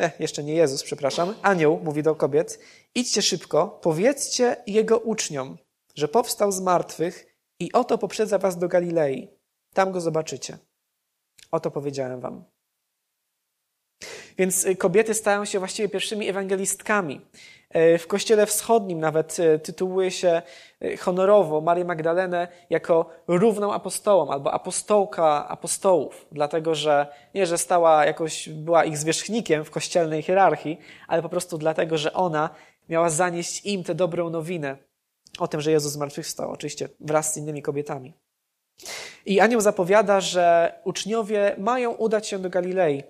eh, 0.00 0.20
jeszcze 0.20 0.44
nie 0.44 0.54
Jezus, 0.54 0.82
przepraszam, 0.82 1.34
anioł 1.42 1.80
mówi 1.80 2.02
do 2.02 2.14
kobiet, 2.14 2.58
idźcie 2.94 3.22
szybko, 3.22 3.78
powiedzcie 3.82 4.56
jego 4.66 4.98
uczniom, 4.98 5.58
że 5.94 6.08
powstał 6.08 6.52
z 6.52 6.60
martwych 6.60 7.36
i 7.60 7.72
oto 7.72 7.98
poprzedza 7.98 8.38
was 8.38 8.58
do 8.58 8.68
Galilei. 8.68 9.28
Tam 9.74 9.92
go 9.92 10.00
zobaczycie. 10.00 10.58
Oto 11.50 11.70
powiedziałem 11.70 12.20
wam. 12.20 12.55
Więc 14.38 14.64
y, 14.64 14.76
kobiety 14.76 15.14
stają 15.14 15.44
się 15.44 15.58
właściwie 15.58 15.88
pierwszymi 15.88 16.28
ewangelistkami. 16.28 17.20
E, 17.70 17.98
w 17.98 18.06
Kościele 18.06 18.46
Wschodnim 18.46 19.00
nawet 19.00 19.40
e, 19.40 19.58
tytułuje 19.58 20.10
się 20.10 20.42
e, 20.80 20.96
honorowo 20.96 21.60
Marię 21.60 21.84
Magdalenę 21.84 22.48
jako 22.70 23.10
równą 23.28 23.72
apostołom 23.72 24.30
albo 24.30 24.52
apostołka 24.52 25.48
apostołów, 25.48 26.26
dlatego 26.32 26.74
że 26.74 27.06
nie, 27.34 27.46
że 27.46 27.58
stała 27.58 28.06
jakoś, 28.06 28.48
była 28.48 28.84
ich 28.84 28.98
zwierzchnikiem 28.98 29.64
w 29.64 29.70
kościelnej 29.70 30.22
hierarchii, 30.22 30.78
ale 31.08 31.22
po 31.22 31.28
prostu 31.28 31.58
dlatego, 31.58 31.98
że 31.98 32.12
ona 32.12 32.50
miała 32.88 33.10
zanieść 33.10 33.66
im 33.66 33.84
tę 33.84 33.94
dobrą 33.94 34.30
nowinę 34.30 34.76
o 35.38 35.48
tym, 35.48 35.60
że 35.60 35.70
Jezus 35.70 35.92
zmartwychwstał, 35.92 36.50
oczywiście 36.50 36.88
wraz 37.00 37.34
z 37.34 37.36
innymi 37.36 37.62
kobietami. 37.62 38.12
I 39.26 39.40
anioł 39.40 39.60
zapowiada, 39.60 40.20
że 40.20 40.74
uczniowie 40.84 41.54
mają 41.58 41.90
udać 41.90 42.28
się 42.28 42.38
do 42.38 42.50
Galilei. 42.50 43.02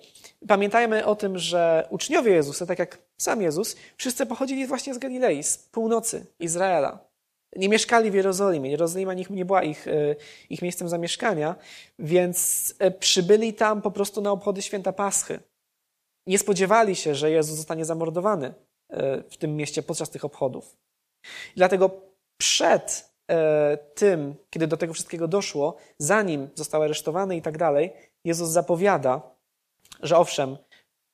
Pamiętajmy 0.49 1.07
o 1.07 1.17
tym, 1.17 1.39
że 1.39 1.87
uczniowie 1.91 2.33
Jezusa, 2.33 2.67
tak 2.67 2.79
jak 2.79 2.99
sam 3.19 3.43
Jezus, 3.43 3.77
wszyscy 3.97 4.27
pochodzili 4.27 4.67
właśnie 4.67 4.95
z 4.95 4.99
Galilei, 4.99 5.43
z 5.43 5.59
północy 5.59 6.27
Izraela. 6.41 7.07
Nie 7.57 7.69
mieszkali 7.69 8.11
w 8.11 8.15
Jerozolimie. 8.15 8.71
Jerozolima 8.71 9.15
nie 9.31 9.45
była 9.45 9.63
ich, 9.63 9.89
e, 9.89 10.17
ich 10.51 10.63
miejscem 10.63 10.89
zamieszkania, 10.89 11.57
więc 11.99 12.75
e, 12.79 12.91
przybyli 12.91 13.55
tam 13.55 13.83
po 13.83 13.91
prostu 13.91 14.21
na 14.21 14.31
obchody 14.31 14.63
święta 14.63 14.93
Paschy. 14.93 15.41
Nie 16.27 16.39
spodziewali 16.39 16.97
się, 16.97 17.15
że 17.15 17.31
Jezus 17.31 17.57
zostanie 17.57 17.85
zamordowany 17.85 18.55
e, 18.91 19.23
w 19.31 19.37
tym 19.37 19.57
mieście 19.57 19.83
podczas 19.83 20.11
tych 20.11 20.25
obchodów. 20.25 20.77
dlatego 21.57 21.91
przed 22.39 23.17
tym, 23.95 24.35
kiedy 24.51 24.67
do 24.67 24.77
tego 24.77 24.95
wszystkiego 24.95 25.29
doszło, 25.29 25.77
zanim 25.99 26.49
został 26.55 26.83
aresztowany 26.83 27.37
i 27.37 27.43
tak 27.43 27.59
dalej, 27.59 27.93
Jezus 28.25 28.49
zapowiada, 28.49 29.36
że 30.03 30.17
owszem, 30.17 30.59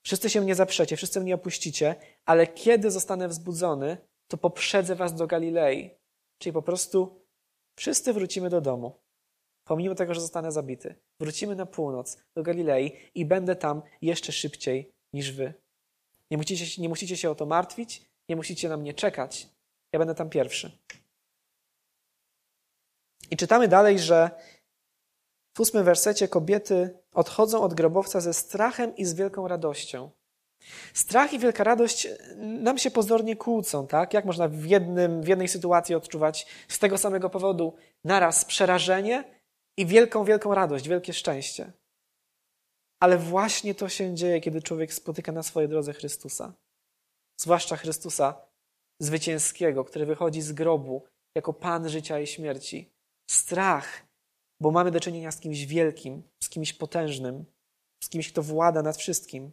wszyscy 0.04 0.30
się 0.30 0.40
mnie 0.40 0.54
zaprzecie, 0.54 0.96
wszyscy 0.96 1.20
mnie 1.20 1.34
opuścicie, 1.34 1.96
ale 2.24 2.46
kiedy 2.46 2.90
zostanę 2.90 3.28
wzbudzony, 3.28 3.96
to 4.28 4.36
poprzedzę 4.36 4.94
was 4.94 5.14
do 5.14 5.26
Galilei. 5.26 5.90
Czyli 6.38 6.52
po 6.52 6.62
prostu 6.62 7.22
wszyscy 7.76 8.12
wrócimy 8.12 8.50
do 8.50 8.60
domu. 8.60 9.02
Pomimo 9.64 9.94
tego, 9.94 10.14
że 10.14 10.20
zostanę 10.20 10.52
zabity. 10.52 10.94
Wrócimy 11.20 11.56
na 11.56 11.66
północ, 11.66 12.22
do 12.36 12.42
Galilei 12.42 12.92
i 13.14 13.24
będę 13.24 13.56
tam 13.56 13.82
jeszcze 14.02 14.32
szybciej 14.32 14.92
niż 15.12 15.32
wy. 15.32 15.54
Nie 16.30 16.36
musicie, 16.36 16.82
nie 16.82 16.88
musicie 16.88 17.16
się 17.16 17.30
o 17.30 17.34
to 17.34 17.46
martwić, 17.46 18.02
nie 18.28 18.36
musicie 18.36 18.68
na 18.68 18.76
mnie 18.76 18.94
czekać. 18.94 19.48
Ja 19.92 19.98
będę 19.98 20.14
tam 20.14 20.30
pierwszy. 20.30 20.78
I 23.30 23.36
czytamy 23.36 23.68
dalej, 23.68 23.98
że 23.98 24.30
w 25.54 25.60
ósmym 25.60 25.84
wersecie 25.84 26.28
kobiety 26.28 26.98
odchodzą 27.14 27.62
od 27.62 27.74
grobowca 27.74 28.20
ze 28.20 28.34
strachem 28.34 28.96
i 28.96 29.04
z 29.04 29.14
wielką 29.14 29.48
radością. 29.48 30.10
Strach 30.94 31.32
i 31.32 31.38
wielka 31.38 31.64
radość 31.64 32.08
nam 32.36 32.78
się 32.78 32.90
pozornie 32.90 33.36
kłócą, 33.36 33.86
tak? 33.86 34.14
Jak 34.14 34.24
można 34.24 34.48
w, 34.48 34.64
jednym, 34.64 35.22
w 35.22 35.28
jednej 35.28 35.48
sytuacji 35.48 35.94
odczuwać 35.94 36.46
z 36.68 36.78
tego 36.78 36.98
samego 36.98 37.30
powodu 37.30 37.74
naraz 38.04 38.44
przerażenie 38.44 39.24
i 39.76 39.86
wielką, 39.86 40.24
wielką 40.24 40.54
radość, 40.54 40.88
wielkie 40.88 41.12
szczęście? 41.12 41.72
Ale 43.00 43.18
właśnie 43.18 43.74
to 43.74 43.88
się 43.88 44.14
dzieje, 44.14 44.40
kiedy 44.40 44.62
człowiek 44.62 44.94
spotyka 44.94 45.32
na 45.32 45.42
swojej 45.42 45.68
drodze 45.68 45.92
Chrystusa. 45.92 46.52
Zwłaszcza 47.36 47.76
Chrystusa 47.76 48.34
zwycięskiego, 49.00 49.84
który 49.84 50.06
wychodzi 50.06 50.42
z 50.42 50.52
grobu 50.52 51.04
jako 51.34 51.52
Pan 51.52 51.88
życia 51.88 52.20
i 52.20 52.26
śmierci 52.26 52.92
strach, 53.30 54.02
bo 54.62 54.70
mamy 54.70 54.90
do 54.90 55.00
czynienia 55.00 55.32
z 55.32 55.40
kimś 55.40 55.66
wielkim, 55.66 56.22
z 56.42 56.48
kimś 56.48 56.72
potężnym, 56.72 57.44
z 58.04 58.08
kimś, 58.08 58.32
kto 58.32 58.42
włada 58.42 58.82
nad 58.82 58.96
wszystkim. 58.96 59.52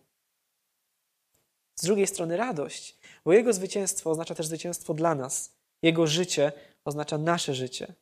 Z 1.76 1.84
drugiej 1.84 2.08
strony 2.08 2.38
radość, 2.38 3.00
bo 3.26 3.34
Jego 3.34 3.54
zwycięstwo 3.54 4.10
oznacza 4.12 4.36
też 4.36 4.48
zwycięstwo 4.48 4.94
dla 4.94 5.16
nas. 5.16 5.56
Jego 5.84 6.08
życie 6.08 6.52
oznacza 6.86 7.18
nasze 7.18 7.54
życie. 7.54 7.94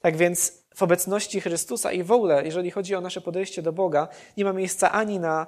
Tak 0.00 0.16
więc 0.16 0.64
w 0.74 0.82
obecności 0.82 1.40
Chrystusa 1.40 1.92
i 1.92 2.02
w 2.02 2.12
ogóle, 2.12 2.44
jeżeli 2.44 2.70
chodzi 2.70 2.94
o 2.94 3.00
nasze 3.00 3.20
podejście 3.20 3.62
do 3.62 3.72
Boga, 3.72 4.08
nie 4.36 4.44
ma 4.44 4.52
miejsca 4.52 4.92
ani 4.92 5.20
na 5.20 5.46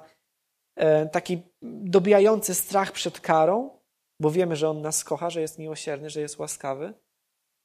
e, 0.75 1.05
taki 1.05 1.41
dobijający 1.61 2.55
strach 2.55 2.91
przed 2.91 3.19
karą, 3.19 3.79
bo 4.21 4.31
wiemy, 4.31 4.55
że 4.55 4.69
On 4.69 4.81
nas 4.81 5.03
kocha, 5.03 5.29
że 5.29 5.41
jest 5.41 5.59
miłosierny, 5.59 6.09
że 6.09 6.21
jest 6.21 6.39
łaskawy, 6.39 6.93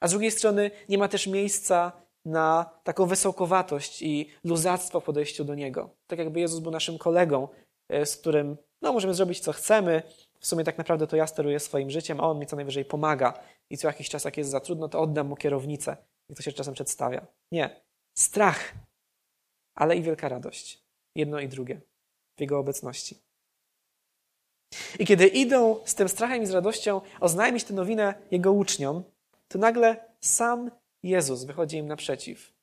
a 0.05 0.09
z 0.09 0.11
drugiej 0.11 0.31
strony 0.31 0.71
nie 0.88 0.99
ma 0.99 1.09
też 1.09 1.27
miejsca 1.27 1.93
na 2.25 2.71
taką 2.83 3.07
wysokowatość 3.07 4.03
i 4.03 4.31
luzactwo 4.45 5.01
w 5.01 5.05
podejściu 5.05 5.45
do 5.45 5.55
Niego. 5.55 5.90
Tak 6.07 6.19
jakby 6.19 6.40
Jezus 6.40 6.61
był 6.61 6.73
naszym 6.73 6.99
kolegą, 6.99 7.49
e, 7.88 8.07
z 8.07 8.17
którym 8.17 8.57
no, 8.83 8.93
możemy 8.93 9.14
zrobić 9.14 9.40
co 9.40 9.53
chcemy. 9.53 10.03
W 10.40 10.47
sumie 10.47 10.64
tak 10.64 10.79
naprawdę 10.79 11.07
to 11.07 11.17
ja 11.17 11.27
steruję 11.27 11.61
swoim 11.61 11.90
życiem, 11.90 12.21
a 12.21 12.23
On 12.23 12.38
mi 12.38 12.47
co 12.47 12.57
najwyżej 12.57 12.85
pomaga. 12.85 13.40
I 13.71 13.77
co 13.79 13.88
jakiś 13.88 14.09
czas, 14.09 14.25
jak 14.25 14.37
jest 14.37 14.51
za 14.51 14.61
trudno, 14.61 14.88
to 14.88 15.01
oddam 15.01 15.27
Mu 15.27 15.37
kierownicę. 15.37 15.97
Jak 16.29 16.37
to 16.37 16.43
się 16.43 16.53
czasem 16.53 16.75
przedstawia. 16.75 17.27
Nie. 17.53 17.81
Strach, 18.19 18.75
ale 19.75 19.97
i 19.97 20.03
wielka 20.03 20.29
radość. 20.29 20.85
Jedno 21.14 21.40
i 21.40 21.49
drugie 21.49 21.81
w 22.37 22.40
Jego 22.40 22.59
obecności. 22.59 23.19
I 24.99 25.07
kiedy 25.07 25.27
idą 25.27 25.81
z 25.85 25.95
tym 25.95 26.09
strachem 26.09 26.43
i 26.43 26.47
z 26.47 26.51
radością 26.51 27.01
oznajmić 27.21 27.64
tę 27.64 27.75
nowinę 27.75 28.14
Jego 28.31 28.53
uczniom, 28.53 29.05
to 29.48 29.59
nagle 29.59 30.14
sam 30.20 30.70
Jezus 31.02 31.44
wychodzi 31.44 31.76
im 31.76 31.87
naprzeciw. 31.87 32.54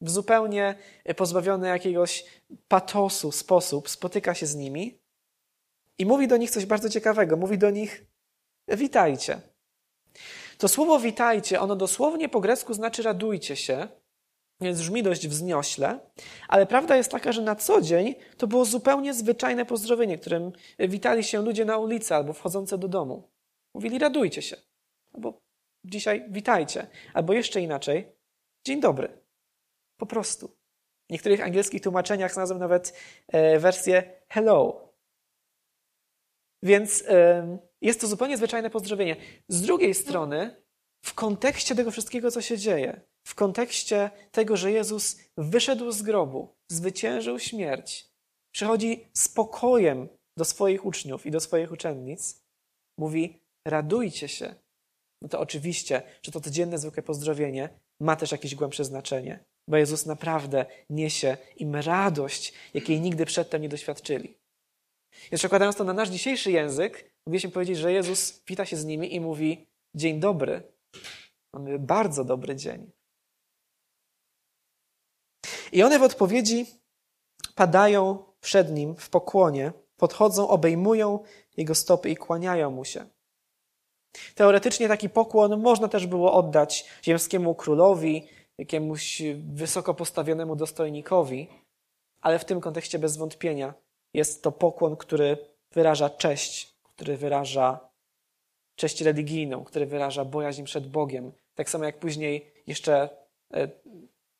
W 0.00 0.10
zupełnie 0.10 0.74
pozbawiony 1.16 1.68
jakiegoś 1.68 2.24
patosu 2.68 3.32
sposób 3.32 3.88
spotyka 3.88 4.34
się 4.34 4.46
z 4.46 4.54
nimi 4.54 4.98
i 5.98 6.06
mówi 6.06 6.28
do 6.28 6.36
nich 6.36 6.50
coś 6.50 6.66
bardzo 6.66 6.88
ciekawego. 6.88 7.36
Mówi 7.36 7.58
do 7.58 7.70
nich: 7.70 8.04
Witajcie. 8.68 9.40
To 10.58 10.68
słowo 10.68 10.98
witajcie, 10.98 11.60
ono 11.60 11.76
dosłownie 11.76 12.28
po 12.28 12.40
grecku 12.40 12.74
znaczy 12.74 13.02
radujcie 13.02 13.56
się, 13.56 13.88
więc 14.60 14.80
brzmi 14.80 15.02
dość 15.02 15.28
wzniośle, 15.28 15.98
ale 16.48 16.66
prawda 16.66 16.96
jest 16.96 17.10
taka, 17.10 17.32
że 17.32 17.42
na 17.42 17.56
co 17.56 17.80
dzień 17.80 18.14
to 18.36 18.46
było 18.46 18.64
zupełnie 18.64 19.14
zwyczajne 19.14 19.66
pozdrowienie, 19.66 20.18
którym 20.18 20.52
witali 20.78 21.24
się 21.24 21.42
ludzie 21.42 21.64
na 21.64 21.78
ulicy 21.78 22.14
albo 22.14 22.32
wchodzące 22.32 22.78
do 22.78 22.88
domu. 22.88 23.30
Mówili 23.74 23.98
radujcie 23.98 24.42
się, 24.42 24.56
albo 25.14 25.40
dzisiaj 25.84 26.24
witajcie, 26.28 26.86
albo 27.14 27.32
jeszcze 27.32 27.60
inaczej 27.60 28.12
dzień 28.66 28.80
dobry. 28.80 29.18
Po 29.96 30.06
prostu. 30.06 30.48
W 31.08 31.12
niektórych 31.12 31.40
angielskich 31.40 31.82
tłumaczeniach 31.82 32.32
znalazłem 32.32 32.58
nawet 32.58 32.94
e, 33.28 33.58
wersję 33.58 34.22
hello. 34.28 34.90
Więc 36.62 37.04
jest 37.80 38.00
to 38.00 38.06
zupełnie 38.06 38.36
zwyczajne 38.36 38.70
pozdrowienie. 38.70 39.16
Z 39.48 39.62
drugiej 39.62 39.94
strony, 39.94 40.62
w 41.04 41.14
kontekście 41.14 41.74
tego 41.74 41.90
wszystkiego, 41.90 42.30
co 42.30 42.42
się 42.42 42.58
dzieje, 42.58 43.00
w 43.26 43.34
kontekście 43.34 44.10
tego, 44.30 44.56
że 44.56 44.72
Jezus 44.72 45.16
wyszedł 45.36 45.90
z 45.92 46.02
grobu, 46.02 46.56
zwyciężył 46.70 47.38
śmierć, 47.38 48.10
przychodzi 48.54 49.08
spokojem 49.12 50.08
do 50.36 50.44
swoich 50.44 50.84
uczniów 50.84 51.26
i 51.26 51.30
do 51.30 51.40
swoich 51.40 51.72
uczennic, 51.72 52.44
mówi: 52.98 53.42
radujcie 53.66 54.28
się. 54.28 54.54
No 55.22 55.28
to 55.28 55.40
oczywiście, 55.40 56.02
że 56.22 56.32
to 56.32 56.40
codzienne 56.40 56.78
zwykłe 56.78 57.02
pozdrowienie 57.02 57.68
ma 58.00 58.16
też 58.16 58.32
jakieś 58.32 58.54
głębsze 58.54 58.84
znaczenie, 58.84 59.44
bo 59.68 59.76
Jezus 59.76 60.06
naprawdę 60.06 60.66
niesie 60.90 61.36
im 61.56 61.76
radość, 61.76 62.52
jakiej 62.74 63.00
nigdy 63.00 63.26
przedtem 63.26 63.62
nie 63.62 63.68
doświadczyli. 63.68 64.38
Więc 65.32 65.40
przekładając 65.40 65.76
to 65.76 65.84
na 65.84 65.92
nasz 65.92 66.08
dzisiejszy 66.08 66.50
język, 66.50 67.10
mogliśmy 67.26 67.50
powiedzieć, 67.50 67.78
że 67.78 67.92
Jezus 67.92 68.42
wita 68.46 68.66
się 68.66 68.76
z 68.76 68.84
nimi 68.84 69.14
i 69.14 69.20
mówi: 69.20 69.66
Dzień 69.94 70.20
dobry. 70.20 70.62
Mamy 71.52 71.78
bardzo 71.78 72.24
dobry 72.24 72.56
dzień. 72.56 72.90
I 75.72 75.82
one 75.82 75.98
w 75.98 76.02
odpowiedzi 76.02 76.66
padają 77.54 78.24
przed 78.40 78.70
nim 78.70 78.96
w 78.96 79.10
pokłonie, 79.10 79.72
podchodzą, 79.96 80.48
obejmują 80.48 81.24
jego 81.56 81.74
stopy 81.74 82.10
i 82.10 82.16
kłaniają 82.16 82.70
mu 82.70 82.84
się. 82.84 83.06
Teoretycznie 84.34 84.88
taki 84.88 85.08
pokłon 85.08 85.60
można 85.60 85.88
też 85.88 86.06
było 86.06 86.32
oddać 86.32 86.84
ziemskiemu 87.04 87.54
królowi, 87.54 88.28
jakiemuś 88.58 89.22
wysoko 89.52 89.94
postawionemu 89.94 90.56
dostojnikowi, 90.56 91.48
ale 92.20 92.38
w 92.38 92.44
tym 92.44 92.60
kontekście 92.60 92.98
bez 92.98 93.16
wątpienia 93.16 93.74
jest 94.14 94.42
to 94.42 94.52
pokłon, 94.52 94.96
który 94.96 95.38
wyraża 95.72 96.10
cześć, 96.10 96.76
który 96.82 97.16
wyraża 97.16 97.90
cześć 98.76 99.00
religijną, 99.00 99.64
który 99.64 99.86
wyraża 99.86 100.24
bojaźń 100.24 100.64
przed 100.64 100.90
Bogiem. 100.90 101.32
Tak 101.54 101.70
samo 101.70 101.84
jak 101.84 101.98
później 101.98 102.52
jeszcze 102.66 103.08
e, 103.54 103.68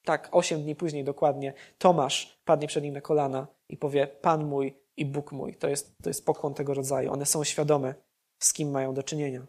tak, 0.04 0.28
osiem 0.32 0.62
dni 0.62 0.76
później 0.76 1.04
dokładnie, 1.04 1.52
Tomasz 1.78 2.40
padnie 2.44 2.68
przed 2.68 2.84
nim 2.84 2.94
na 2.94 3.00
kolana 3.00 3.46
i 3.68 3.76
powie: 3.76 4.06
Pan 4.06 4.46
mój 4.46 4.74
i 4.96 5.04
Bóg 5.06 5.32
mój. 5.32 5.54
To 5.54 5.68
jest, 5.68 5.94
to 6.02 6.10
jest 6.10 6.26
pokłon 6.26 6.54
tego 6.54 6.74
rodzaju. 6.74 7.12
One 7.12 7.26
są 7.26 7.44
świadome, 7.44 7.94
z 8.42 8.52
kim 8.52 8.70
mają 8.70 8.94
do 8.94 9.02
czynienia. 9.02 9.46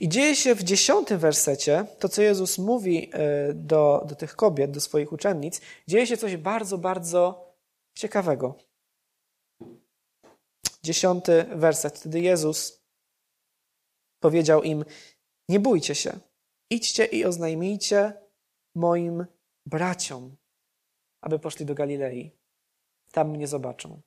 I 0.00 0.08
dzieje 0.08 0.36
się 0.36 0.54
w 0.54 0.62
dziesiątym 0.62 1.18
wersecie, 1.18 1.86
to 1.98 2.08
co 2.08 2.22
Jezus 2.22 2.58
mówi 2.58 3.10
e, 3.12 3.54
do, 3.54 4.04
do 4.08 4.14
tych 4.14 4.36
kobiet, 4.36 4.70
do 4.70 4.80
swoich 4.80 5.12
uczennic, 5.12 5.60
dzieje 5.88 6.06
się 6.06 6.16
coś 6.16 6.36
bardzo, 6.36 6.78
bardzo 6.78 7.52
ciekawego. 7.94 8.58
Dziesiąty 10.82 11.44
werset. 11.44 11.98
Wtedy 11.98 12.20
Jezus 12.20 12.84
powiedział 14.20 14.62
im: 14.62 14.84
Nie 15.48 15.60
bójcie 15.60 15.94
się. 15.94 16.18
Idźcie 16.70 17.04
i 17.04 17.24
oznajmijcie 17.24 18.12
moim 18.74 19.26
braciom, 19.66 20.36
aby 21.20 21.38
poszli 21.38 21.66
do 21.66 21.74
Galilei. 21.74 22.30
Tam 23.12 23.30
mnie 23.30 23.46
zobaczą. 23.46 24.00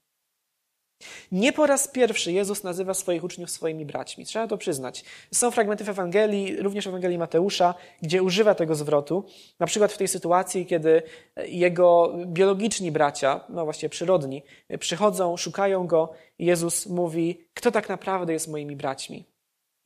Nie 1.31 1.53
po 1.53 1.67
raz 1.67 1.88
pierwszy 1.88 2.31
Jezus 2.31 2.63
nazywa 2.63 2.93
swoich 2.93 3.23
uczniów 3.23 3.49
swoimi 3.49 3.86
braćmi. 3.86 4.25
Trzeba 4.25 4.47
to 4.47 4.57
przyznać. 4.57 5.03
Są 5.33 5.51
fragmenty 5.51 5.83
w 5.83 5.89
Ewangelii, 5.89 6.62
również 6.62 6.86
w 6.86 6.88
Ewangelii 6.88 7.17
Mateusza, 7.17 7.75
gdzie 8.01 8.23
używa 8.23 8.55
tego 8.55 8.75
zwrotu. 8.75 9.23
Na 9.60 9.67
przykład 9.67 9.93
w 9.93 9.97
tej 9.97 10.07
sytuacji, 10.07 10.65
kiedy 10.65 11.03
jego 11.45 12.13
biologiczni 12.25 12.91
bracia, 12.91 13.45
no 13.49 13.63
właściwie 13.63 13.89
przyrodni, 13.89 14.43
przychodzą, 14.79 15.38
szukają 15.38 15.88
go. 15.88 16.13
Jezus 16.39 16.88
mówi: 16.88 17.47
Kto 17.53 17.71
tak 17.71 17.89
naprawdę 17.89 18.33
jest 18.33 18.47
moimi 18.47 18.75
braćmi? 18.75 19.25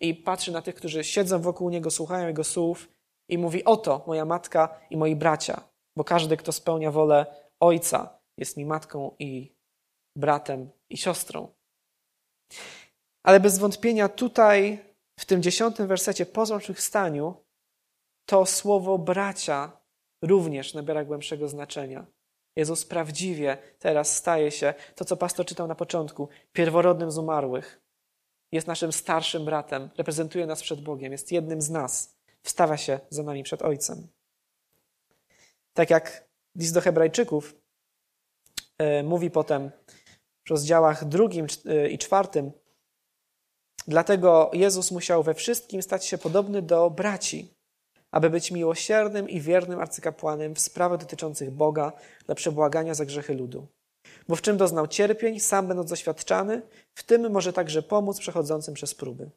i 0.02 0.16
patrzy 0.16 0.52
na 0.52 0.62
tych, 0.62 0.76
którzy 0.76 1.04
siedzą 1.04 1.42
wokół 1.42 1.70
niego, 1.70 1.92
słuchają 1.92 2.28
jego 2.28 2.44
słów 2.44 2.90
i 3.30 3.38
mówi: 3.38 3.64
Oto 3.64 4.04
moja 4.08 4.26
matka 4.26 4.80
i 4.90 4.98
moi 4.98 5.16
bracia, 5.16 5.62
bo 5.98 6.04
każdy, 6.04 6.38
kto 6.38 6.52
spełnia 6.52 6.92
wolę 6.92 7.26
ojca, 7.60 8.20
jest 8.38 8.58
mi 8.58 8.66
matką 8.66 9.16
i 9.20 9.56
bratem 10.18 10.70
i 10.94 10.98
siostrą. 10.98 11.54
Ale 13.24 13.40
bez 13.40 13.60
wątpienia 13.60 14.10
tutaj, 14.10 14.80
w 15.20 15.26
tym 15.26 15.44
dziesiątym 15.44 15.88
wersecie 15.88 16.26
po 16.26 16.46
zmartwychwstaniu, 16.46 17.36
to 18.26 18.46
słowo 18.46 18.98
bracia 18.98 19.72
również 20.22 20.74
nabiera 20.74 21.06
głębszego 21.06 21.48
znaczenia. 21.48 22.06
Jezus 22.56 22.86
prawdziwie 22.86 23.58
teraz 23.80 24.16
staje 24.16 24.52
się, 24.52 24.74
to 24.96 25.06
co 25.06 25.18
pastor 25.18 25.46
czytał 25.46 25.68
na 25.68 25.76
początku, 25.76 26.30
pierworodnym 26.54 27.12
z 27.12 27.18
umarłych 27.18 27.82
jest 28.52 28.68
naszym 28.68 28.92
starszym 28.92 29.46
bratem, 29.46 29.90
reprezentuje 29.98 30.46
nas 30.46 30.62
przed 30.62 30.82
Bogiem, 30.82 31.12
jest 31.12 31.32
jednym 31.32 31.62
z 31.62 31.70
nas, 31.70 32.16
wstawia 32.44 32.78
się 32.78 33.00
za 33.10 33.24
nami 33.24 33.44
przed 33.44 33.62
Ojcem. 33.62 34.08
Tak 35.74 35.90
jak 35.90 36.30
list 36.56 36.74
do 36.74 36.82
Hebrajczyków 36.82 37.56
e, 38.78 39.04
mówi 39.04 39.32
potem 39.32 39.72
w 40.46 40.50
rozdziałach 40.50 41.06
drugim 41.06 41.48
e, 41.66 41.90
i 41.90 41.98
czwartym, 41.98 42.52
dlatego 43.88 44.52
Jezus 44.54 44.92
musiał 44.92 45.24
we 45.24 45.34
wszystkim 45.34 45.82
stać 45.82 46.06
się 46.06 46.18
podobny 46.18 46.62
do 46.62 46.90
braci, 46.90 47.54
aby 48.12 48.30
być 48.30 48.52
miłosiernym 48.52 49.30
i 49.30 49.42
wiernym 49.42 49.80
arcykapłanem 49.80 50.56
w 50.56 50.60
sprawach 50.60 51.00
dotyczących 51.00 51.52
Boga 51.52 51.94
dla 52.26 52.36
przebłagania 52.36 52.94
za 52.94 53.06
grzechy 53.06 53.34
ludu. 53.34 53.68
Bo 54.28 54.36
w 54.36 54.42
czym 54.42 54.58
doznał 54.58 54.88
cierpień, 54.88 55.40
sam 55.40 55.68
będąc 55.68 55.90
doświadczany, 55.90 56.62
w 56.94 57.04
tym 57.04 57.32
może 57.32 57.54
także 57.54 57.82
pomóc 57.82 58.20
przechodzącym 58.20 58.74
przez 58.74 58.96
próby. 58.96 59.30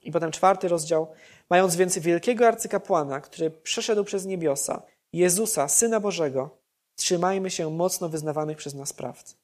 I 0.00 0.12
potem 0.12 0.32
czwarty 0.32 0.68
rozdział. 0.68 1.12
Mając 1.50 1.76
więc 1.76 1.98
wielkiego 1.98 2.46
arcykapłana, 2.46 3.20
który 3.20 3.50
przeszedł 3.50 4.04
przez 4.04 4.26
niebiosa, 4.26 4.82
Jezusa, 5.12 5.68
Syna 5.68 6.00
Bożego, 6.00 6.58
trzymajmy 6.96 7.50
się 7.50 7.70
mocno 7.70 8.08
wyznawanych 8.08 8.56
przez 8.56 8.74
nas 8.74 8.92
prawd. 8.92 9.37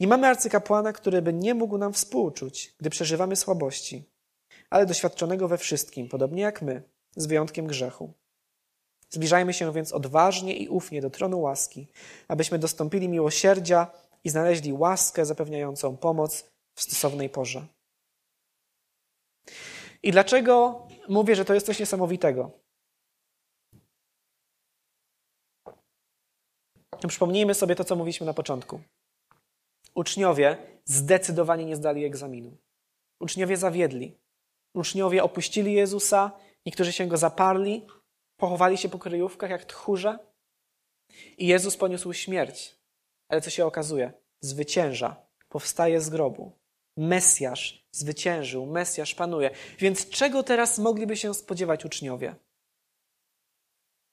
Nie 0.00 0.08
mamy 0.08 0.26
arcykapłana, 0.26 0.92
który 0.92 1.22
by 1.22 1.32
nie 1.32 1.54
mógł 1.54 1.78
nam 1.78 1.92
współczuć, 1.92 2.74
gdy 2.78 2.90
przeżywamy 2.90 3.36
słabości, 3.36 4.04
ale 4.70 4.86
doświadczonego 4.86 5.48
we 5.48 5.58
wszystkim, 5.58 6.08
podobnie 6.08 6.42
jak 6.42 6.62
my, 6.62 6.82
z 7.16 7.26
wyjątkiem 7.26 7.66
grzechu. 7.66 8.12
Zbliżajmy 9.10 9.52
się 9.52 9.72
więc 9.72 9.92
odważnie 9.92 10.56
i 10.56 10.68
ufnie 10.68 11.00
do 11.00 11.10
tronu 11.10 11.40
łaski, 11.40 11.88
abyśmy 12.28 12.58
dostąpili 12.58 13.08
miłosierdzia 13.08 13.90
i 14.24 14.30
znaleźli 14.30 14.72
łaskę 14.72 15.26
zapewniającą 15.26 15.96
pomoc 15.96 16.50
w 16.74 16.82
stosownej 16.82 17.28
porze. 17.28 17.66
I 20.02 20.12
dlaczego 20.12 20.86
mówię, 21.08 21.36
że 21.36 21.44
to 21.44 21.54
jest 21.54 21.66
coś 21.66 21.78
niesamowitego? 21.78 22.50
Przypomnijmy 27.08 27.54
sobie 27.54 27.74
to, 27.74 27.84
co 27.84 27.96
mówiliśmy 27.96 28.26
na 28.26 28.34
początku. 28.34 28.80
Uczniowie 29.98 30.56
zdecydowanie 30.84 31.64
nie 31.64 31.76
zdali 31.76 32.04
egzaminu. 32.04 32.56
Uczniowie 33.20 33.56
zawiedli. 33.56 34.18
Uczniowie 34.74 35.22
opuścili 35.22 35.72
Jezusa, 35.72 36.32
Niektórzy 36.66 36.92
się 36.92 37.06
go 37.06 37.16
zaparli, 37.16 37.86
pochowali 38.36 38.78
się 38.78 38.88
po 38.88 38.98
kryjówkach 38.98 39.50
jak 39.50 39.64
tchórze 39.64 40.18
i 41.38 41.46
Jezus 41.46 41.76
poniósł 41.76 42.12
śmierć. 42.12 42.78
Ale 43.28 43.40
co 43.40 43.50
się 43.50 43.66
okazuje? 43.66 44.12
Zwycięża, 44.40 45.16
powstaje 45.48 46.00
z 46.00 46.10
grobu. 46.10 46.52
Mesjasz 46.96 47.86
zwyciężył, 47.92 48.66
Mesjasz 48.66 49.14
panuje. 49.14 49.50
Więc 49.78 50.08
czego 50.08 50.42
teraz 50.42 50.78
mogliby 50.78 51.16
się 51.16 51.34
spodziewać 51.34 51.84
uczniowie? 51.84 52.34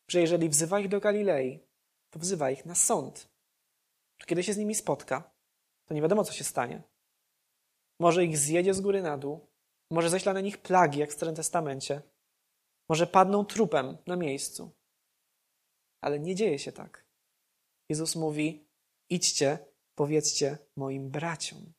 Że 0.07 0.21
jeżeli 0.21 0.49
wzywa 0.49 0.79
ich 0.79 0.87
do 0.87 0.99
Galilei, 0.99 1.59
to 2.09 2.19
wzywa 2.19 2.51
ich 2.51 2.65
na 2.65 2.75
sąd. 2.75 3.27
Kiedy 4.25 4.43
się 4.43 4.53
z 4.53 4.57
nimi 4.57 4.75
spotka, 4.75 5.34
to 5.85 5.93
nie 5.93 6.01
wiadomo, 6.01 6.23
co 6.23 6.33
się 6.33 6.43
stanie. 6.43 6.81
Może 7.99 8.25
ich 8.25 8.37
zjedzie 8.37 8.73
z 8.73 8.81
góry 8.81 9.01
na 9.01 9.17
dół, 9.17 9.47
może 9.91 10.09
ześla 10.09 10.33
na 10.33 10.41
nich 10.41 10.57
plagi, 10.57 10.99
jak 10.99 11.09
w 11.09 11.13
Starym 11.13 11.35
Testamencie, 11.35 12.01
może 12.89 13.07
padną 13.07 13.45
trupem 13.45 13.97
na 14.07 14.15
miejscu. 14.15 14.71
Ale 16.01 16.19
nie 16.19 16.35
dzieje 16.35 16.59
się 16.59 16.71
tak. 16.71 17.05
Jezus 17.89 18.15
mówi: 18.15 18.67
idźcie, 19.09 19.57
powiedzcie 19.95 20.57
moim 20.75 21.09
braciom. 21.09 21.73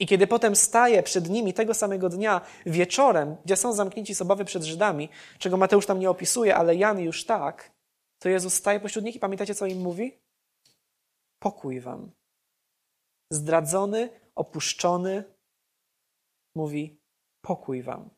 I 0.00 0.06
kiedy 0.06 0.26
potem 0.26 0.56
staje 0.56 1.02
przed 1.02 1.30
nimi 1.30 1.54
tego 1.54 1.74
samego 1.74 2.08
dnia 2.08 2.40
wieczorem, 2.66 3.36
gdzie 3.44 3.56
są 3.56 3.72
zamknięci 3.72 4.14
z 4.14 4.22
obawy 4.22 4.44
przed 4.44 4.62
Żydami, 4.62 5.08
czego 5.38 5.56
Mateusz 5.56 5.86
tam 5.86 5.98
nie 5.98 6.10
opisuje, 6.10 6.56
ale 6.56 6.76
Jan 6.76 7.00
już 7.00 7.24
tak, 7.24 7.72
to 8.18 8.28
Jezus 8.28 8.54
staje 8.54 8.80
pośród 8.80 9.04
nich 9.04 9.16
i 9.16 9.20
pamiętacie, 9.20 9.54
co 9.54 9.66
im 9.66 9.80
mówi? 9.80 10.23
Pokój 11.44 11.80
wam. 11.80 12.12
Zdradzony, 13.30 14.20
opuszczony, 14.34 15.24
mówi 16.54 17.00
pokój 17.40 17.82
wam. 17.82 18.10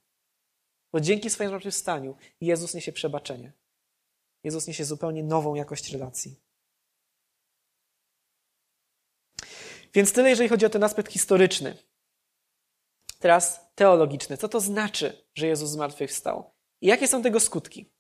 Bo 0.93 1.01
dzięki 1.01 1.31
swojemu 1.31 1.53
zmartwychwstaniu 1.53 2.17
Jezus 2.41 2.75
niesie 2.75 2.93
przebaczenie. 2.93 3.53
Jezus 4.45 4.67
niesie 4.67 4.85
zupełnie 4.85 5.23
nową 5.23 5.55
jakość 5.55 5.93
relacji. 5.93 6.41
Więc 9.95 10.13
tyle, 10.13 10.31
jeżeli 10.31 10.49
chodzi 10.49 10.67
o 10.67 10.71
ten 10.71 10.85
aspekt 10.85 11.13
historyczny. 11.13 11.79
Teraz 13.19 13.75
teologiczny. 13.75 14.37
Co 14.37 14.49
to 14.49 14.61
znaczy, 14.61 15.27
że 15.35 15.47
Jezus 15.47 15.71
zmartwychwstał? 15.71 16.55
I 16.81 16.87
jakie 16.87 17.09
są 17.09 17.23
tego 17.23 17.41
skutki? 17.41 17.96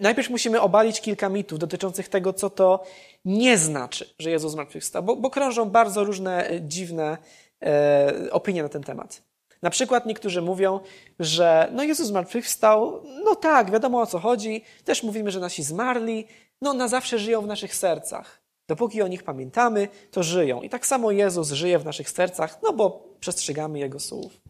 Najpierw 0.00 0.30
musimy 0.30 0.60
obalić 0.60 1.00
kilka 1.00 1.28
mitów 1.28 1.58
dotyczących 1.58 2.08
tego, 2.08 2.32
co 2.32 2.50
to 2.50 2.84
nie 3.24 3.58
znaczy, 3.58 4.14
że 4.18 4.30
Jezus 4.30 4.52
zmartwychwstał, 4.52 5.02
bo, 5.02 5.16
bo 5.16 5.30
krążą 5.30 5.70
bardzo 5.70 6.04
różne 6.04 6.50
e, 6.50 6.60
dziwne 6.60 7.18
e, 7.62 8.12
opinie 8.30 8.62
na 8.62 8.68
ten 8.68 8.82
temat. 8.82 9.22
Na 9.62 9.70
przykład 9.70 10.06
niektórzy 10.06 10.42
mówią, 10.42 10.80
że 11.18 11.68
no 11.72 11.84
Jezus 11.84 12.06
zmartwychwstał, 12.06 13.02
no 13.24 13.34
tak, 13.34 13.70
wiadomo 13.70 14.00
o 14.00 14.06
co 14.06 14.18
chodzi, 14.18 14.64
też 14.84 15.02
mówimy, 15.02 15.30
że 15.30 15.40
nasi 15.40 15.62
zmarli, 15.62 16.26
no 16.62 16.74
na 16.74 16.88
zawsze 16.88 17.18
żyją 17.18 17.42
w 17.42 17.46
naszych 17.46 17.74
sercach. 17.74 18.42
Dopóki 18.68 19.02
o 19.02 19.08
nich 19.08 19.22
pamiętamy, 19.22 19.88
to 20.10 20.22
żyją. 20.22 20.62
I 20.62 20.68
tak 20.68 20.86
samo 20.86 21.10
Jezus 21.10 21.50
żyje 21.50 21.78
w 21.78 21.84
naszych 21.84 22.10
sercach, 22.10 22.58
no 22.62 22.72
bo 22.72 23.04
przestrzegamy 23.20 23.78
Jego 23.78 24.00
słów. 24.00 24.41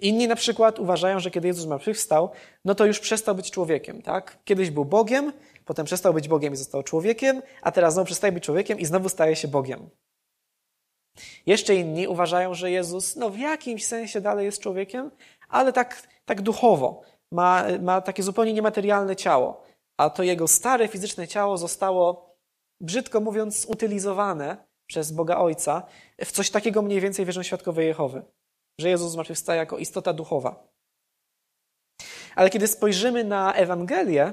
Inni 0.00 0.28
na 0.28 0.36
przykład 0.36 0.78
uważają, 0.78 1.20
że 1.20 1.30
kiedy 1.30 1.48
Jezus 1.48 1.64
zmartwychwstał, 1.64 2.30
no 2.64 2.74
to 2.74 2.86
już 2.86 3.00
przestał 3.00 3.34
być 3.34 3.50
człowiekiem, 3.50 4.02
tak? 4.02 4.38
Kiedyś 4.44 4.70
był 4.70 4.84
Bogiem, 4.84 5.32
potem 5.64 5.86
przestał 5.86 6.14
być 6.14 6.28
Bogiem 6.28 6.52
i 6.52 6.56
został 6.56 6.82
człowiekiem, 6.82 7.42
a 7.62 7.72
teraz 7.72 7.94
znowu 7.94 8.06
przestaje 8.06 8.32
być 8.32 8.44
człowiekiem 8.44 8.78
i 8.78 8.84
znowu 8.84 9.08
staje 9.08 9.36
się 9.36 9.48
Bogiem. 9.48 9.90
Jeszcze 11.46 11.74
inni 11.74 12.08
uważają, 12.08 12.54
że 12.54 12.70
Jezus 12.70 13.16
no 13.16 13.30
w 13.30 13.38
jakimś 13.38 13.86
sensie 13.86 14.20
dalej 14.20 14.46
jest 14.46 14.62
człowiekiem, 14.62 15.10
ale 15.48 15.72
tak, 15.72 16.08
tak 16.24 16.42
duchowo. 16.42 17.02
Ma, 17.32 17.64
ma 17.80 18.00
takie 18.00 18.22
zupełnie 18.22 18.52
niematerialne 18.52 19.16
ciało, 19.16 19.62
a 19.96 20.10
to 20.10 20.22
jego 20.22 20.48
stare 20.48 20.88
fizyczne 20.88 21.28
ciało 21.28 21.58
zostało, 21.58 22.36
brzydko 22.80 23.20
mówiąc, 23.20 23.66
utylizowane 23.68 24.56
przez 24.86 25.12
Boga 25.12 25.36
Ojca 25.36 25.82
w 26.24 26.32
coś 26.32 26.50
takiego 26.50 26.82
mniej 26.82 27.00
więcej 27.00 27.26
wierzą 27.26 27.42
świadkowie 27.42 27.84
Jehowy 27.84 28.22
że 28.80 28.88
Jezus 28.88 29.12
zmartwychwstaje 29.12 29.58
jako 29.58 29.78
istota 29.78 30.12
duchowa. 30.12 30.68
Ale 32.34 32.50
kiedy 32.50 32.66
spojrzymy 32.66 33.24
na 33.24 33.54
Ewangelię, 33.54 34.32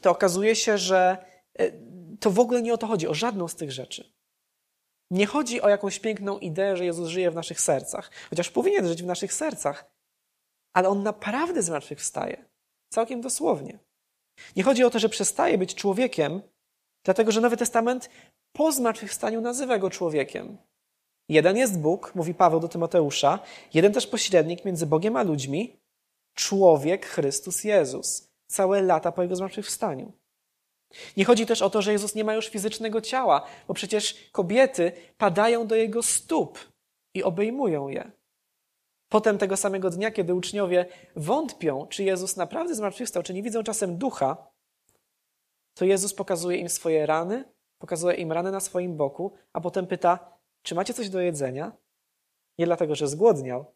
to 0.00 0.10
okazuje 0.10 0.56
się, 0.56 0.78
że 0.78 1.26
e, 1.58 1.72
to 2.20 2.30
w 2.30 2.38
ogóle 2.38 2.62
nie 2.62 2.74
o 2.74 2.78
to 2.78 2.86
chodzi, 2.86 3.08
o 3.08 3.14
żadną 3.14 3.48
z 3.48 3.56
tych 3.56 3.72
rzeczy. 3.72 4.12
Nie 5.10 5.26
chodzi 5.26 5.62
o 5.62 5.68
jakąś 5.68 6.00
piękną 6.00 6.38
ideę, 6.38 6.76
że 6.76 6.84
Jezus 6.84 7.08
żyje 7.08 7.30
w 7.30 7.34
naszych 7.34 7.60
sercach, 7.60 8.10
chociaż 8.30 8.50
powinien 8.50 8.88
żyć 8.88 9.02
w 9.02 9.06
naszych 9.06 9.32
sercach, 9.32 9.90
ale 10.72 10.88
on 10.88 11.02
naprawdę 11.02 11.62
zmartwychwstaje. 11.62 12.44
Całkiem 12.88 13.20
dosłownie. 13.20 13.78
Nie 14.56 14.62
chodzi 14.62 14.84
o 14.84 14.90
to, 14.90 14.98
że 14.98 15.08
przestaje 15.08 15.58
być 15.58 15.74
człowiekiem, 15.74 16.42
dlatego 17.04 17.32
że 17.32 17.40
Nowy 17.40 17.56
Testament 17.56 18.10
po 18.52 18.72
zmartwychwstaniu 18.72 19.40
nazywa 19.40 19.78
go 19.78 19.90
człowiekiem. 19.90 20.58
Jeden 21.28 21.56
jest 21.56 21.80
Bóg, 21.80 22.14
mówi 22.14 22.34
Paweł 22.34 22.60
do 22.60 22.68
Tymoteusza, 22.68 23.38
jeden 23.74 23.92
też 23.92 24.06
pośrednik 24.06 24.64
między 24.64 24.86
Bogiem 24.86 25.16
a 25.16 25.22
ludźmi, 25.22 25.80
człowiek 26.34 27.06
Chrystus 27.06 27.64
Jezus, 27.64 28.30
całe 28.46 28.82
lata 28.82 29.12
po 29.12 29.22
Jego 29.22 29.36
zmartwychwstaniu. 29.36 30.12
Nie 31.16 31.24
chodzi 31.24 31.46
też 31.46 31.62
o 31.62 31.70
to, 31.70 31.82
że 31.82 31.92
Jezus 31.92 32.14
nie 32.14 32.24
ma 32.24 32.34
już 32.34 32.48
fizycznego 32.48 33.00
ciała, 33.00 33.46
bo 33.68 33.74
przecież 33.74 34.30
kobiety 34.32 34.92
padają 35.16 35.66
do 35.66 35.74
Jego 35.74 36.02
stóp 36.02 36.58
i 37.14 37.22
obejmują 37.22 37.88
je. 37.88 38.12
Potem 39.08 39.38
tego 39.38 39.56
samego 39.56 39.90
dnia, 39.90 40.10
kiedy 40.10 40.34
uczniowie 40.34 40.86
wątpią, 41.16 41.86
czy 41.86 42.04
Jezus 42.04 42.36
naprawdę 42.36 42.74
zmartwychwstał, 42.74 43.22
czy 43.22 43.34
nie 43.34 43.42
widzą 43.42 43.62
czasem 43.62 43.98
ducha, 43.98 44.50
to 45.74 45.84
Jezus 45.84 46.14
pokazuje 46.14 46.58
im 46.58 46.68
swoje 46.68 47.06
rany, 47.06 47.44
pokazuje 47.78 48.16
im 48.16 48.32
rany 48.32 48.52
na 48.52 48.60
swoim 48.60 48.96
boku, 48.96 49.32
a 49.52 49.60
potem 49.60 49.86
pyta, 49.86 50.33
czy 50.64 50.74
macie 50.74 50.94
coś 50.94 51.08
do 51.08 51.20
jedzenia? 51.20 51.72
Nie 52.58 52.66
dlatego, 52.66 52.94
że 52.94 53.08
zgłodniał, 53.08 53.74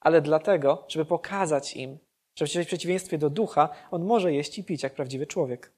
ale 0.00 0.20
dlatego, 0.22 0.84
żeby 0.88 1.04
pokazać 1.04 1.76
im, 1.76 1.98
że 2.36 2.46
w 2.46 2.66
przeciwieństwie 2.66 3.18
do 3.18 3.30
ducha, 3.30 3.68
on 3.90 4.04
może 4.04 4.32
jeść 4.32 4.58
i 4.58 4.64
pić 4.64 4.82
jak 4.82 4.94
prawdziwy 4.94 5.26
człowiek. 5.26 5.72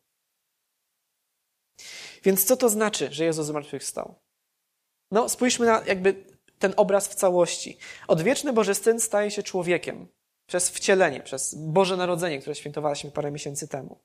Więc 2.25 2.45
co 2.45 2.57
to 2.57 2.69
znaczy, 2.69 3.13
że 3.13 3.25
Jezus 3.25 3.47
zmartwychwstał? 3.47 4.15
No, 5.11 5.29
spójrzmy 5.29 5.67
na 5.67 5.83
jakby 5.87 6.25
ten 6.59 6.75
obraz 6.77 7.09
w 7.09 7.15
całości. 7.15 7.79
Odwieczny 8.09 8.53
Boży 8.53 8.75
Syn 8.75 9.01
staje 9.01 9.31
się 9.31 9.43
człowiekiem 9.43 10.09
przez 10.47 10.71
wcielenie, 10.71 11.21
przez 11.21 11.55
Boże 11.55 11.97
Narodzenie, 11.97 12.39
które 12.39 12.55
świętowaliśmy 12.55 13.11
parę 13.11 13.31
miesięcy 13.31 13.69
temu. 13.69 13.99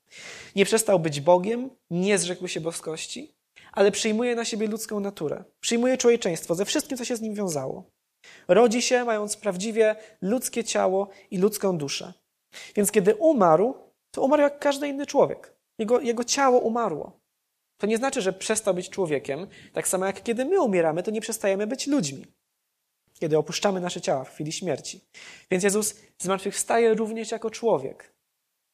Nie 0.56 0.64
przestał 0.64 1.00
być 1.00 1.20
Bogiem, 1.20 1.70
nie 1.90 2.18
zrzekł 2.18 2.48
się 2.48 2.60
boskości, 2.60 3.35
ale 3.76 3.90
przyjmuje 3.90 4.34
na 4.34 4.44
siebie 4.44 4.66
ludzką 4.66 5.00
naturę. 5.00 5.44
Przyjmuje 5.60 5.98
człowieczeństwo 5.98 6.54
ze 6.54 6.64
wszystkim, 6.64 6.98
co 6.98 7.04
się 7.04 7.16
z 7.16 7.20
nim 7.20 7.34
wiązało. 7.34 7.90
Rodzi 8.48 8.82
się, 8.82 9.04
mając 9.04 9.36
prawdziwie 9.36 9.96
ludzkie 10.22 10.64
ciało 10.64 11.08
i 11.30 11.38
ludzką 11.38 11.78
duszę. 11.78 12.12
Więc 12.76 12.90
kiedy 12.90 13.14
umarł, 13.14 13.74
to 14.10 14.22
umarł 14.22 14.42
jak 14.42 14.58
każdy 14.58 14.88
inny 14.88 15.06
człowiek. 15.06 15.56
Jego, 15.78 16.00
jego 16.00 16.24
ciało 16.24 16.58
umarło. 16.58 17.20
To 17.80 17.86
nie 17.86 17.96
znaczy, 17.96 18.22
że 18.22 18.32
przestał 18.32 18.74
być 18.74 18.90
człowiekiem, 18.90 19.46
tak 19.72 19.88
samo 19.88 20.06
jak 20.06 20.22
kiedy 20.22 20.44
my 20.44 20.60
umieramy, 20.60 21.02
to 21.02 21.10
nie 21.10 21.20
przestajemy 21.20 21.66
być 21.66 21.86
ludźmi. 21.86 22.26
Kiedy 23.20 23.38
opuszczamy 23.38 23.80
nasze 23.80 24.00
ciała 24.00 24.24
w 24.24 24.30
chwili 24.30 24.52
śmierci. 24.52 25.00
Więc 25.50 25.64
Jezus 25.64 25.94
zmartwychwstaje 26.18 26.94
również 26.94 27.30
jako 27.30 27.50
człowiek. 27.50 28.14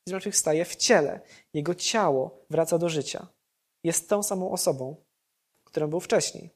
Zmartwychwstaje 0.09 0.65
w 0.65 0.77
ciele. 0.77 1.21
Jego 1.55 1.75
ciało 1.75 2.45
wraca 2.51 2.79
do 2.79 2.89
życia 2.89 3.27
jest 3.85 4.09
tą 4.09 4.23
samą 4.23 4.51
osobą, 4.51 4.97
którą 5.65 5.87
był 5.87 6.01
wcześniej. 6.01 6.51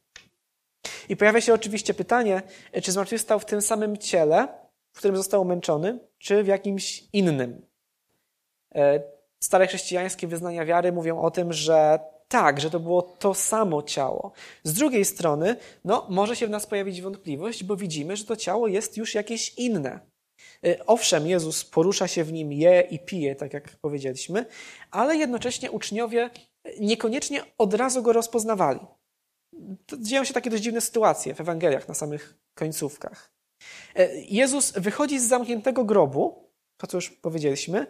I 1.09 1.17
pojawia 1.17 1.41
się 1.41 1.55
oczywiście 1.55 1.95
pytanie, 1.95 2.43
czy 2.83 2.93
zmartwychwstał 2.93 3.41
w 3.41 3.45
tym 3.45 3.63
samym 3.63 3.97
ciele, 3.97 4.49
w 4.93 4.99
którym 4.99 5.17
został 5.17 5.45
męczony, 5.45 5.99
czy 6.19 6.43
w 6.43 6.47
jakimś 6.47 7.05
innym. 7.13 7.67
E, 8.75 9.03
stare 9.41 9.67
chrześcijańskie 9.67 10.27
wyznania 10.27 10.65
wiary 10.65 10.93
mówią 10.93 11.21
o 11.21 11.31
tym, 11.31 11.53
że 11.53 11.99
tak, 12.29 12.61
że 12.61 12.71
to 12.71 12.81
było 12.81 13.03
to 13.03 13.35
samo 13.35 13.83
ciało. 13.83 14.33
Z 14.65 14.73
drugiej 14.73 15.05
strony, 15.05 15.57
no, 15.85 16.07
może 16.11 16.37
się 16.37 16.47
w 16.47 16.51
nas 16.51 16.67
pojawić 16.67 17.03
wątpliwość, 17.03 17.65
bo 17.65 17.77
widzimy, 17.77 18.17
że 18.17 18.25
to 18.25 18.37
ciało 18.37 18.69
jest 18.69 18.97
już 18.97 19.15
jakieś 19.15 19.55
inne. 19.55 20.01
E, 20.65 20.87
owszem, 20.87 21.27
Jezus 21.27 21.65
porusza 21.65 22.09
się 22.09 22.25
w 22.25 22.33
nim, 22.33 22.53
je 22.53 22.81
i 22.81 22.99
pije, 22.99 23.37
tak 23.37 23.53
jak 23.53 23.69
powiedzieliśmy, 23.69 24.47
ale 24.91 25.17
jednocześnie 25.17 25.71
uczniowie 25.71 26.31
niekoniecznie 26.81 27.45
od 27.59 27.75
razu 27.75 28.03
go 28.03 28.13
rozpoznawali. 28.13 28.81
Dzieją 29.99 30.25
się 30.25 30.35
takie 30.35 30.51
dość 30.51 30.63
dziwne 30.63 30.81
sytuacje 30.81 31.35
w 31.35 31.41
Ewangeliach 31.41 31.89
na 31.89 31.95
samych 31.95 32.39
końcówkach. 32.55 33.33
E, 33.95 34.17
Jezus 34.17 34.73
wychodzi 34.73 35.21
z 35.21 35.29
zamkniętego 35.29 35.85
grobu, 35.85 36.51
to 36.77 36.87
co 36.87 36.97
już 36.97 37.11
powiedzieliśmy, 37.11 37.87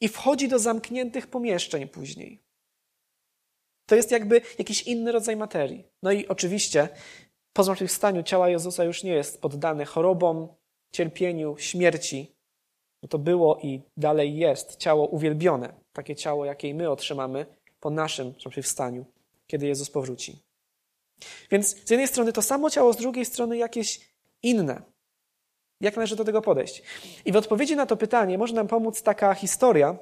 i 0.00 0.08
wchodzi 0.08 0.48
do 0.48 0.58
zamkniętych 0.58 1.26
pomieszczeń 1.26 1.88
później. 1.88 2.42
To 3.86 3.94
jest 3.96 4.10
jakby 4.10 4.40
jakiś 4.58 4.82
inny 4.82 5.12
rodzaj 5.12 5.36
materii. 5.36 5.84
No 6.02 6.12
i 6.12 6.28
oczywiście 6.28 6.88
po 7.52 7.64
zmartwychwstaniu 7.64 8.22
ciała 8.22 8.48
Jezusa 8.48 8.84
już 8.84 9.02
nie 9.02 9.12
jest 9.12 9.40
poddane 9.40 9.84
chorobom, 9.84 10.48
cierpieniu, 10.92 11.56
śmierci. 11.58 12.36
No 13.02 13.08
to 13.08 13.18
było 13.18 13.58
i 13.62 13.82
dalej 13.96 14.36
jest 14.36 14.76
ciało 14.76 15.06
uwielbione, 15.06 15.74
takie 15.92 16.16
ciało, 16.16 16.44
jakie 16.44 16.74
my 16.74 16.90
otrzymamy 16.90 17.46
po 17.80 17.90
naszym 17.90 18.34
zmartwychwstaniu, 18.40 19.04
kiedy 19.46 19.66
Jezus 19.66 19.90
powróci. 19.90 20.42
Więc 21.50 21.86
z 21.86 21.90
jednej 21.90 22.08
strony 22.08 22.32
to 22.32 22.42
samo 22.42 22.70
ciało, 22.70 22.92
z 22.92 22.96
drugiej 22.96 23.24
strony 23.24 23.56
jakieś 23.56 24.00
inne. 24.42 24.82
Jak 25.80 25.96
należy 25.96 26.16
do 26.16 26.24
tego 26.24 26.42
podejść? 26.42 26.82
I 27.24 27.32
w 27.32 27.36
odpowiedzi 27.36 27.76
na 27.76 27.86
to 27.86 27.96
pytanie 27.96 28.38
może 28.38 28.54
nam 28.54 28.68
pomóc 28.68 29.02
taka 29.02 29.34
historia, 29.34 29.98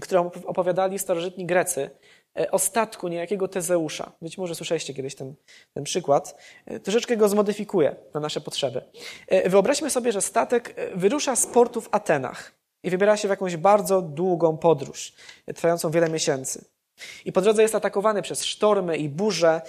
którą 0.00 0.30
opowiadali 0.46 0.98
starożytni 0.98 1.46
Grecy 1.46 1.90
e, 2.38 2.50
o 2.50 2.58
statku 2.58 3.08
niejakiego 3.08 3.48
Tezeusza. 3.48 4.12
Być 4.22 4.38
może 4.38 4.54
słyszeliście 4.54 4.94
kiedyś 4.94 5.14
ten, 5.14 5.34
ten 5.74 5.84
przykład. 5.84 6.36
E, 6.66 6.80
troszeczkę 6.80 7.16
go 7.16 7.28
zmodyfikuję 7.28 7.96
na 8.14 8.20
nasze 8.20 8.40
potrzeby. 8.40 8.82
E, 9.28 9.50
wyobraźmy 9.50 9.90
sobie, 9.90 10.12
że 10.12 10.22
statek 10.22 10.74
wyrusza 10.94 11.36
z 11.36 11.46
portu 11.46 11.80
w 11.80 11.88
Atenach 11.92 12.52
i 12.82 12.90
wybiera 12.90 13.16
się 13.16 13.28
w 13.28 13.30
jakąś 13.30 13.56
bardzo 13.56 14.02
długą 14.02 14.58
podróż, 14.58 15.12
trwającą 15.54 15.90
wiele 15.90 16.08
miesięcy. 16.08 16.64
I 17.24 17.32
po 17.32 17.40
drodze 17.40 17.62
jest 17.62 17.74
atakowany 17.74 18.22
przez 18.22 18.44
sztormy 18.44 18.96
i 18.96 19.08
burze. 19.08 19.60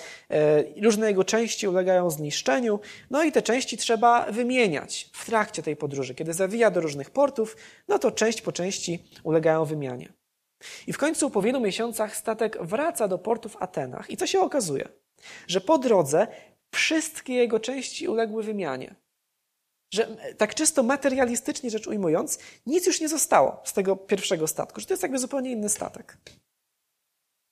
Różne 0.84 1.08
jego 1.08 1.24
części 1.24 1.68
ulegają 1.68 2.10
zniszczeniu, 2.10 2.80
no 3.10 3.24
i 3.24 3.32
te 3.32 3.42
części 3.42 3.78
trzeba 3.78 4.32
wymieniać 4.32 5.10
w 5.14 5.26
trakcie 5.26 5.64
tej 5.64 5.76
podróży. 5.76 6.16
Kiedy 6.16 6.34
zawija 6.34 6.72
do 6.72 6.82
różnych 6.82 7.10
portów, 7.10 7.58
no 7.88 8.00
to 8.00 8.12
część 8.12 8.42
po 8.42 8.52
części 8.52 9.04
ulegają 9.24 9.66
wymianie. 9.66 10.14
I 10.88 10.94
w 10.94 10.98
końcu 10.98 11.30
po 11.30 11.42
wielu 11.42 11.60
miesiącach 11.60 12.16
statek 12.16 12.58
wraca 12.62 13.08
do 13.08 13.18
portu 13.18 13.50
w 13.50 13.62
Atenach. 13.62 14.10
I 14.10 14.18
co 14.18 14.28
się 14.28 14.40
okazuje? 14.40 14.90
Że 15.48 15.62
po 15.62 15.78
drodze 15.78 16.28
wszystkie 16.72 17.34
jego 17.34 17.60
części 17.60 18.08
uległy 18.08 18.44
wymianie. 18.44 18.96
Że 19.94 20.08
tak 20.38 20.56
czysto 20.56 20.84
materialistycznie 20.84 21.70
rzecz 21.70 21.88
ujmując, 21.88 22.40
nic 22.66 22.88
już 22.88 23.02
nie 23.02 23.10
zostało 23.10 23.62
z 23.64 23.74
tego 23.74 23.96
pierwszego 23.96 24.48
statku, 24.48 24.80
że 24.80 24.86
to 24.86 24.94
jest 24.94 25.04
jakby 25.04 25.20
zupełnie 25.20 25.52
inny 25.52 25.70
statek. 25.70 26.18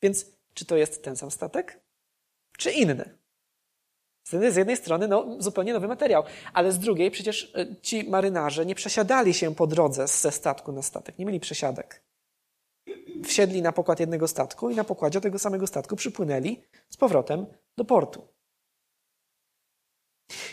Więc 0.06 0.26
czy 0.54 0.66
to 0.66 0.78
jest 0.78 1.04
ten 1.04 1.16
sam 1.16 1.32
statek, 1.32 1.80
czy 2.58 2.72
inny? 2.72 3.18
Z 4.28 4.56
jednej 4.56 4.78
strony 4.78 5.08
no, 5.08 5.36
zupełnie 5.40 5.74
nowy 5.74 5.88
materiał, 5.88 6.24
ale 6.54 6.72
z 6.72 6.80
drugiej 6.80 7.12
przecież 7.12 7.56
e, 7.56 7.76
ci 7.82 8.10
marynarze 8.10 8.66
nie 8.66 8.76
przesiadali 8.76 9.34
się 9.34 9.56
po 9.56 9.68
drodze 9.68 10.08
ze 10.08 10.32
statku 10.32 10.72
na 10.72 10.82
statek, 10.82 11.20
nie 11.20 11.26
mieli 11.26 11.40
przesiadek. 11.40 12.04
Wsiedli 13.24 13.62
na 13.62 13.72
pokład 13.72 14.00
jednego 14.00 14.28
statku 14.28 14.70
i 14.70 14.76
na 14.76 14.84
pokładzie 14.84 15.22
tego 15.22 15.40
samego 15.40 15.68
statku 15.68 15.96
przypłynęli 15.96 16.62
z 16.90 16.98
powrotem 16.98 17.46
do 17.78 17.86
portu. 17.86 18.28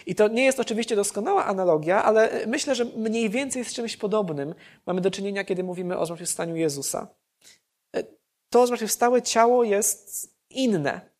I 0.06 0.14
to 0.14 0.28
nie 0.28 0.44
jest 0.44 0.60
oczywiście 0.60 0.96
doskonała 0.96 1.44
analogia, 1.44 2.04
ale 2.04 2.46
myślę, 2.46 2.74
że 2.74 2.84
mniej 2.84 3.30
więcej 3.30 3.64
z 3.64 3.74
czymś 3.74 3.96
podobnym 3.96 4.54
mamy 4.86 5.00
do 5.00 5.10
czynienia, 5.10 5.44
kiedy 5.44 5.64
mówimy 5.64 5.98
o 5.98 6.06
zmartwychwstaniu 6.06 6.56
Jezusa. 6.56 7.21
To 8.52 8.66
zmartwychwstałe 8.66 9.22
ciało 9.22 9.64
jest 9.64 10.30
inne, 10.50 11.10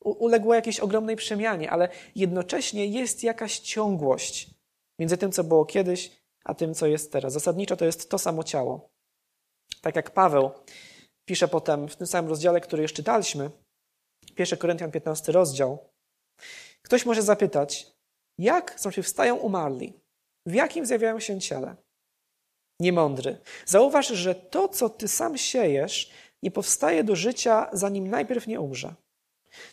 uległo 0.00 0.54
jakiejś 0.54 0.80
ogromnej 0.80 1.16
przemianie, 1.16 1.70
ale 1.70 1.88
jednocześnie 2.14 2.86
jest 2.86 3.22
jakaś 3.22 3.58
ciągłość 3.58 4.50
między 4.98 5.16
tym, 5.16 5.32
co 5.32 5.44
było 5.44 5.64
kiedyś, 5.64 6.22
a 6.44 6.54
tym, 6.54 6.74
co 6.74 6.86
jest 6.86 7.12
teraz. 7.12 7.32
Zasadniczo 7.32 7.76
to 7.76 7.84
jest 7.84 8.10
to 8.10 8.18
samo 8.18 8.44
ciało. 8.44 8.90
Tak 9.80 9.96
jak 9.96 10.10
Paweł 10.10 10.50
pisze 11.24 11.48
potem 11.48 11.88
w 11.88 11.96
tym 11.96 12.06
samym 12.06 12.28
rozdziale, 12.28 12.60
który 12.60 12.82
już 12.82 12.92
czytaliśmy, 12.92 13.50
1 14.38 14.58
Koryntian 14.58 14.90
15 14.90 15.32
rozdział, 15.32 15.92
ktoś 16.82 17.06
może 17.06 17.22
zapytać, 17.22 17.92
jak 18.38 18.80
wstają 19.02 19.36
umarli? 19.36 20.00
W 20.46 20.54
jakim 20.54 20.86
zjawiają 20.86 21.20
się 21.20 21.40
ciele? 21.40 21.76
Niemądry. 22.80 23.38
Zauważ, 23.66 24.08
że 24.08 24.34
to, 24.34 24.68
co 24.68 24.88
ty 24.88 25.08
sam 25.08 25.38
siejesz, 25.38 26.10
nie 26.42 26.50
powstaje 26.50 27.04
do 27.04 27.16
życia, 27.16 27.68
zanim 27.72 28.08
najpierw 28.08 28.46
nie 28.46 28.60
umrze. 28.60 28.94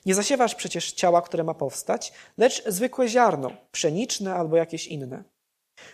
Nie 0.05 0.15
zasiewasz 0.15 0.55
przecież 0.55 0.91
ciała, 0.91 1.21
które 1.21 1.43
ma 1.43 1.53
powstać, 1.53 2.13
lecz 2.37 2.63
zwykłe 2.67 3.07
ziarno, 3.07 3.51
pszeniczne 3.71 4.35
albo 4.35 4.57
jakieś 4.57 4.87
inne. 4.87 5.23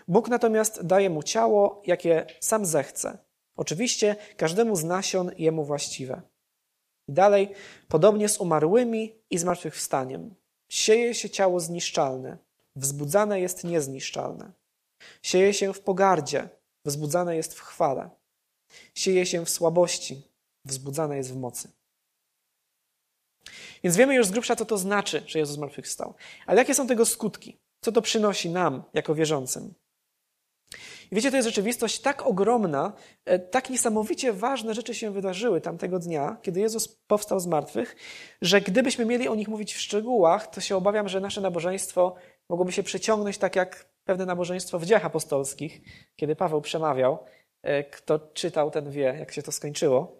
Bóg 0.07 0.29
natomiast 0.29 0.85
daje 0.85 1.09
mu 1.09 1.23
ciało, 1.23 1.81
jakie 1.85 2.25
sam 2.39 2.65
zechce. 2.65 3.17
Oczywiście 3.55 4.15
każdemu 4.37 4.75
z 4.75 4.83
nasion 4.83 5.31
jemu 5.37 5.63
właściwe. 5.63 6.21
I 7.07 7.13
dalej, 7.13 7.53
podobnie 7.87 8.29
z 8.29 8.37
umarłymi 8.37 9.15
i 9.29 9.37
zmartwychwstaniem. 9.37 10.35
Sieje 10.69 11.13
się 11.13 11.29
ciało 11.29 11.59
zniszczalne, 11.59 12.37
wzbudzane 12.75 13.39
jest 13.39 13.63
niezniszczalne. 13.63 14.51
Sieje 15.21 15.53
się 15.53 15.73
w 15.73 15.81
pogardzie, 15.81 16.49
wzbudzane 16.85 17.35
jest 17.35 17.53
w 17.53 17.61
chwale. 17.61 18.09
Sieje 18.95 19.25
się 19.25 19.45
w 19.45 19.49
słabości, 19.49 20.28
wzbudzane 20.69 21.17
jest 21.17 21.33
w 21.33 21.37
mocy. 21.37 21.71
Więc 23.83 23.95
wiemy 23.97 24.15
już 24.15 24.27
z 24.27 24.31
grubsza, 24.31 24.55
co 24.55 24.65
to 24.65 24.77
znaczy, 24.77 25.23
że 25.27 25.39
Jezus 25.39 25.55
zmartwychwstał. 25.55 26.13
Ale 26.45 26.61
jakie 26.61 26.73
są 26.73 26.87
tego 26.87 27.05
skutki? 27.05 27.59
Co 27.81 27.91
to 27.91 28.01
przynosi 28.01 28.49
nam, 28.49 28.83
jako 28.93 29.15
wierzącym? 29.15 29.73
I 31.11 31.15
wiecie, 31.15 31.31
to 31.31 31.37
jest 31.37 31.47
rzeczywistość 31.47 31.99
tak 32.01 32.27
ogromna, 32.27 32.93
e, 33.25 33.39
tak 33.39 33.69
niesamowicie 33.69 34.33
ważne 34.33 34.73
rzeczy 34.73 34.93
się 34.93 35.11
wydarzyły 35.11 35.61
tamtego 35.61 35.99
dnia, 35.99 36.37
kiedy 36.41 36.59
Jezus 36.59 36.87
powstał 36.87 37.39
z 37.39 37.47
martwych, 37.47 37.95
że 38.41 38.61
gdybyśmy 38.61 39.05
mieli 39.05 39.27
o 39.27 39.35
nich 39.35 39.47
mówić 39.47 39.73
w 39.73 39.79
szczegółach, 39.79 40.47
to 40.47 40.61
się 40.61 40.75
obawiam, 40.75 41.09
że 41.09 41.19
nasze 41.19 41.41
nabożeństwo 41.41 42.15
mogłoby 42.49 42.71
się 42.71 42.83
przeciągnąć 42.83 43.37
tak 43.37 43.55
jak 43.55 43.89
pewne 44.03 44.25
nabożeństwo 44.25 44.79
w 44.79 44.85
dziejach 44.85 45.05
apostolskich, 45.05 45.81
kiedy 46.15 46.35
Paweł 46.35 46.61
przemawiał. 46.61 47.19
E, 47.61 47.83
kto 47.83 48.19
czytał, 48.19 48.71
ten 48.71 48.91
wie, 48.91 49.15
jak 49.19 49.31
się 49.31 49.41
to 49.41 49.51
skończyło. 49.51 50.19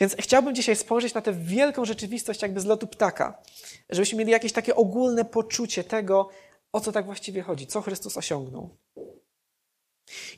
Więc 0.00 0.16
chciałbym 0.18 0.54
dzisiaj 0.54 0.76
spojrzeć 0.76 1.14
na 1.14 1.20
tę 1.20 1.32
wielką 1.32 1.84
rzeczywistość 1.84 2.42
jakby 2.42 2.60
z 2.60 2.64
lotu 2.64 2.86
ptaka, 2.86 3.42
żebyśmy 3.90 4.18
mieli 4.18 4.30
jakieś 4.30 4.52
takie 4.52 4.74
ogólne 4.74 5.24
poczucie 5.24 5.84
tego, 5.84 6.28
o 6.72 6.80
co 6.80 6.92
tak 6.92 7.06
właściwie 7.06 7.42
chodzi, 7.42 7.66
co 7.66 7.80
Chrystus 7.80 8.16
osiągnął. 8.16 8.68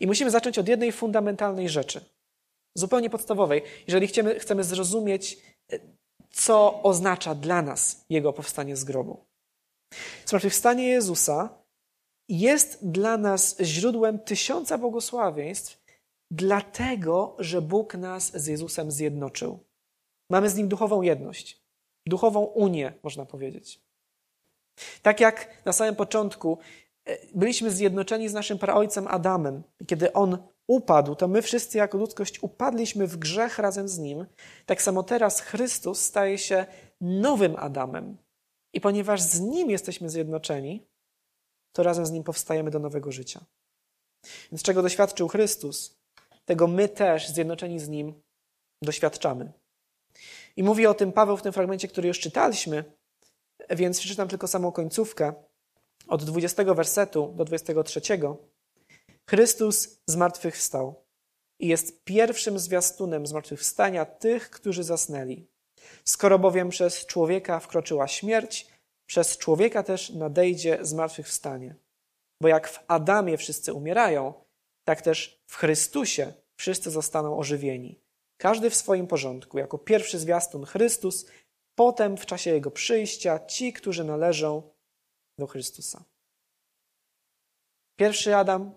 I 0.00 0.06
musimy 0.06 0.30
zacząć 0.30 0.58
od 0.58 0.68
jednej 0.68 0.92
fundamentalnej 0.92 1.68
rzeczy, 1.68 2.04
zupełnie 2.74 3.10
podstawowej, 3.10 3.62
jeżeli 3.86 4.06
chcemy, 4.06 4.38
chcemy 4.40 4.64
zrozumieć, 4.64 5.38
co 6.30 6.82
oznacza 6.82 7.34
dla 7.34 7.62
nas 7.62 8.04
Jego 8.10 8.32
powstanie 8.32 8.76
z 8.76 8.84
grobu. 8.84 9.24
Zmartwychwstanie 10.26 10.88
Jezusa 10.88 11.48
jest 12.28 12.78
dla 12.82 13.16
nas 13.16 13.56
źródłem 13.60 14.18
tysiąca 14.18 14.78
błogosławieństw, 14.78 15.81
dlatego, 16.32 17.36
że 17.38 17.62
Bóg 17.62 17.94
nas 17.94 18.32
z 18.40 18.46
Jezusem 18.46 18.90
zjednoczył. 18.90 19.58
Mamy 20.30 20.50
z 20.50 20.54
Nim 20.54 20.68
duchową 20.68 21.02
jedność, 21.02 21.62
duchową 22.06 22.40
unię, 22.44 22.92
można 23.02 23.26
powiedzieć. 23.26 23.82
Tak 25.02 25.20
jak 25.20 25.64
na 25.64 25.72
samym 25.72 25.96
początku 25.96 26.58
e, 27.04 27.18
byliśmy 27.34 27.70
zjednoczeni 27.70 28.28
z 28.28 28.34
naszym 28.34 28.58
praojcem 28.58 29.08
Adamem, 29.08 29.62
i 29.80 29.86
kiedy 29.86 30.12
on 30.12 30.38
upadł, 30.66 31.14
to 31.14 31.28
my 31.28 31.42
wszyscy 31.42 31.78
jako 31.78 31.98
ludzkość 31.98 32.42
upadliśmy 32.42 33.06
w 33.06 33.16
grzech 33.16 33.58
razem 33.58 33.88
z 33.88 33.98
nim. 33.98 34.26
Tak 34.66 34.82
samo 34.82 35.02
teraz 35.02 35.40
Chrystus 35.40 36.00
staje 36.00 36.38
się 36.38 36.66
nowym 37.00 37.56
Adamem. 37.56 38.16
I 38.72 38.80
ponieważ 38.80 39.20
z 39.20 39.40
nim 39.40 39.70
jesteśmy 39.70 40.10
zjednoczeni, 40.10 40.86
to 41.72 41.82
razem 41.82 42.06
z 42.06 42.10
nim 42.10 42.24
powstajemy 42.24 42.70
do 42.70 42.78
nowego 42.78 43.12
życia. 43.12 43.44
Więc 44.52 44.62
czego 44.62 44.82
doświadczył 44.82 45.28
Chrystus, 45.28 46.01
tego 46.44 46.66
my 46.66 46.88
też, 46.88 47.28
zjednoczeni 47.28 47.80
z 47.80 47.88
Nim, 47.88 48.22
doświadczamy. 48.82 49.52
I 50.56 50.62
mówi 50.62 50.86
o 50.86 50.94
tym 50.94 51.12
Paweł 51.12 51.36
w 51.36 51.42
tym 51.42 51.52
fragmencie, 51.52 51.88
który 51.88 52.08
już 52.08 52.20
czytaliśmy, 52.20 52.84
więc 53.70 53.98
przeczytam 53.98 54.28
tylko 54.28 54.48
samą 54.48 54.72
końcówkę. 54.72 55.32
Od 56.08 56.24
20 56.24 56.64
wersetu 56.64 57.32
do 57.36 57.44
23. 57.44 58.00
Chrystus 59.30 59.98
zmartwychwstał 60.06 61.04
i 61.58 61.68
jest 61.68 62.04
pierwszym 62.04 62.58
zwiastunem 62.58 63.26
zmartwychwstania 63.26 64.04
tych, 64.04 64.50
którzy 64.50 64.84
zasnęli. 64.84 65.46
Skoro 66.04 66.38
bowiem 66.38 66.68
przez 66.68 67.06
człowieka 67.06 67.60
wkroczyła 67.60 68.08
śmierć, 68.08 68.66
przez 69.06 69.38
człowieka 69.38 69.82
też 69.82 70.10
nadejdzie 70.10 70.78
zmartwychwstanie. 70.80 71.74
Bo 72.40 72.48
jak 72.48 72.68
w 72.68 72.84
Adamie 72.88 73.36
wszyscy 73.36 73.72
umierają, 73.72 74.34
tak 74.84 75.02
też 75.02 75.42
w 75.46 75.56
Chrystusie 75.56 76.32
wszyscy 76.62 76.90
zostaną 76.90 77.38
ożywieni. 77.38 78.00
Każdy 78.36 78.70
w 78.70 78.74
swoim 78.74 79.06
porządku, 79.06 79.58
jako 79.58 79.78
pierwszy 79.78 80.18
zwiastun 80.18 80.64
Chrystus, 80.64 81.26
potem 81.74 82.16
w 82.16 82.26
czasie 82.26 82.50
Jego 82.50 82.70
przyjścia 82.70 83.38
ci, 83.46 83.72
którzy 83.72 84.04
należą 84.04 84.62
do 85.38 85.46
Chrystusa. 85.46 86.04
Pierwszy 87.96 88.36
Adam 88.36 88.74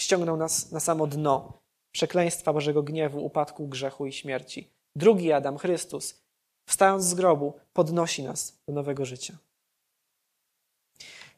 ściągnął 0.00 0.36
nas 0.36 0.72
na 0.72 0.80
samo 0.80 1.06
dno 1.06 1.62
przekleństwa 1.92 2.52
Bożego 2.52 2.82
gniewu, 2.82 3.24
upadku, 3.24 3.68
grzechu 3.68 4.06
i 4.06 4.12
śmierci. 4.12 4.70
Drugi 4.96 5.32
Adam, 5.32 5.58
Chrystus, 5.58 6.22
wstając 6.68 7.04
z 7.04 7.14
grobu, 7.14 7.54
podnosi 7.72 8.22
nas 8.22 8.58
do 8.66 8.72
nowego 8.72 9.04
życia. 9.04 9.38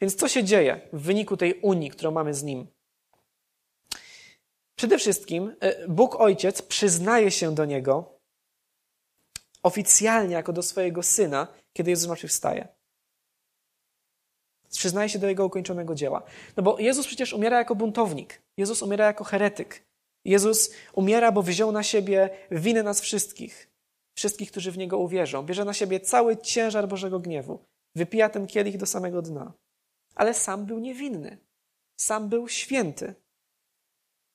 Więc 0.01 0.16
co 0.16 0.28
się 0.28 0.45
dzieje 0.45 0.88
w 0.93 1.01
wyniku 1.01 1.36
tej 1.36 1.61
unii, 1.61 1.90
którą 1.90 2.11
mamy 2.11 2.34
z 2.34 2.43
Nim? 2.43 2.66
Przede 4.83 4.99
wszystkim 4.99 5.57
e, 5.61 5.89
Bóg 5.89 6.20
Ojciec 6.20 6.62
przyznaje 6.62 7.30
się 7.30 7.55
do 7.55 7.64
Niego 7.64 8.18
oficjalnie 9.62 10.35
jako 10.35 10.53
do 10.53 10.62
swojego 10.62 11.03
Syna, 11.03 11.49
kiedy 11.72 11.91
Jezus 11.91 12.05
zmartwychwstaje. 12.05 12.68
Przyznaje 14.70 15.09
się 15.09 15.18
do 15.18 15.28
Jego 15.28 15.47
ukończonego 15.47 15.95
dzieła. 15.95 16.22
No 16.57 16.62
bo 16.62 16.78
Jezus 16.78 17.07
przecież 17.07 17.33
umiera 17.33 17.59
jako 17.59 17.74
buntownik. 17.74 18.43
Jezus 18.57 18.83
umiera 18.83 19.07
jako 19.07 19.24
heretyk. 19.24 19.85
Jezus 20.24 20.70
umiera, 20.93 21.33
bo 21.33 21.43
wziął 21.43 21.72
na 21.72 21.83
siebie 21.83 22.30
winę 22.51 22.83
nas 22.83 23.01
wszystkich. 23.01 23.70
Wszystkich, 24.16 24.51
którzy 24.51 24.72
w 24.72 24.78
Niego 24.78 24.99
uwierzą. 24.99 25.43
Bierze 25.43 25.64
na 25.64 25.72
siebie 25.72 26.01
cały 26.01 26.37
ciężar 26.37 26.89
Bożego 26.89 27.20
gniewu. 27.20 27.64
Wypija 27.97 28.28
ten 28.28 28.47
kielich 28.47 28.76
do 28.76 28.87
samego 28.87 29.22
dna. 29.22 29.53
Ale 30.14 30.35
sam 30.35 30.66
był 30.66 30.78
niewinny. 30.78 31.39
Sam 32.01 32.28
był 32.28 32.49
święty. 32.49 33.14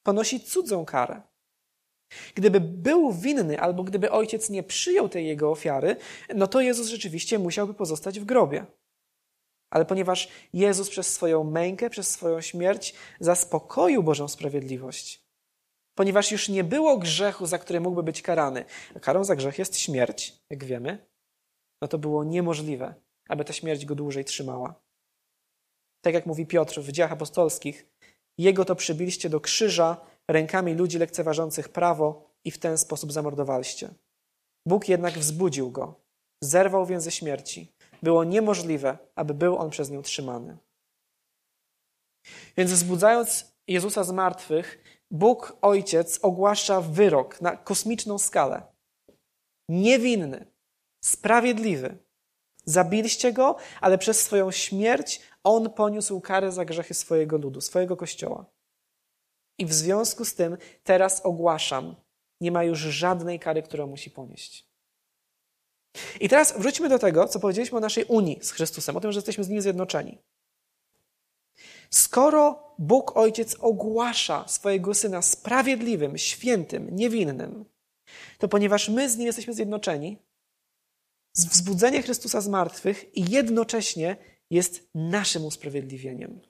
Ponosi 0.08 0.40
cudzą 0.40 0.86
karę. 0.86 1.22
Gdyby 2.36 2.60
był 2.60 3.14
winny, 3.14 3.60
albo 3.60 3.84
gdyby 3.84 4.12
ojciec 4.12 4.50
nie 4.50 4.64
przyjął 4.64 5.10
tej 5.10 5.28
jego 5.28 5.52
ofiary, 5.52 5.96
no 6.36 6.48
to 6.48 6.62
Jezus 6.62 6.88
rzeczywiście 6.88 7.40
musiałby 7.40 7.74
pozostać 7.74 8.20
w 8.20 8.26
grobie. 8.26 8.66
Ale 9.70 9.86
ponieważ 9.86 10.30
Jezus 10.54 10.90
przez 10.90 11.14
swoją 11.14 11.44
mękę, 11.44 11.90
przez 11.90 12.12
swoją 12.12 12.42
śmierć 12.42 12.94
zaspokoił 13.20 14.04
Bożą 14.04 14.28
sprawiedliwość, 14.28 15.26
ponieważ 15.96 16.32
już 16.32 16.50
nie 16.50 16.64
było 16.64 16.98
grzechu, 16.98 17.46
za 17.46 17.60
który 17.60 17.80
mógłby 17.80 18.04
być 18.04 18.22
karany, 18.22 18.66
a 18.96 19.00
karą 19.00 19.24
za 19.24 19.36
grzech 19.36 19.60
jest 19.60 19.80
śmierć, 19.80 20.34
jak 20.50 20.64
wiemy, 20.64 21.08
no 21.82 21.88
to 21.88 21.98
było 21.98 22.24
niemożliwe, 22.24 22.96
aby 23.30 23.46
ta 23.46 23.54
śmierć 23.54 23.86
go 23.86 23.96
dłużej 23.96 24.26
trzymała. 24.26 24.88
Tak 26.02 26.14
jak 26.14 26.26
mówi 26.26 26.46
Piotr 26.46 26.82
w 26.82 26.92
dziejach 26.92 27.12
apostolskich, 27.12 27.97
jego 28.38 28.66
to 28.66 28.76
przybiliście 28.76 29.30
do 29.30 29.40
krzyża 29.40 29.98
rękami 30.28 30.74
ludzi 30.74 31.00
lekceważących 31.00 31.70
prawo 31.70 32.32
i 32.44 32.52
w 32.52 32.58
ten 32.58 32.78
sposób 32.78 33.12
zamordowaliście. 33.14 33.90
Bóg 34.66 34.90
jednak 34.90 35.20
wzbudził 35.20 35.72
go, 35.72 36.00
zerwał 36.44 36.86
więzy 36.86 37.12
śmierci. 37.12 37.74
Było 38.04 38.24
niemożliwe, 38.24 38.98
aby 39.16 39.34
był 39.34 39.58
on 39.58 39.70
przez 39.70 39.90
nią 39.90 40.02
trzymany. 40.02 40.58
Więc 42.58 42.72
wzbudzając 42.72 43.52
Jezusa 43.68 44.04
z 44.04 44.12
martwych, 44.12 44.84
Bóg 45.12 45.58
Ojciec 45.62 46.20
ogłasza 46.22 46.82
wyrok 46.82 47.42
na 47.42 47.58
kosmiczną 47.58 48.20
skalę. 48.20 48.62
Niewinny, 49.70 50.52
sprawiedliwy. 51.04 51.98
Zabiliście 52.66 53.34
go, 53.34 53.56
ale 53.82 53.98
przez 53.98 54.22
swoją 54.22 54.52
śmierć 54.52 55.22
on 55.48 55.70
poniósł 55.70 56.22
karę 56.22 56.52
za 56.52 56.66
grzechy 56.66 56.94
swojego 56.94 57.38
ludu, 57.38 57.62
swojego 57.62 57.98
kościoła. 57.98 58.46
I 59.58 59.66
w 59.66 59.74
związku 59.74 60.26
z 60.26 60.36
tym 60.36 60.58
teraz 60.84 61.22
ogłaszam, 61.26 61.96
nie 62.42 62.52
ma 62.52 62.64
już 62.64 62.80
żadnej 62.80 63.40
kary, 63.40 63.64
którą 63.64 63.88
musi 63.88 64.12
ponieść. 64.12 64.68
I 66.20 66.30
teraz 66.30 66.60
wróćmy 66.60 66.90
do 66.90 67.00
tego, 67.00 67.28
co 67.28 67.40
powiedzieliśmy 67.40 67.78
o 67.78 67.82
naszej 67.82 68.06
unii 68.06 68.40
z 68.42 68.52
Chrystusem, 68.52 68.98
o 68.98 69.00
tym, 69.00 69.12
że 69.12 69.18
jesteśmy 69.18 69.44
z 69.44 69.50
Nim 69.50 69.62
zjednoczeni. 69.62 70.18
Skoro 71.90 72.74
Bóg 72.80 73.18
Ojciec 73.18 73.56
ogłasza 73.60 74.48
swojego 74.48 74.94
Syna 74.94 75.22
sprawiedliwym, 75.22 76.18
świętym, 76.18 76.96
niewinnym, 76.96 77.66
to 78.38 78.48
ponieważ 78.48 78.90
my 78.90 79.10
z 79.10 79.18
Nim 79.18 79.28
jesteśmy 79.28 79.54
zjednoczeni, 79.54 80.18
wzbudzenie 81.36 82.02
Chrystusa 82.02 82.42
z 82.42 82.48
martwych 82.48 83.18
i 83.18 83.32
jednocześnie 83.32 84.18
jest 84.52 84.90
naszym 84.96 85.46
usprawiedliwieniem. 85.46 86.42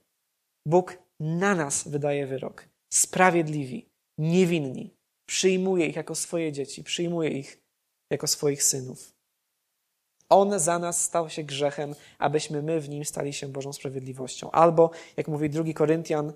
Bóg 0.68 0.98
na 1.20 1.56
nas 1.56 1.88
wydaje 1.88 2.28
wyrok. 2.28 2.68
Sprawiedliwi, 2.94 3.90
niewinni. 4.18 4.98
Przyjmuje 5.30 5.86
ich 5.86 5.96
jako 5.96 6.16
swoje 6.16 6.52
dzieci, 6.52 6.84
przyjmuje 6.84 7.30
ich 7.30 7.64
jako 8.12 8.28
swoich 8.28 8.64
synów. 8.64 9.14
On 10.30 10.60
za 10.60 10.80
nas 10.80 11.04
stał 11.04 11.30
się 11.30 11.44
grzechem, 11.44 11.96
abyśmy 12.20 12.62
my 12.62 12.82
w 12.82 12.90
nim 12.90 13.06
stali 13.06 13.34
się 13.34 13.48
Bożą 13.48 13.74
sprawiedliwością. 13.74 14.52
Albo, 14.52 14.92
jak 15.18 15.28
mówi 15.28 15.50
drugi 15.50 15.74
Koryntian, 15.74 16.34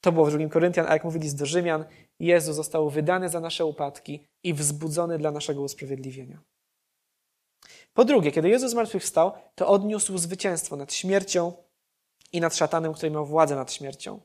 to 0.00 0.12
było 0.12 0.26
w 0.26 0.30
drugim 0.30 0.48
Koryntian, 0.48 0.86
a 0.88 0.92
jak 0.92 1.04
mówili 1.04 1.34
do 1.34 1.46
Rzymian, 1.46 1.84
Jezus 2.20 2.56
został 2.56 2.90
wydany 2.90 3.28
za 3.28 3.40
nasze 3.40 3.64
upadki 3.64 4.26
i 4.44 4.54
wzbudzony 4.54 5.18
dla 5.18 5.30
naszego 5.30 5.62
usprawiedliwienia. 5.62 6.42
Po 7.96 8.04
drugie, 8.04 8.32
kiedy 8.32 8.48
Jezus 8.48 8.70
zmartwychwstał, 8.70 9.32
to 9.54 9.68
odniósł 9.68 10.18
zwycięstwo 10.18 10.76
nad 10.76 10.92
śmiercią 10.92 11.52
i 12.32 12.40
nad 12.40 12.56
szatanem, 12.56 12.94
który 12.94 13.10
miał 13.10 13.26
władzę 13.26 13.56
nad 13.56 13.72
śmiercią. 13.72 14.20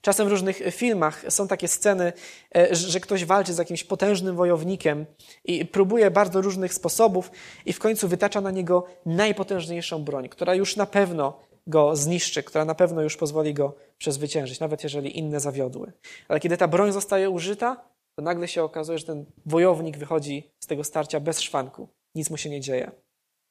Czasem 0.00 0.28
w 0.28 0.30
różnych 0.30 0.62
filmach 0.70 1.24
są 1.28 1.48
takie 1.48 1.68
sceny, 1.68 2.12
e, 2.56 2.74
że 2.74 3.00
ktoś 3.00 3.24
walczy 3.24 3.54
z 3.54 3.58
jakimś 3.58 3.84
potężnym 3.84 4.36
wojownikiem 4.36 5.06
i 5.44 5.66
próbuje 5.66 6.10
bardzo 6.10 6.40
różnych 6.40 6.74
sposobów 6.74 7.30
i 7.66 7.72
w 7.72 7.78
końcu 7.78 8.08
wytacza 8.08 8.40
na 8.40 8.50
niego 8.50 8.84
najpotężniejszą 9.06 10.04
broń, 10.04 10.28
która 10.28 10.54
już 10.54 10.76
na 10.76 10.86
pewno 10.86 11.40
go 11.66 11.96
zniszczy, 11.96 12.42
która 12.42 12.64
na 12.64 12.74
pewno 12.74 13.02
już 13.02 13.16
pozwoli 13.16 13.54
go 13.54 13.74
przezwyciężyć, 13.98 14.60
nawet 14.60 14.82
jeżeli 14.84 15.18
inne 15.18 15.40
zawiodły. 15.40 15.92
Ale 16.28 16.40
kiedy 16.40 16.56
ta 16.56 16.68
broń 16.68 16.92
zostaje 16.92 17.30
użyta, 17.30 17.84
to 18.16 18.22
nagle 18.22 18.48
się 18.48 18.62
okazuje, 18.62 18.98
że 18.98 19.06
ten 19.06 19.24
wojownik 19.46 19.98
wychodzi 19.98 20.50
z 20.60 20.66
tego 20.66 20.84
starcia 20.84 21.20
bez 21.20 21.40
szwanku. 21.40 21.88
Nic 22.14 22.30
mu 22.30 22.36
się 22.36 22.50
nie 22.50 22.60
dzieje. 22.60 22.90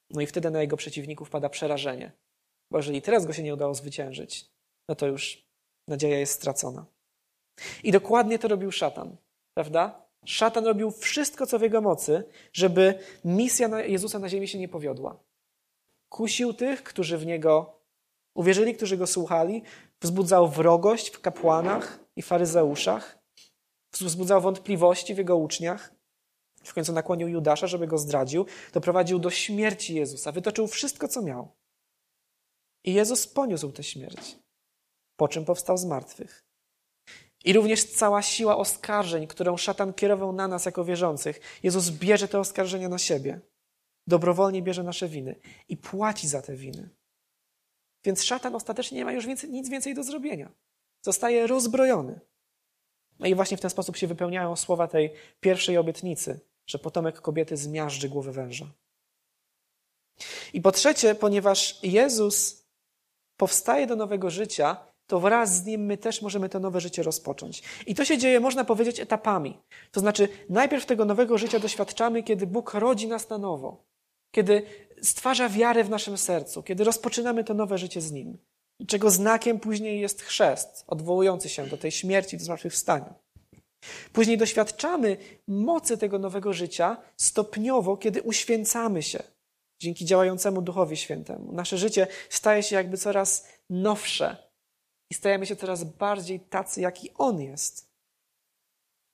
No 0.09 0.21
i 0.21 0.27
wtedy 0.27 0.51
na 0.51 0.61
jego 0.61 0.77
przeciwników 0.77 1.29
pada 1.29 1.49
przerażenie. 1.49 2.11
Bo 2.71 2.77
jeżeli 2.77 3.01
teraz 3.01 3.25
go 3.25 3.33
się 3.33 3.43
nie 3.43 3.53
udało 3.53 3.73
zwyciężyć, 3.73 4.45
no 4.89 4.95
to 4.95 5.07
już 5.07 5.47
nadzieja 5.87 6.19
jest 6.19 6.33
stracona. 6.33 6.85
I 7.83 7.91
dokładnie 7.91 8.39
to 8.39 8.47
robił 8.47 8.71
szatan, 8.71 9.17
prawda? 9.53 10.07
Szatan 10.25 10.65
robił 10.65 10.91
wszystko, 10.91 11.47
co 11.47 11.59
w 11.59 11.61
jego 11.61 11.81
mocy, 11.81 12.23
żeby 12.53 12.99
misja 13.25 13.81
Jezusa 13.81 14.19
na 14.19 14.29
ziemi 14.29 14.47
się 14.47 14.59
nie 14.59 14.67
powiodła. 14.67 15.19
Kusił 16.09 16.53
tych, 16.53 16.83
którzy 16.83 17.17
w 17.17 17.25
niego 17.25 17.79
uwierzyli, 18.35 18.75
którzy 18.75 18.97
go 18.97 19.07
słuchali, 19.07 19.63
wzbudzał 20.01 20.47
wrogość 20.47 21.09
w 21.09 21.21
kapłanach 21.21 21.99
i 22.15 22.21
faryzeuszach, 22.21 23.19
wzbudzał 23.93 24.41
wątpliwości 24.41 25.15
w 25.15 25.17
jego 25.17 25.37
uczniach. 25.37 25.96
W 26.67 26.73
końcu 26.73 26.93
nakłonił 26.93 27.27
Judasza, 27.27 27.67
żeby 27.67 27.87
go 27.87 27.97
zdradził, 27.97 28.45
doprowadził 28.73 29.19
do 29.19 29.29
śmierci 29.29 29.95
Jezusa, 29.95 30.31
wytoczył 30.31 30.67
wszystko, 30.67 31.07
co 31.07 31.21
miał. 31.21 31.51
I 32.83 32.93
Jezus 32.93 33.27
poniósł 33.27 33.71
tę 33.71 33.83
śmierć 33.83 34.37
po 35.17 35.27
czym 35.27 35.45
powstał 35.45 35.77
z 35.77 35.85
martwych. 35.85 36.45
I 37.45 37.53
również 37.53 37.83
cała 37.85 38.21
siła 38.21 38.57
oskarżeń, 38.57 39.27
którą 39.27 39.57
szatan 39.57 39.93
kierował 39.93 40.33
na 40.33 40.47
nas 40.47 40.65
jako 40.65 40.85
wierzących, 40.85 41.39
Jezus 41.63 41.89
bierze 41.89 42.27
te 42.27 42.39
oskarżenia 42.39 42.89
na 42.89 42.97
siebie. 42.97 43.39
Dobrowolnie 44.07 44.61
bierze 44.61 44.83
nasze 44.83 45.07
winy 45.07 45.35
i 45.69 45.77
płaci 45.77 46.27
za 46.27 46.41
te 46.41 46.55
winy. 46.55 46.89
Więc 48.03 48.23
szatan 48.23 48.55
ostatecznie 48.55 48.97
nie 48.97 49.05
ma 49.05 49.11
już 49.11 49.25
więcej, 49.25 49.49
nic 49.49 49.69
więcej 49.69 49.95
do 49.95 50.03
zrobienia. 50.03 50.51
Zostaje 51.01 51.47
rozbrojony. 51.47 52.19
No 53.19 53.27
i 53.27 53.35
właśnie 53.35 53.57
w 53.57 53.61
ten 53.61 53.69
sposób 53.69 53.97
się 53.97 54.07
wypełniają 54.07 54.55
słowa 54.55 54.87
tej 54.87 55.13
pierwszej 55.39 55.77
obietnicy, 55.77 56.39
że 56.67 56.79
potomek 56.79 57.21
kobiety 57.21 57.57
zmiażdży 57.57 58.09
głowę 58.09 58.31
węża. 58.31 58.65
I 60.53 60.61
po 60.61 60.71
trzecie, 60.71 61.15
ponieważ 61.15 61.79
Jezus 61.83 62.65
powstaje 63.37 63.87
do 63.87 63.95
nowego 63.95 64.29
życia, 64.29 64.77
to 65.07 65.19
wraz 65.19 65.55
z 65.55 65.65
nim 65.65 65.85
my 65.85 65.97
też 65.97 66.21
możemy 66.21 66.49
to 66.49 66.59
nowe 66.59 66.81
życie 66.81 67.03
rozpocząć. 67.03 67.63
I 67.87 67.95
to 67.95 68.05
się 68.05 68.17
dzieje, 68.17 68.39
można 68.39 68.65
powiedzieć, 68.65 68.99
etapami. 68.99 69.57
To 69.91 69.99
znaczy, 69.99 70.29
najpierw 70.49 70.85
tego 70.85 71.05
nowego 71.05 71.37
życia 71.37 71.59
doświadczamy, 71.59 72.23
kiedy 72.23 72.47
Bóg 72.47 72.73
rodzi 72.73 73.07
nas 73.07 73.29
na 73.29 73.37
nowo, 73.37 73.85
kiedy 74.31 74.65
stwarza 75.01 75.49
wiarę 75.49 75.83
w 75.83 75.89
naszym 75.89 76.17
sercu, 76.17 76.63
kiedy 76.63 76.83
rozpoczynamy 76.83 77.43
to 77.43 77.53
nowe 77.53 77.77
życie 77.77 78.01
z 78.01 78.11
nim. 78.11 78.37
Czego 78.87 79.09
znakiem 79.09 79.59
później 79.59 79.99
jest 79.99 80.21
chrzest, 80.21 80.83
odwołujący 80.87 81.49
się 81.49 81.67
do 81.67 81.77
tej 81.77 81.91
śmierci, 81.91 82.37
do 82.37 82.45
zmartwychwstania. 82.45 83.13
Później 84.13 84.37
doświadczamy 84.37 85.17
mocy 85.47 85.97
tego 85.97 86.19
nowego 86.19 86.53
życia 86.53 86.97
stopniowo, 87.17 87.97
kiedy 87.97 88.21
uświęcamy 88.21 89.03
się 89.03 89.23
dzięki 89.81 90.05
działającemu 90.05 90.61
Duchowi 90.61 90.97
Świętemu. 90.97 91.51
Nasze 91.51 91.77
życie 91.77 92.07
staje 92.29 92.63
się 92.63 92.75
jakby 92.75 92.97
coraz 92.97 93.47
nowsze, 93.69 94.47
i 95.09 95.13
stajemy 95.13 95.45
się 95.45 95.55
coraz 95.55 95.83
bardziej 95.83 96.39
tacy, 96.39 96.81
jaki 96.81 97.13
On 97.13 97.41
jest. 97.41 97.87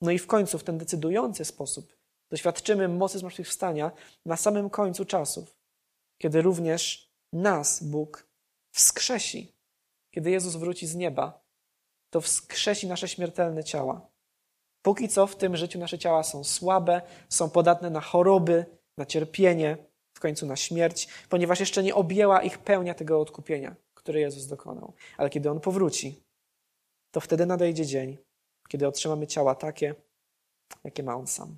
No 0.02 0.12
i 0.12 0.20
w 0.20 0.28
końcu, 0.28 0.60
w 0.60 0.64
ten 0.64 0.78
decydujący 0.78 1.46
sposób, 1.46 1.98
doświadczymy 2.30 2.88
mocy 2.88 3.20
zmartwychwstania 3.20 3.92
na 4.26 4.38
samym 4.38 4.70
końcu 4.70 5.06
czasów, 5.06 5.58
kiedy 6.18 6.42
również 6.42 7.12
nas 7.34 7.84
Bóg 7.84 8.28
wskrzesi. 8.72 9.56
Kiedy 10.14 10.32
Jezus 10.32 10.56
wróci 10.56 10.88
z 10.88 10.96
nieba, 10.96 11.44
to 12.10 12.22
wskrzesi 12.22 12.88
nasze 12.88 13.08
śmiertelne 13.08 13.64
ciała. 13.64 14.13
Póki 14.84 15.10
co 15.10 15.28
w 15.28 15.36
tym 15.36 15.58
życiu 15.58 15.80
nasze 15.80 16.00
ciała 16.00 16.24
są 16.24 16.44
słabe, 16.44 17.02
są 17.30 17.50
podatne 17.50 17.90
na 17.90 18.02
choroby, 18.02 18.66
na 18.98 19.06
cierpienie, 19.06 19.78
w 20.14 20.20
końcu 20.20 20.46
na 20.46 20.56
śmierć, 20.56 21.08
ponieważ 21.30 21.60
jeszcze 21.60 21.84
nie 21.84 21.96
objęła 21.96 22.42
ich 22.42 22.58
pełnia 22.58 22.94
tego 22.94 23.22
odkupienia 23.22 23.76
który 24.04 24.20
Jezus 24.20 24.48
dokonał. 24.48 24.94
Ale 25.18 25.30
kiedy 25.30 25.52
On 25.52 25.60
powróci, 25.60 26.24
to 27.12 27.22
wtedy 27.22 27.46
nadejdzie 27.46 27.86
dzień, 27.86 28.18
kiedy 28.68 28.88
otrzymamy 28.88 29.28
ciała 29.28 29.56
takie, 29.56 29.96
jakie 30.84 31.04
ma 31.04 31.16
On 31.16 31.28
sam. 31.28 31.58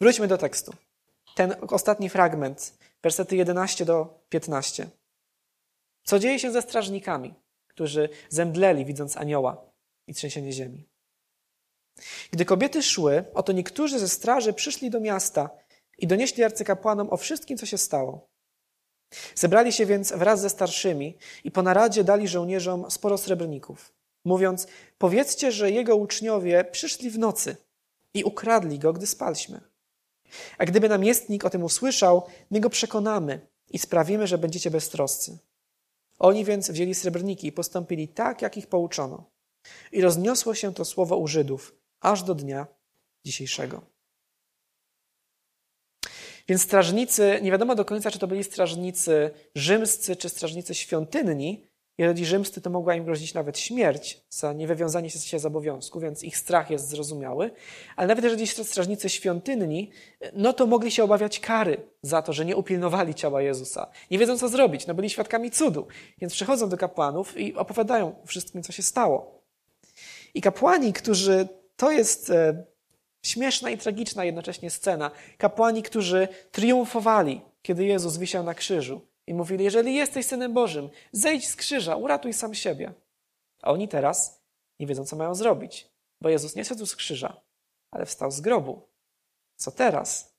Wróćmy 0.00 0.28
do 0.28 0.38
tekstu. 0.38 0.72
Ten 1.34 1.54
ostatni 1.68 2.08
fragment, 2.08 2.78
wersety 3.02 3.36
11 3.36 3.84
do 3.84 4.24
15. 4.28 4.88
Co 6.04 6.18
dzieje 6.18 6.38
się 6.38 6.52
ze 6.52 6.62
strażnikami, 6.62 7.34
którzy 7.68 8.08
zemdleli, 8.28 8.84
widząc 8.84 9.16
anioła 9.16 9.75
i 10.06 10.14
trzęsienie 10.14 10.52
ziemi? 10.52 10.88
Gdy 12.30 12.44
kobiety 12.44 12.82
szły, 12.82 13.24
oto 13.34 13.52
niektórzy 13.52 13.98
ze 13.98 14.08
straży 14.08 14.52
przyszli 14.52 14.90
do 14.90 15.00
miasta 15.00 15.50
i 15.98 16.06
donieśli 16.06 16.44
arcykapłanom 16.44 17.08
o 17.10 17.16
wszystkim, 17.16 17.58
co 17.58 17.66
się 17.66 17.78
stało. 17.78 18.28
Zebrali 19.34 19.72
się 19.72 19.86
więc 19.86 20.12
wraz 20.12 20.40
ze 20.40 20.50
starszymi 20.50 21.18
i 21.44 21.50
po 21.50 21.62
naradzie 21.62 22.04
dali 22.04 22.28
żołnierzom 22.28 22.90
sporo 22.90 23.18
srebrników, 23.18 23.92
mówiąc: 24.24 24.66
Powiedzcie, 24.98 25.52
że 25.52 25.70
jego 25.70 25.96
uczniowie 25.96 26.64
przyszli 26.64 27.10
w 27.10 27.18
nocy 27.18 27.56
i 28.14 28.24
ukradli 28.24 28.78
go, 28.78 28.92
gdy 28.92 29.06
spaliśmy. 29.06 29.60
A 30.58 30.64
gdyby 30.64 30.88
namiestnik 30.88 31.44
o 31.44 31.50
tym 31.50 31.64
usłyszał, 31.64 32.26
my 32.50 32.60
go 32.60 32.70
przekonamy 32.70 33.40
i 33.70 33.78
sprawimy, 33.78 34.26
że 34.26 34.38
będziecie 34.38 34.70
beztroscy. 34.70 35.38
Oni 36.18 36.44
więc 36.44 36.70
wzięli 36.70 36.94
srebrniki 36.94 37.46
i 37.46 37.52
postąpili 37.52 38.08
tak, 38.08 38.42
jak 38.42 38.56
ich 38.56 38.66
pouczono. 38.66 39.35
I 39.92 40.00
rozniosło 40.00 40.54
się 40.54 40.74
to 40.74 40.84
słowo 40.84 41.16
u 41.16 41.26
Żydów 41.26 41.74
aż 42.00 42.22
do 42.22 42.34
dnia 42.34 42.66
dzisiejszego. 43.24 43.96
Więc 46.48 46.62
strażnicy, 46.62 47.38
nie 47.42 47.50
wiadomo 47.50 47.74
do 47.74 47.84
końca, 47.84 48.10
czy 48.10 48.18
to 48.18 48.26
byli 48.26 48.44
strażnicy 48.44 49.30
rzymscy, 49.54 50.16
czy 50.16 50.28
strażnicy 50.28 50.74
świątynni. 50.74 51.66
Jeżeli 51.98 52.26
rzymscy, 52.26 52.60
to 52.60 52.70
mogła 52.70 52.94
im 52.94 53.04
grozić 53.04 53.34
nawet 53.34 53.58
śmierć 53.58 54.24
za 54.30 54.52
niewywiązanie 54.52 55.10
się 55.10 55.38
z 55.38 55.46
obowiązku, 55.46 56.00
więc 56.00 56.22
ich 56.22 56.36
strach 56.36 56.70
jest 56.70 56.88
zrozumiały. 56.88 57.50
Ale 57.96 58.08
nawet 58.08 58.24
jeżeli 58.24 58.46
strażnicy 58.46 59.08
świątynni, 59.08 59.90
no 60.32 60.52
to 60.52 60.66
mogli 60.66 60.90
się 60.90 61.04
obawiać 61.04 61.40
kary 61.40 61.90
za 62.02 62.22
to, 62.22 62.32
że 62.32 62.44
nie 62.44 62.56
upilnowali 62.56 63.14
ciała 63.14 63.42
Jezusa. 63.42 63.90
Nie 64.10 64.18
wiedzą, 64.18 64.38
co 64.38 64.48
zrobić, 64.48 64.86
no 64.86 64.94
byli 64.94 65.10
świadkami 65.10 65.50
cudu. 65.50 65.86
Więc 66.18 66.32
przychodzą 66.32 66.68
do 66.68 66.76
kapłanów 66.76 67.38
i 67.38 67.54
opowiadają 67.54 68.14
wszystkim, 68.26 68.62
co 68.62 68.72
się 68.72 68.82
stało. 68.82 69.35
I 70.36 70.40
kapłani, 70.40 70.92
którzy 70.92 71.48
to 71.76 71.90
jest 71.90 72.30
e, 72.30 72.64
śmieszna 73.24 73.70
i 73.70 73.78
tragiczna 73.78 74.24
jednocześnie 74.24 74.70
scena. 74.70 75.10
Kapłani, 75.38 75.82
którzy 75.82 76.28
triumfowali, 76.50 77.40
kiedy 77.62 77.84
Jezus 77.84 78.16
wisiał 78.16 78.44
na 78.44 78.54
krzyżu 78.54 79.08
i 79.26 79.34
mówili: 79.34 79.64
Jeżeli 79.64 79.94
jesteś 79.94 80.26
synem 80.26 80.54
Bożym, 80.54 80.90
zejdź 81.12 81.48
z 81.48 81.56
krzyża, 81.56 81.96
uratuj 81.96 82.32
sam 82.32 82.54
siebie. 82.54 82.92
A 83.62 83.72
oni 83.72 83.88
teraz 83.88 84.42
nie 84.80 84.86
wiedzą, 84.86 85.04
co 85.04 85.16
mają 85.16 85.34
zrobić, 85.34 85.88
bo 86.20 86.28
Jezus 86.28 86.56
nie 86.56 86.64
szedł 86.64 86.86
z 86.86 86.96
krzyża, 86.96 87.42
ale 87.90 88.06
wstał 88.06 88.30
z 88.30 88.40
grobu. 88.40 88.88
Co 89.56 89.70
teraz? 89.70 90.36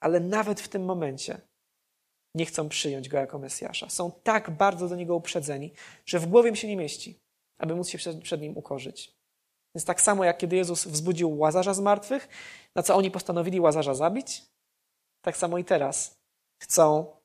Ale 0.00 0.20
nawet 0.20 0.60
w 0.60 0.68
tym 0.68 0.84
momencie 0.84 1.40
nie 2.34 2.46
chcą 2.46 2.68
przyjąć 2.68 3.08
go 3.08 3.16
jako 3.16 3.38
Mesjasza. 3.38 3.88
Są 3.88 4.12
tak 4.22 4.50
bardzo 4.50 4.88
do 4.88 4.96
niego 4.96 5.16
uprzedzeni, 5.16 5.72
że 6.06 6.18
w 6.18 6.26
głowie 6.26 6.48
im 6.48 6.56
się 6.56 6.68
nie 6.68 6.76
mieści, 6.76 7.21
aby 7.62 7.74
móc 7.74 7.88
się 7.88 7.98
przed, 7.98 8.22
przed 8.22 8.40
nim 8.40 8.56
ukorzyć. 8.56 9.14
Więc 9.74 9.84
tak 9.84 10.00
samo 10.00 10.24
jak 10.24 10.38
kiedy 10.38 10.56
Jezus 10.56 10.86
wzbudził 10.86 11.38
Łazarza 11.38 11.74
z 11.74 11.80
martwych, 11.80 12.28
na 12.74 12.82
co 12.82 12.96
oni 12.96 13.10
postanowili 13.10 13.60
Łazarza 13.60 13.94
zabić, 13.94 14.42
tak 15.24 15.36
samo 15.36 15.58
i 15.58 15.64
teraz 15.64 16.18
chcą 16.62 17.16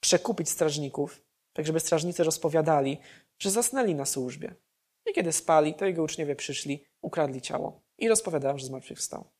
przekupić 0.00 0.50
strażników, 0.50 1.22
tak 1.52 1.66
żeby 1.66 1.80
strażnicy 1.80 2.24
rozpowiadali, 2.24 2.98
że 3.38 3.50
zasnęli 3.50 3.94
na 3.94 4.04
służbie. 4.04 4.54
I 5.10 5.12
kiedy 5.12 5.32
spali, 5.32 5.74
to 5.74 5.86
jego 5.86 6.02
uczniowie 6.02 6.36
przyszli, 6.36 6.84
ukradli 7.02 7.40
ciało 7.40 7.80
i 7.98 8.08
rozpowiadają, 8.08 8.58
że 8.58 8.66
zmartwychwstał. 8.66 9.30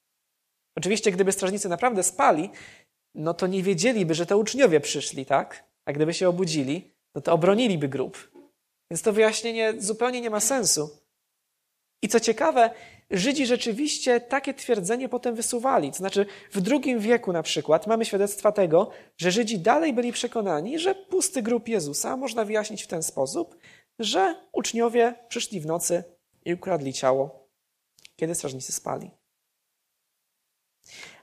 Oczywiście, 0.76 1.12
gdyby 1.12 1.32
strażnicy 1.32 1.68
naprawdę 1.68 2.02
spali, 2.02 2.50
no 3.14 3.34
to 3.34 3.46
nie 3.46 3.62
wiedzieliby, 3.62 4.14
że 4.14 4.26
to 4.26 4.38
uczniowie 4.38 4.80
przyszli, 4.80 5.26
tak? 5.26 5.64
A 5.84 5.92
gdyby 5.92 6.14
się 6.14 6.28
obudzili, 6.28 6.94
no 7.14 7.20
to 7.20 7.32
obroniliby 7.32 7.88
grób. 7.88 8.37
Więc 8.90 9.02
to 9.02 9.12
wyjaśnienie 9.12 9.74
zupełnie 9.78 10.20
nie 10.20 10.30
ma 10.30 10.40
sensu. 10.40 10.90
I 12.02 12.08
co 12.08 12.20
ciekawe, 12.20 12.70
Żydzi 13.10 13.46
rzeczywiście 13.46 14.20
takie 14.20 14.54
twierdzenie 14.54 15.08
potem 15.08 15.34
wysuwali. 15.34 15.90
To 15.90 15.96
znaczy, 15.96 16.26
w 16.52 16.70
II 16.70 16.98
wieku 16.98 17.32
na 17.32 17.42
przykład 17.42 17.86
mamy 17.86 18.04
świadectwa 18.04 18.52
tego, 18.52 18.90
że 19.16 19.32
Żydzi 19.32 19.58
dalej 19.58 19.92
byli 19.92 20.12
przekonani, 20.12 20.78
że 20.78 20.94
pusty 20.94 21.42
grób 21.42 21.68
Jezusa 21.68 22.16
można 22.16 22.44
wyjaśnić 22.44 22.82
w 22.82 22.86
ten 22.86 23.02
sposób, 23.02 23.56
że 23.98 24.34
uczniowie 24.52 25.14
przyszli 25.28 25.60
w 25.60 25.66
nocy 25.66 26.04
i 26.44 26.54
ukradli 26.54 26.92
ciało, 26.92 27.48
kiedy 28.16 28.34
strażnicy 28.34 28.72
spali. 28.72 29.10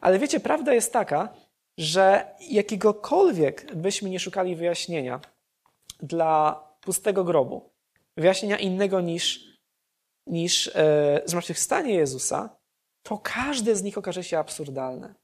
Ale 0.01 0.20
wiecie, 0.20 0.39
prawda 0.39 0.74
jest 0.74 0.93
taka, 0.93 1.34
że 1.78 2.36
jakiegokolwiek 2.39 3.76
byśmy 3.76 4.09
nie 4.09 4.20
szukali 4.20 4.55
wyjaśnienia 4.55 5.22
dla 5.99 6.64
pustego 6.86 7.23
grobu, 7.23 7.69
wyjaśnienia 8.17 8.57
innego 8.57 9.01
niż 9.01 9.55
niż 10.27 10.67
e, 10.75 11.21
zmartwychwstanie 11.25 11.93
Jezusa, 11.93 12.57
to 13.03 13.17
każde 13.17 13.75
z 13.75 13.83
nich 13.83 13.97
okaże 13.97 14.23
się 14.23 14.39
absurdalne. 14.39 15.15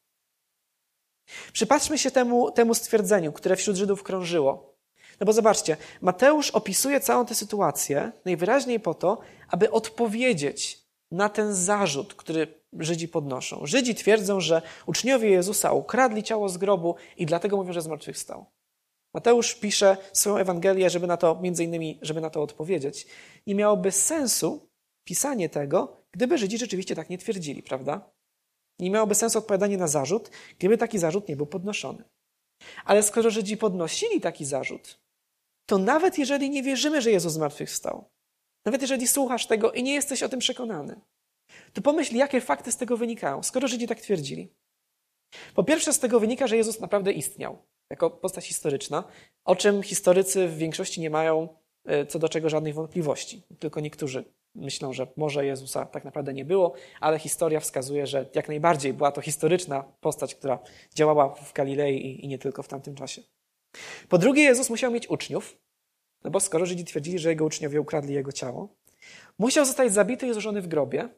Przypatrzmy 1.54 1.98
się 1.98 2.12
temu, 2.12 2.52
temu 2.52 2.74
stwierdzeniu, 2.74 3.34
które 3.34 3.56
wśród 3.56 3.76
Żydów 3.78 4.04
krążyło. 4.04 4.76
No 5.20 5.26
bo 5.26 5.34
zobaczcie, 5.34 5.78
Mateusz 6.02 6.52
opisuje 6.52 7.00
całą 7.00 7.26
tę 7.26 7.36
sytuację 7.36 8.12
najwyraźniej 8.26 8.80
po 8.80 8.94
to, 8.94 9.18
aby 9.48 9.72
odpowiedzieć 9.72 10.82
na 11.12 11.30
ten 11.30 11.54
zarzut, 11.54 12.14
który 12.14 12.62
Żydzi 12.80 13.08
podnoszą. 13.08 13.66
Żydzi 13.66 13.96
twierdzą, 13.96 14.40
że 14.40 14.62
uczniowie 14.86 15.30
Jezusa 15.30 15.74
ukradli 15.74 16.24
ciało 16.24 16.50
z 16.50 16.58
grobu 16.58 16.96
i 17.18 17.26
dlatego 17.26 17.58
mówią, 17.58 17.74
że 17.74 17.82
zmartwychwstał. 17.82 18.46
Mateusz 19.14 19.56
pisze 19.56 19.98
swoją 20.14 20.38
Ewangelię, 20.38 20.90
żeby 20.90 21.08
na 21.08 21.18
to, 21.18 21.40
między 21.42 21.64
innymi, 21.64 22.00
żeby 22.02 22.22
na 22.22 22.30
to 22.30 22.42
odpowiedzieć. 22.42 23.08
Nie 23.48 23.56
miałoby 23.56 23.92
sensu, 23.92 24.70
pisanie 25.08 25.50
tego, 25.50 26.06
gdyby 26.12 26.38
Żydzi 26.38 26.58
rzeczywiście 26.58 26.96
tak 26.96 27.10
nie 27.10 27.18
twierdzili, 27.18 27.64
prawda? 27.64 28.12
Nie 28.80 28.92
miałoby 28.92 29.16
sensu 29.16 29.40
odpowiadanie 29.40 29.78
na 29.78 29.88
zarzut, 29.88 30.30
gdyby 30.60 30.78
taki 30.78 31.00
zarzut 31.00 31.28
nie 31.28 31.36
był 31.36 31.46
podnoszony. 31.46 32.04
Ale 32.86 33.04
skoro 33.04 33.30
Żydzi 33.30 33.58
podnosili 33.58 34.22
taki 34.22 34.46
zarzut, 34.46 35.02
to 35.70 35.78
nawet 35.78 36.18
jeżeli 36.18 36.50
nie 36.50 36.64
wierzymy, 36.64 37.02
że 37.02 37.12
Jezus 37.12 37.34
zmartwychwstał, 37.34 38.10
nawet 38.66 38.82
jeżeli 38.82 39.08
słuchasz 39.08 39.48
tego 39.48 39.72
i 39.72 39.84
nie 39.84 39.94
jesteś 39.94 40.24
o 40.24 40.30
tym 40.30 40.40
przekonany, 40.40 41.02
to 41.74 41.82
pomyśl, 41.82 42.16
jakie 42.16 42.42
fakty 42.42 42.72
z 42.72 42.78
tego 42.78 42.98
wynikają, 42.98 43.44
skoro 43.44 43.68
Żydzi 43.68 43.88
tak 43.88 44.02
twierdzili. 44.02 44.54
Po 45.56 45.64
pierwsze, 45.64 45.94
z 45.94 46.00
tego 46.00 46.20
wynika, 46.20 46.48
że 46.48 46.58
Jezus 46.58 46.80
naprawdę 46.80 47.12
istniał 47.12 47.66
jako 47.92 48.10
postać 48.10 48.46
historyczna, 48.46 49.04
o 49.46 49.56
czym 49.56 49.84
historycy 49.84 50.48
w 50.48 50.58
większości 50.58 51.02
nie 51.02 51.10
mają 51.10 51.48
e, 51.86 52.06
co 52.06 52.20
do 52.20 52.30
czego 52.30 52.50
żadnych 52.50 52.74
wątpliwości. 52.74 53.44
Tylko 53.60 53.80
niektórzy 53.80 54.26
myślą, 54.56 54.94
że 54.94 55.08
może 55.18 55.46
Jezusa 55.46 55.86
tak 55.86 56.06
naprawdę 56.06 56.34
nie 56.34 56.46
było, 56.46 56.74
ale 57.00 57.20
historia 57.20 57.60
wskazuje, 57.60 58.08
że 58.08 58.30
jak 58.36 58.48
najbardziej 58.48 58.94
była 58.94 59.12
to 59.12 59.22
historyczna 59.22 59.84
postać, 60.02 60.36
która 60.36 60.60
działała 60.96 61.36
w 61.36 61.54
Galilei 61.54 62.26
i, 62.26 62.28
nie 62.28 62.40
tylko 62.40 62.64
w 62.64 62.68
tamtym 62.68 62.96
czasie. 62.96 63.22
Po 64.10 64.18
drugie, 64.18 64.44
Jezus 64.44 64.70
musiał 64.70 64.92
mieć 64.92 65.10
uczniów, 65.10 65.58
no 66.24 66.32
bo 66.32 66.40
skoro 66.40 66.66
Żydzi 66.66 66.86
twierdzili, 66.86 67.20
że 67.20 67.30
jego 67.30 67.46
uczniowie 67.46 67.82
ukradli 67.82 68.14
jego 68.14 68.32
ciało, 68.32 68.76
musiał 69.40 69.66
zostać 69.66 69.94
zabity 69.94 70.28
i 70.28 70.34
złożony 70.34 70.62
w 70.62 70.68
grobie, 70.68 71.10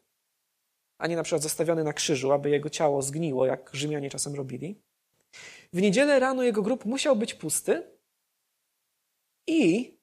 a 0.97 1.07
nie 1.07 1.15
na 1.15 1.23
przykład 1.23 1.41
zostawiony 1.41 1.83
na 1.83 1.93
krzyżu, 1.93 2.31
aby 2.31 2.49
jego 2.49 2.69
ciało 2.69 3.01
zgniło, 3.01 3.45
jak 3.45 3.69
Rzymianie 3.73 4.09
czasem 4.09 4.35
robili. 4.35 4.81
W 5.73 5.81
niedzielę 5.81 6.19
rano 6.19 6.43
jego 6.43 6.61
grób 6.61 6.85
musiał 6.85 7.15
być 7.15 7.33
pusty 7.33 7.83
i 9.47 9.93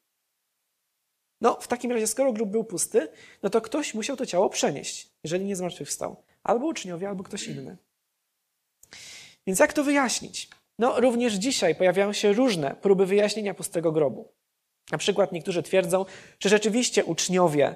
no, 1.41 1.61
w 1.61 1.69
takim 1.69 1.93
razie, 1.93 2.07
skoro 2.07 2.33
grób 2.33 2.51
był 2.51 2.65
pusty, 2.65 3.09
no 3.43 3.51
to 3.51 3.61
ktoś 3.61 3.95
musiał 3.95 4.17
to 4.17 4.27
ciało 4.27 4.51
przenieść, 4.51 5.11
jeżeli 5.25 5.45
nie 5.45 5.57
zmartwychwstał. 5.57 6.23
Albo 6.43 6.67
uczniowie, 6.67 7.09
albo 7.09 7.25
ktoś 7.25 7.47
inny. 7.49 7.77
Więc 9.47 9.59
jak 9.59 9.73
to 9.73 9.85
wyjaśnić? 9.85 10.49
No, 10.79 11.01
również 11.01 11.35
dzisiaj 11.35 11.75
pojawiają 11.75 12.13
się 12.13 12.33
różne 12.33 12.75
próby 12.75 13.07
wyjaśnienia 13.07 13.55
pustego 13.55 13.93
grobu. 13.93 14.33
Na 14.93 14.99
przykład 14.99 15.33
niektórzy 15.33 15.63
twierdzą, 15.63 16.05
że 16.41 16.49
rzeczywiście 16.49 17.05
uczniowie 17.05 17.75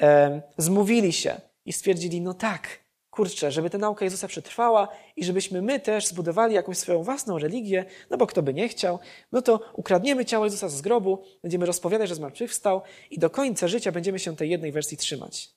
e, 0.00 0.42
zmówili 0.58 1.12
się 1.12 1.40
i 1.64 1.72
stwierdzili, 1.72 2.20
no 2.20 2.34
tak, 2.34 2.85
kurczę, 3.16 3.52
żeby 3.52 3.70
ta 3.70 3.78
nauka 3.78 4.04
Jezusa 4.04 4.28
przetrwała 4.28 4.88
i 5.16 5.24
żebyśmy 5.24 5.62
my 5.62 5.80
też 5.80 6.06
zbudowali 6.06 6.54
jakąś 6.54 6.78
swoją 6.78 7.02
własną 7.02 7.38
religię, 7.38 7.84
no 8.10 8.16
bo 8.16 8.26
kto 8.26 8.42
by 8.42 8.54
nie 8.54 8.68
chciał, 8.68 8.98
no 9.32 9.42
to 9.42 9.60
ukradniemy 9.72 10.24
ciało 10.24 10.44
Jezusa 10.44 10.68
z 10.68 10.80
grobu, 10.80 11.22
będziemy 11.42 11.66
rozpowiadać, 11.66 12.08
że 12.08 12.14
zmartwychwstał 12.14 12.82
i 13.10 13.18
do 13.18 13.30
końca 13.30 13.68
życia 13.68 13.92
będziemy 13.92 14.18
się 14.18 14.36
tej 14.36 14.50
jednej 14.50 14.72
wersji 14.72 14.96
trzymać. 14.96 15.50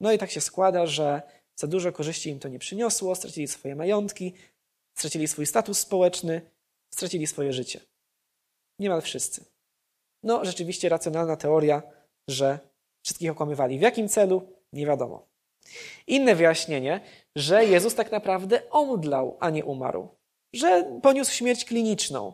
No 0.00 0.12
i 0.12 0.18
tak 0.18 0.30
się 0.30 0.40
składa, 0.40 0.86
że 0.86 1.22
za 1.56 1.66
dużo 1.66 1.92
korzyści 1.92 2.30
im 2.30 2.38
to 2.38 2.48
nie 2.48 2.58
przyniosło, 2.58 3.14
stracili 3.14 3.48
swoje 3.48 3.76
majątki, 3.76 4.34
stracili 4.94 5.28
swój 5.28 5.46
status 5.46 5.78
społeczny, 5.78 6.40
stracili 6.94 7.26
swoje 7.26 7.52
życie. 7.52 7.80
Niemal 8.78 9.02
wszyscy. 9.02 9.44
No, 10.22 10.44
rzeczywiście 10.44 10.88
racjonalna 10.88 11.36
teoria, 11.36 11.82
że 12.28 12.70
Wszystkich 13.02 13.30
okłamywali. 13.30 13.78
W 13.78 13.82
jakim 13.82 14.08
celu? 14.08 14.42
Nie 14.72 14.86
wiadomo. 14.86 15.29
Inne 16.06 16.34
wyjaśnienie, 16.34 17.00
że 17.36 17.64
Jezus 17.64 17.94
tak 17.94 18.12
naprawdę 18.12 18.62
omdlał, 18.70 19.36
a 19.40 19.50
nie 19.50 19.64
umarł. 19.64 20.08
Że 20.52 20.98
poniósł 21.02 21.32
śmierć 21.32 21.64
kliniczną. 21.64 22.32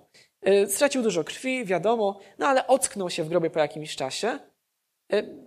Y, 0.48 0.66
stracił 0.70 1.02
dużo 1.02 1.24
krwi, 1.24 1.64
wiadomo, 1.64 2.20
no 2.38 2.46
ale 2.46 2.66
ocknął 2.66 3.10
się 3.10 3.24
w 3.24 3.28
grobie 3.28 3.50
po 3.50 3.58
jakimś 3.58 3.96
czasie. 3.96 4.38
Y, 5.12 5.46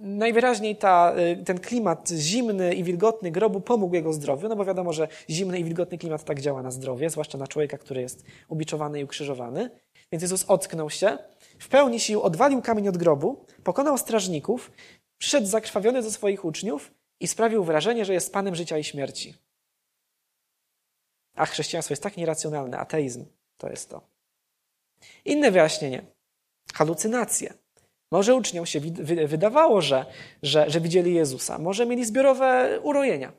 najwyraźniej 0.00 0.76
ta, 0.76 1.14
y, 1.40 1.44
ten 1.44 1.60
klimat 1.60 2.08
zimny 2.08 2.74
i 2.74 2.84
wilgotny 2.84 3.30
grobu 3.30 3.60
pomógł 3.60 3.94
jego 3.94 4.12
zdrowiu, 4.12 4.48
no 4.48 4.56
bo 4.56 4.64
wiadomo, 4.64 4.92
że 4.92 5.08
zimny 5.30 5.58
i 5.58 5.64
wilgotny 5.64 5.98
klimat 5.98 6.24
tak 6.24 6.40
działa 6.40 6.62
na 6.62 6.70
zdrowie, 6.70 7.10
zwłaszcza 7.10 7.38
na 7.38 7.46
człowieka, 7.46 7.78
który 7.78 8.00
jest 8.00 8.24
ubiczowany 8.48 9.00
i 9.00 9.04
ukrzyżowany. 9.04 9.70
Więc 10.12 10.22
Jezus 10.22 10.44
ocknął 10.48 10.90
się, 10.90 11.18
w 11.58 11.68
pełni 11.68 12.00
sił 12.00 12.22
odwalił 12.22 12.62
kamień 12.62 12.88
od 12.88 12.96
grobu, 12.96 13.44
pokonał 13.64 13.98
strażników, 13.98 14.72
przyszedł 15.18 15.46
zakrwawiony 15.46 16.02
do 16.02 16.10
swoich 16.10 16.44
uczniów 16.44 16.92
i 17.20 17.28
sprawił 17.28 17.64
wrażenie, 17.64 18.04
że 18.04 18.12
jest 18.12 18.32
Panem 18.32 18.54
życia 18.54 18.78
i 18.78 18.84
śmierci. 18.84 19.34
A 21.34 21.46
chrześcijaństwo 21.46 21.92
jest 21.92 22.02
tak 22.02 22.16
nieracjonalne, 22.16 22.78
ateizm 22.78 23.24
to 23.58 23.70
jest 23.70 23.90
to. 23.90 24.00
Inne 25.24 25.50
wyjaśnienie. 25.50 26.02
Halucynacje. 26.74 27.54
Może 28.12 28.34
uczniom 28.34 28.66
się 28.66 28.80
wydawało, 29.26 29.82
że, 29.82 30.06
że, 30.42 30.70
że 30.70 30.80
widzieli 30.80 31.14
Jezusa. 31.14 31.58
Może 31.58 31.86
mieli 31.86 32.04
zbiorowe 32.04 32.80
urojenia. 32.82 33.32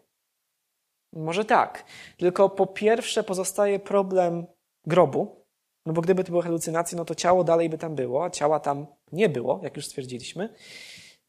Może 1.14 1.46
tak. 1.46 1.86
Tylko 2.18 2.50
po 2.50 2.68
pierwsze 2.68 3.24
pozostaje 3.24 3.80
problem 3.80 4.46
grobu, 4.86 5.46
no 5.86 5.94
bo 5.94 6.02
gdyby 6.02 6.24
to 6.24 6.32
były 6.32 6.44
halucynacje, 6.44 6.98
no 6.98 7.06
to 7.06 7.16
ciało 7.16 7.44
dalej 7.44 7.70
by 7.70 7.78
tam 7.78 7.96
było, 7.96 8.26
a 8.26 8.30
ciała 8.30 8.60
tam 8.60 8.86
nie 9.12 9.30
było, 9.30 9.60
jak 9.64 9.76
już 9.76 9.86
stwierdziliśmy. 9.86 10.54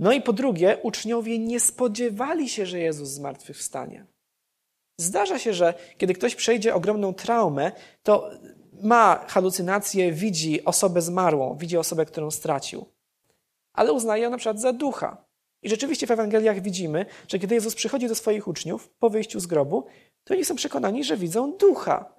No 0.02 0.12
i 0.12 0.22
po 0.22 0.32
drugie, 0.32 0.78
uczniowie 0.82 1.38
nie 1.38 1.60
spodziewali 1.60 2.48
się, 2.48 2.66
że 2.66 2.78
Jezus 2.78 3.08
zmartwychwstanie. 3.08 4.06
Zdarza 5.00 5.38
się, 5.38 5.54
że 5.54 5.74
kiedy 5.98 6.14
ktoś 6.14 6.34
przejdzie 6.34 6.74
ogromną 6.74 7.14
traumę, 7.14 7.72
to 8.02 8.30
ma 8.82 9.24
halucynację, 9.28 10.12
widzi 10.12 10.64
osobę 10.64 11.02
zmarłą, 11.02 11.56
widzi 11.56 11.78
osobę, 11.78 12.06
którą 12.06 12.30
stracił, 12.30 12.86
ale 13.72 13.92
uznaje 13.92 14.22
ją 14.22 14.30
na 14.30 14.36
przykład 14.36 14.60
za 14.60 14.72
ducha. 14.72 15.24
I 15.62 15.68
rzeczywiście 15.68 16.06
w 16.06 16.10
Ewangeliach 16.10 16.60
widzimy, 16.60 17.06
że 17.28 17.38
kiedy 17.38 17.54
Jezus 17.54 17.74
przychodzi 17.74 18.08
do 18.08 18.14
swoich 18.14 18.48
uczniów 18.48 18.88
po 18.88 19.10
wyjściu 19.10 19.40
z 19.40 19.46
grobu, 19.46 19.84
to 20.24 20.34
oni 20.34 20.44
są 20.44 20.54
przekonani, 20.54 21.04
że 21.04 21.16
widzą 21.16 21.52
ducha. 21.52 22.14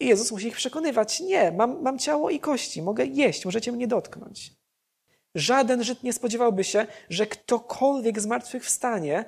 I 0.00 0.06
Jezus 0.06 0.32
musi 0.32 0.46
ich 0.46 0.56
przekonywać: 0.56 1.20
Nie, 1.20 1.52
mam, 1.52 1.82
mam 1.82 1.98
ciało 1.98 2.30
i 2.30 2.40
kości, 2.40 2.82
mogę 2.82 3.06
jeść, 3.06 3.44
możecie 3.44 3.72
mnie 3.72 3.88
dotknąć. 3.88 4.59
Żaden 5.34 5.84
Żyd 5.84 6.02
nie 6.02 6.12
spodziewałby 6.12 6.64
się, 6.64 6.86
że 7.08 7.26
ktokolwiek 7.26 8.20
z 8.20 8.26
martwych 8.26 8.64
wstanie, 8.64 9.24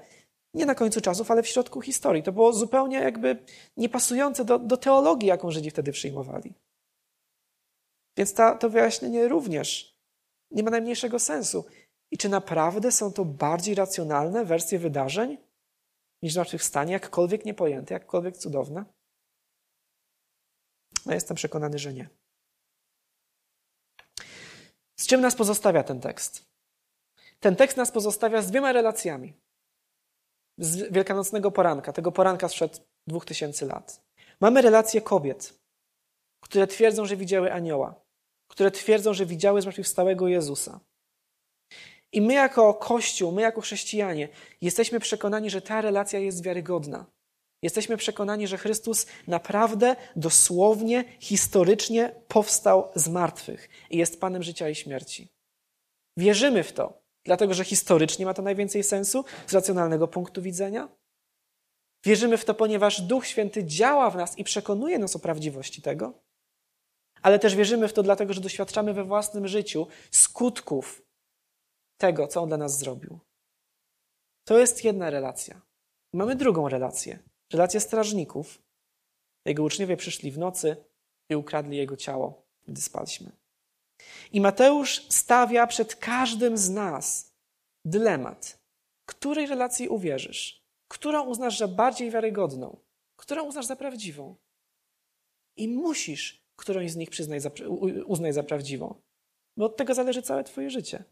nie 0.54 0.66
na 0.66 0.74
końcu 0.74 1.00
czasów, 1.00 1.30
ale 1.30 1.42
w 1.42 1.48
środku 1.48 1.80
historii. 1.80 2.22
To 2.22 2.32
było 2.32 2.52
zupełnie 2.52 2.96
jakby 2.96 3.44
niepasujące 3.76 4.44
do, 4.44 4.58
do 4.58 4.76
teologii, 4.76 5.28
jaką 5.28 5.50
Żydzi 5.50 5.70
wtedy 5.70 5.92
przyjmowali. 5.92 6.54
Więc 8.16 8.34
ta, 8.34 8.54
to 8.54 8.70
wyjaśnienie 8.70 9.28
również 9.28 9.98
nie 10.50 10.62
ma 10.62 10.70
najmniejszego 10.70 11.18
sensu. 11.18 11.64
I 12.10 12.18
czy 12.18 12.28
naprawdę 12.28 12.92
są 12.92 13.12
to 13.12 13.24
bardziej 13.24 13.74
racjonalne 13.74 14.44
wersje 14.44 14.78
wydarzeń 14.78 15.38
niż 16.22 16.32
zmartwychwstanie, 16.32 16.92
jakkolwiek 16.92 17.44
niepojęte, 17.44 17.94
jakkolwiek 17.94 18.36
cudowne? 18.36 18.84
No 21.06 21.14
jestem 21.14 21.36
przekonany, 21.36 21.78
że 21.78 21.92
nie. 21.92 22.08
Z 25.02 25.06
czym 25.06 25.20
nas 25.20 25.34
pozostawia 25.34 25.82
ten 25.82 26.00
tekst? 26.00 26.44
Ten 27.40 27.56
tekst 27.56 27.76
nas 27.76 27.90
pozostawia 27.90 28.42
z 28.42 28.50
dwiema 28.50 28.72
relacjami. 28.72 29.34
Z 30.58 30.92
wielkanocnego 30.92 31.50
poranka, 31.50 31.92
tego 31.92 32.12
poranka 32.12 32.48
sprzed 32.48 32.82
dwóch 33.06 33.24
tysięcy 33.24 33.66
lat. 33.66 34.00
Mamy 34.40 34.62
relacje 34.62 35.00
kobiet, 35.00 35.54
które 36.44 36.66
twierdzą, 36.66 37.06
że 37.06 37.16
widziały 37.16 37.52
anioła, 37.52 37.94
które 38.48 38.70
twierdzą, 38.70 39.14
że 39.14 39.26
widziały 39.26 39.62
zmartwychwstałego 39.62 40.28
Jezusa. 40.28 40.80
I 42.12 42.20
my 42.20 42.34
jako 42.34 42.74
Kościół, 42.74 43.32
my 43.32 43.42
jako 43.42 43.60
chrześcijanie 43.60 44.28
jesteśmy 44.60 45.00
przekonani, 45.00 45.50
że 45.50 45.62
ta 45.62 45.80
relacja 45.80 46.18
jest 46.18 46.44
wiarygodna. 46.44 47.06
Jesteśmy 47.62 47.96
przekonani, 47.96 48.46
że 48.46 48.58
Chrystus 48.58 49.06
naprawdę, 49.26 49.96
dosłownie, 50.16 51.04
historycznie 51.20 52.14
powstał 52.28 52.88
z 52.94 53.08
martwych 53.08 53.68
i 53.90 53.96
jest 53.98 54.20
Panem 54.20 54.42
życia 54.42 54.68
i 54.68 54.74
śmierci. 54.74 55.28
Wierzymy 56.16 56.62
w 56.62 56.72
to, 56.72 57.02
dlatego 57.24 57.54
że 57.54 57.64
historycznie 57.64 58.26
ma 58.26 58.34
to 58.34 58.42
najwięcej 58.42 58.82
sensu 58.82 59.24
z 59.46 59.52
racjonalnego 59.52 60.08
punktu 60.08 60.42
widzenia. 60.42 60.88
Wierzymy 62.04 62.38
w 62.38 62.44
to, 62.44 62.54
ponieważ 62.54 63.00
Duch 63.00 63.26
Święty 63.26 63.64
działa 63.64 64.10
w 64.10 64.16
nas 64.16 64.38
i 64.38 64.44
przekonuje 64.44 64.98
nas 64.98 65.16
o 65.16 65.18
prawdziwości 65.18 65.82
tego. 65.82 66.22
Ale 67.22 67.38
też 67.38 67.56
wierzymy 67.56 67.88
w 67.88 67.92
to, 67.92 68.02
dlatego 68.02 68.32
że 68.32 68.40
doświadczamy 68.40 68.94
we 68.94 69.04
własnym 69.04 69.48
życiu 69.48 69.86
skutków 70.10 71.02
tego, 71.96 72.26
co 72.26 72.42
On 72.42 72.48
dla 72.48 72.56
nas 72.56 72.78
zrobił. 72.78 73.18
To 74.44 74.58
jest 74.58 74.84
jedna 74.84 75.10
relacja. 75.10 75.60
Mamy 76.12 76.36
drugą 76.36 76.68
relację 76.68 77.18
relację 77.52 77.80
strażników. 77.80 78.62
Jego 79.44 79.62
uczniowie 79.62 79.96
przyszli 79.96 80.30
w 80.32 80.38
nocy 80.38 80.76
i 81.28 81.36
ukradli 81.36 81.76
jego 81.76 81.96
ciało, 81.96 82.42
gdy 82.68 82.80
spaliśmy. 82.80 83.32
I 84.32 84.40
Mateusz 84.40 85.06
stawia 85.08 85.66
przed 85.66 85.96
każdym 85.96 86.56
z 86.56 86.70
nas 86.70 87.32
dylemat. 87.84 88.58
Której 89.06 89.46
relacji 89.46 89.88
uwierzysz? 89.88 90.62
Którą 90.88 91.26
uznasz 91.26 91.58
za 91.58 91.68
bardziej 91.68 92.10
wiarygodną? 92.10 92.76
Którą 93.16 93.44
uznasz 93.44 93.66
za 93.66 93.76
prawdziwą? 93.76 94.36
I 95.56 95.68
musisz 95.68 96.42
którąś 96.56 96.90
z 96.90 96.96
nich 96.96 97.10
przyznać 97.10 97.42
za, 97.42 97.50
uznać 98.06 98.34
za 98.34 98.42
prawdziwą, 98.42 98.94
bo 99.56 99.64
od 99.64 99.76
tego 99.76 99.94
zależy 99.94 100.22
całe 100.22 100.44
Twoje 100.44 100.70
życie. 100.70 101.04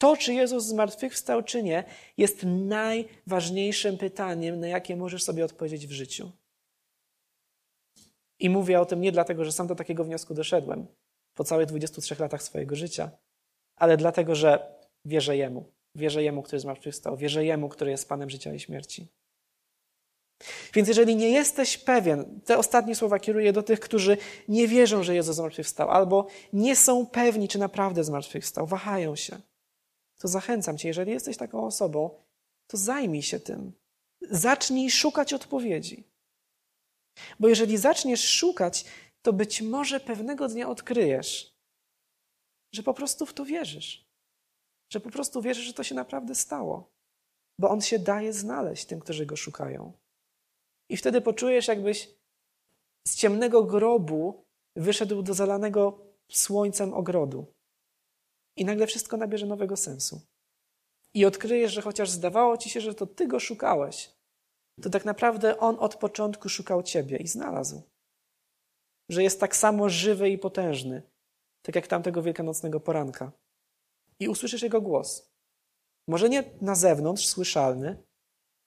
To, 0.00 0.16
czy 0.16 0.34
Jezus 0.34 0.64
zmartwychwstał, 0.64 1.42
czy 1.42 1.62
nie, 1.62 1.84
jest 2.16 2.42
najważniejszym 2.44 3.98
pytaniem, 3.98 4.60
na 4.60 4.68
jakie 4.68 4.96
możesz 4.96 5.22
sobie 5.22 5.44
odpowiedzieć 5.44 5.86
w 5.86 5.92
życiu. 5.92 6.32
I 8.38 8.50
mówię 8.50 8.80
o 8.80 8.86
tym 8.86 9.00
nie 9.00 9.12
dlatego, 9.12 9.44
że 9.44 9.52
sam 9.52 9.66
do 9.66 9.74
takiego 9.74 10.04
wniosku 10.04 10.34
doszedłem 10.34 10.86
po 11.34 11.44
całych 11.44 11.66
23 11.66 12.16
latach 12.18 12.42
swojego 12.42 12.76
życia, 12.76 13.10
ale 13.76 13.96
dlatego, 13.96 14.34
że 14.34 14.74
wierzę 15.04 15.36
Jemu. 15.36 15.72
Wierzę 15.94 16.22
Jemu, 16.22 16.42
który 16.42 16.60
zmartwychwstał. 16.60 17.16
Wierzę 17.16 17.44
Jemu, 17.44 17.68
który 17.68 17.90
jest 17.90 18.08
Panem 18.08 18.30
życia 18.30 18.54
i 18.54 18.60
śmierci. 18.60 19.08
Więc 20.74 20.88
jeżeli 20.88 21.16
nie 21.16 21.30
jesteś 21.30 21.78
pewien, 21.78 22.40
te 22.44 22.58
ostatnie 22.58 22.94
słowa 22.94 23.18
kieruję 23.18 23.52
do 23.52 23.62
tych, 23.62 23.80
którzy 23.80 24.16
nie 24.48 24.68
wierzą, 24.68 25.02
że 25.02 25.14
Jezus 25.14 25.36
zmartwychwstał, 25.36 25.90
albo 25.90 26.26
nie 26.52 26.76
są 26.76 27.06
pewni, 27.06 27.48
czy 27.48 27.58
naprawdę 27.58 28.04
zmartwychwstał, 28.04 28.66
wahają 28.66 29.16
się 29.16 29.49
to 30.20 30.28
zachęcam 30.28 30.78
Cię, 30.78 30.88
jeżeli 30.88 31.12
jesteś 31.12 31.36
taką 31.36 31.66
osobą, 31.66 32.10
to 32.66 32.76
zajmij 32.76 33.22
się 33.22 33.40
tym. 33.40 33.72
Zacznij 34.30 34.90
szukać 34.90 35.32
odpowiedzi. 35.32 36.04
Bo 37.40 37.48
jeżeli 37.48 37.76
zaczniesz 37.78 38.28
szukać, 38.28 38.84
to 39.22 39.32
być 39.32 39.62
może 39.62 40.00
pewnego 40.00 40.48
dnia 40.48 40.68
odkryjesz, 40.68 41.56
że 42.72 42.82
po 42.82 42.94
prostu 42.94 43.26
w 43.26 43.34
to 43.34 43.44
wierzysz. 43.44 44.10
Że 44.92 45.00
po 45.00 45.10
prostu 45.10 45.42
wierzysz, 45.42 45.64
że 45.64 45.74
to 45.74 45.84
się 45.84 45.94
naprawdę 45.94 46.34
stało. 46.34 46.90
Bo 47.58 47.70
On 47.70 47.80
się 47.80 47.98
daje 47.98 48.32
znaleźć 48.32 48.84
tym, 48.84 49.00
którzy 49.00 49.26
Go 49.26 49.36
szukają. 49.36 49.92
I 50.88 50.96
wtedy 50.96 51.20
poczujesz, 51.20 51.68
jakbyś 51.68 52.08
z 53.08 53.16
ciemnego 53.16 53.64
grobu 53.64 54.44
wyszedł 54.76 55.22
do 55.22 55.34
zalanego 55.34 55.98
słońcem 56.28 56.94
ogrodu. 56.94 57.46
I 58.60 58.64
nagle 58.64 58.86
wszystko 58.86 59.16
nabierze 59.16 59.46
nowego 59.46 59.76
sensu. 59.76 60.20
I 61.14 61.24
odkryjesz, 61.24 61.72
że 61.72 61.82
chociaż 61.82 62.10
zdawało 62.10 62.56
ci 62.56 62.70
się, 62.70 62.80
że 62.80 62.94
to 62.94 63.06
ty 63.06 63.26
go 63.26 63.40
szukałeś, 63.40 64.10
to 64.82 64.90
tak 64.90 65.04
naprawdę 65.04 65.58
on 65.58 65.76
od 65.78 65.96
początku 65.96 66.48
szukał 66.48 66.82
ciebie 66.82 67.16
i 67.16 67.28
znalazł. 67.28 67.82
Że 69.08 69.22
jest 69.22 69.40
tak 69.40 69.56
samo 69.56 69.88
żywy 69.88 70.30
i 70.30 70.38
potężny, 70.38 71.02
tak 71.62 71.74
jak 71.74 71.86
tamtego 71.86 72.22
wielkanocnego 72.22 72.80
poranka. 72.80 73.32
I 74.18 74.28
usłyszysz 74.28 74.62
jego 74.62 74.80
głos. 74.80 75.32
Może 76.08 76.28
nie 76.28 76.44
na 76.60 76.74
zewnątrz, 76.74 77.26
słyszalny, 77.26 78.02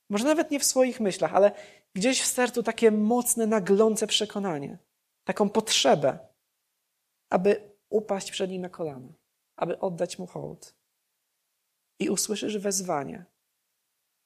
może 0.10 0.26
nawet 0.26 0.52
nie 0.52 0.60
w 0.60 0.66
swoich 0.66 1.00
myślach, 1.00 1.36
ale 1.36 1.52
gdzieś 1.96 2.22
w 2.22 2.28
sercu 2.28 2.64
takie 2.64 2.92
mocne, 2.92 3.48
naglące 3.48 4.08
przekonanie, 4.08 4.78
taką 5.24 5.50
potrzebę, 5.50 6.20
aby 7.30 7.76
upaść 7.90 8.32
przed 8.32 8.50
nim 8.52 8.62
na 8.62 8.70
kolana 8.70 9.23
aby 9.64 9.80
oddać 9.80 10.20
mu 10.20 10.28
hołd. 10.28 10.76
I 12.00 12.10
usłyszysz 12.10 12.58
wezwanie, 12.58 13.26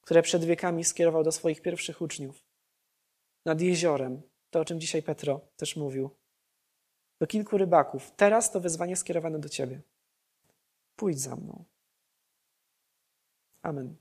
które 0.00 0.22
przed 0.22 0.44
wiekami 0.44 0.84
skierował 0.84 1.24
do 1.24 1.32
swoich 1.32 1.62
pierwszych 1.62 2.00
uczniów. 2.00 2.44
Nad 3.44 3.60
jeziorem, 3.60 4.22
to 4.50 4.60
o 4.60 4.64
czym 4.64 4.80
dzisiaj 4.80 5.02
Petro 5.02 5.40
też 5.56 5.76
mówił, 5.76 6.10
do 7.20 7.26
kilku 7.26 7.58
rybaków. 7.58 8.12
Teraz 8.16 8.50
to 8.50 8.60
wezwanie 8.60 8.96
skierowane 8.96 9.38
do 9.38 9.48
ciebie. 9.48 9.80
Pójdź 10.96 11.20
za 11.20 11.36
mną. 11.36 11.64
Amen. 13.62 13.96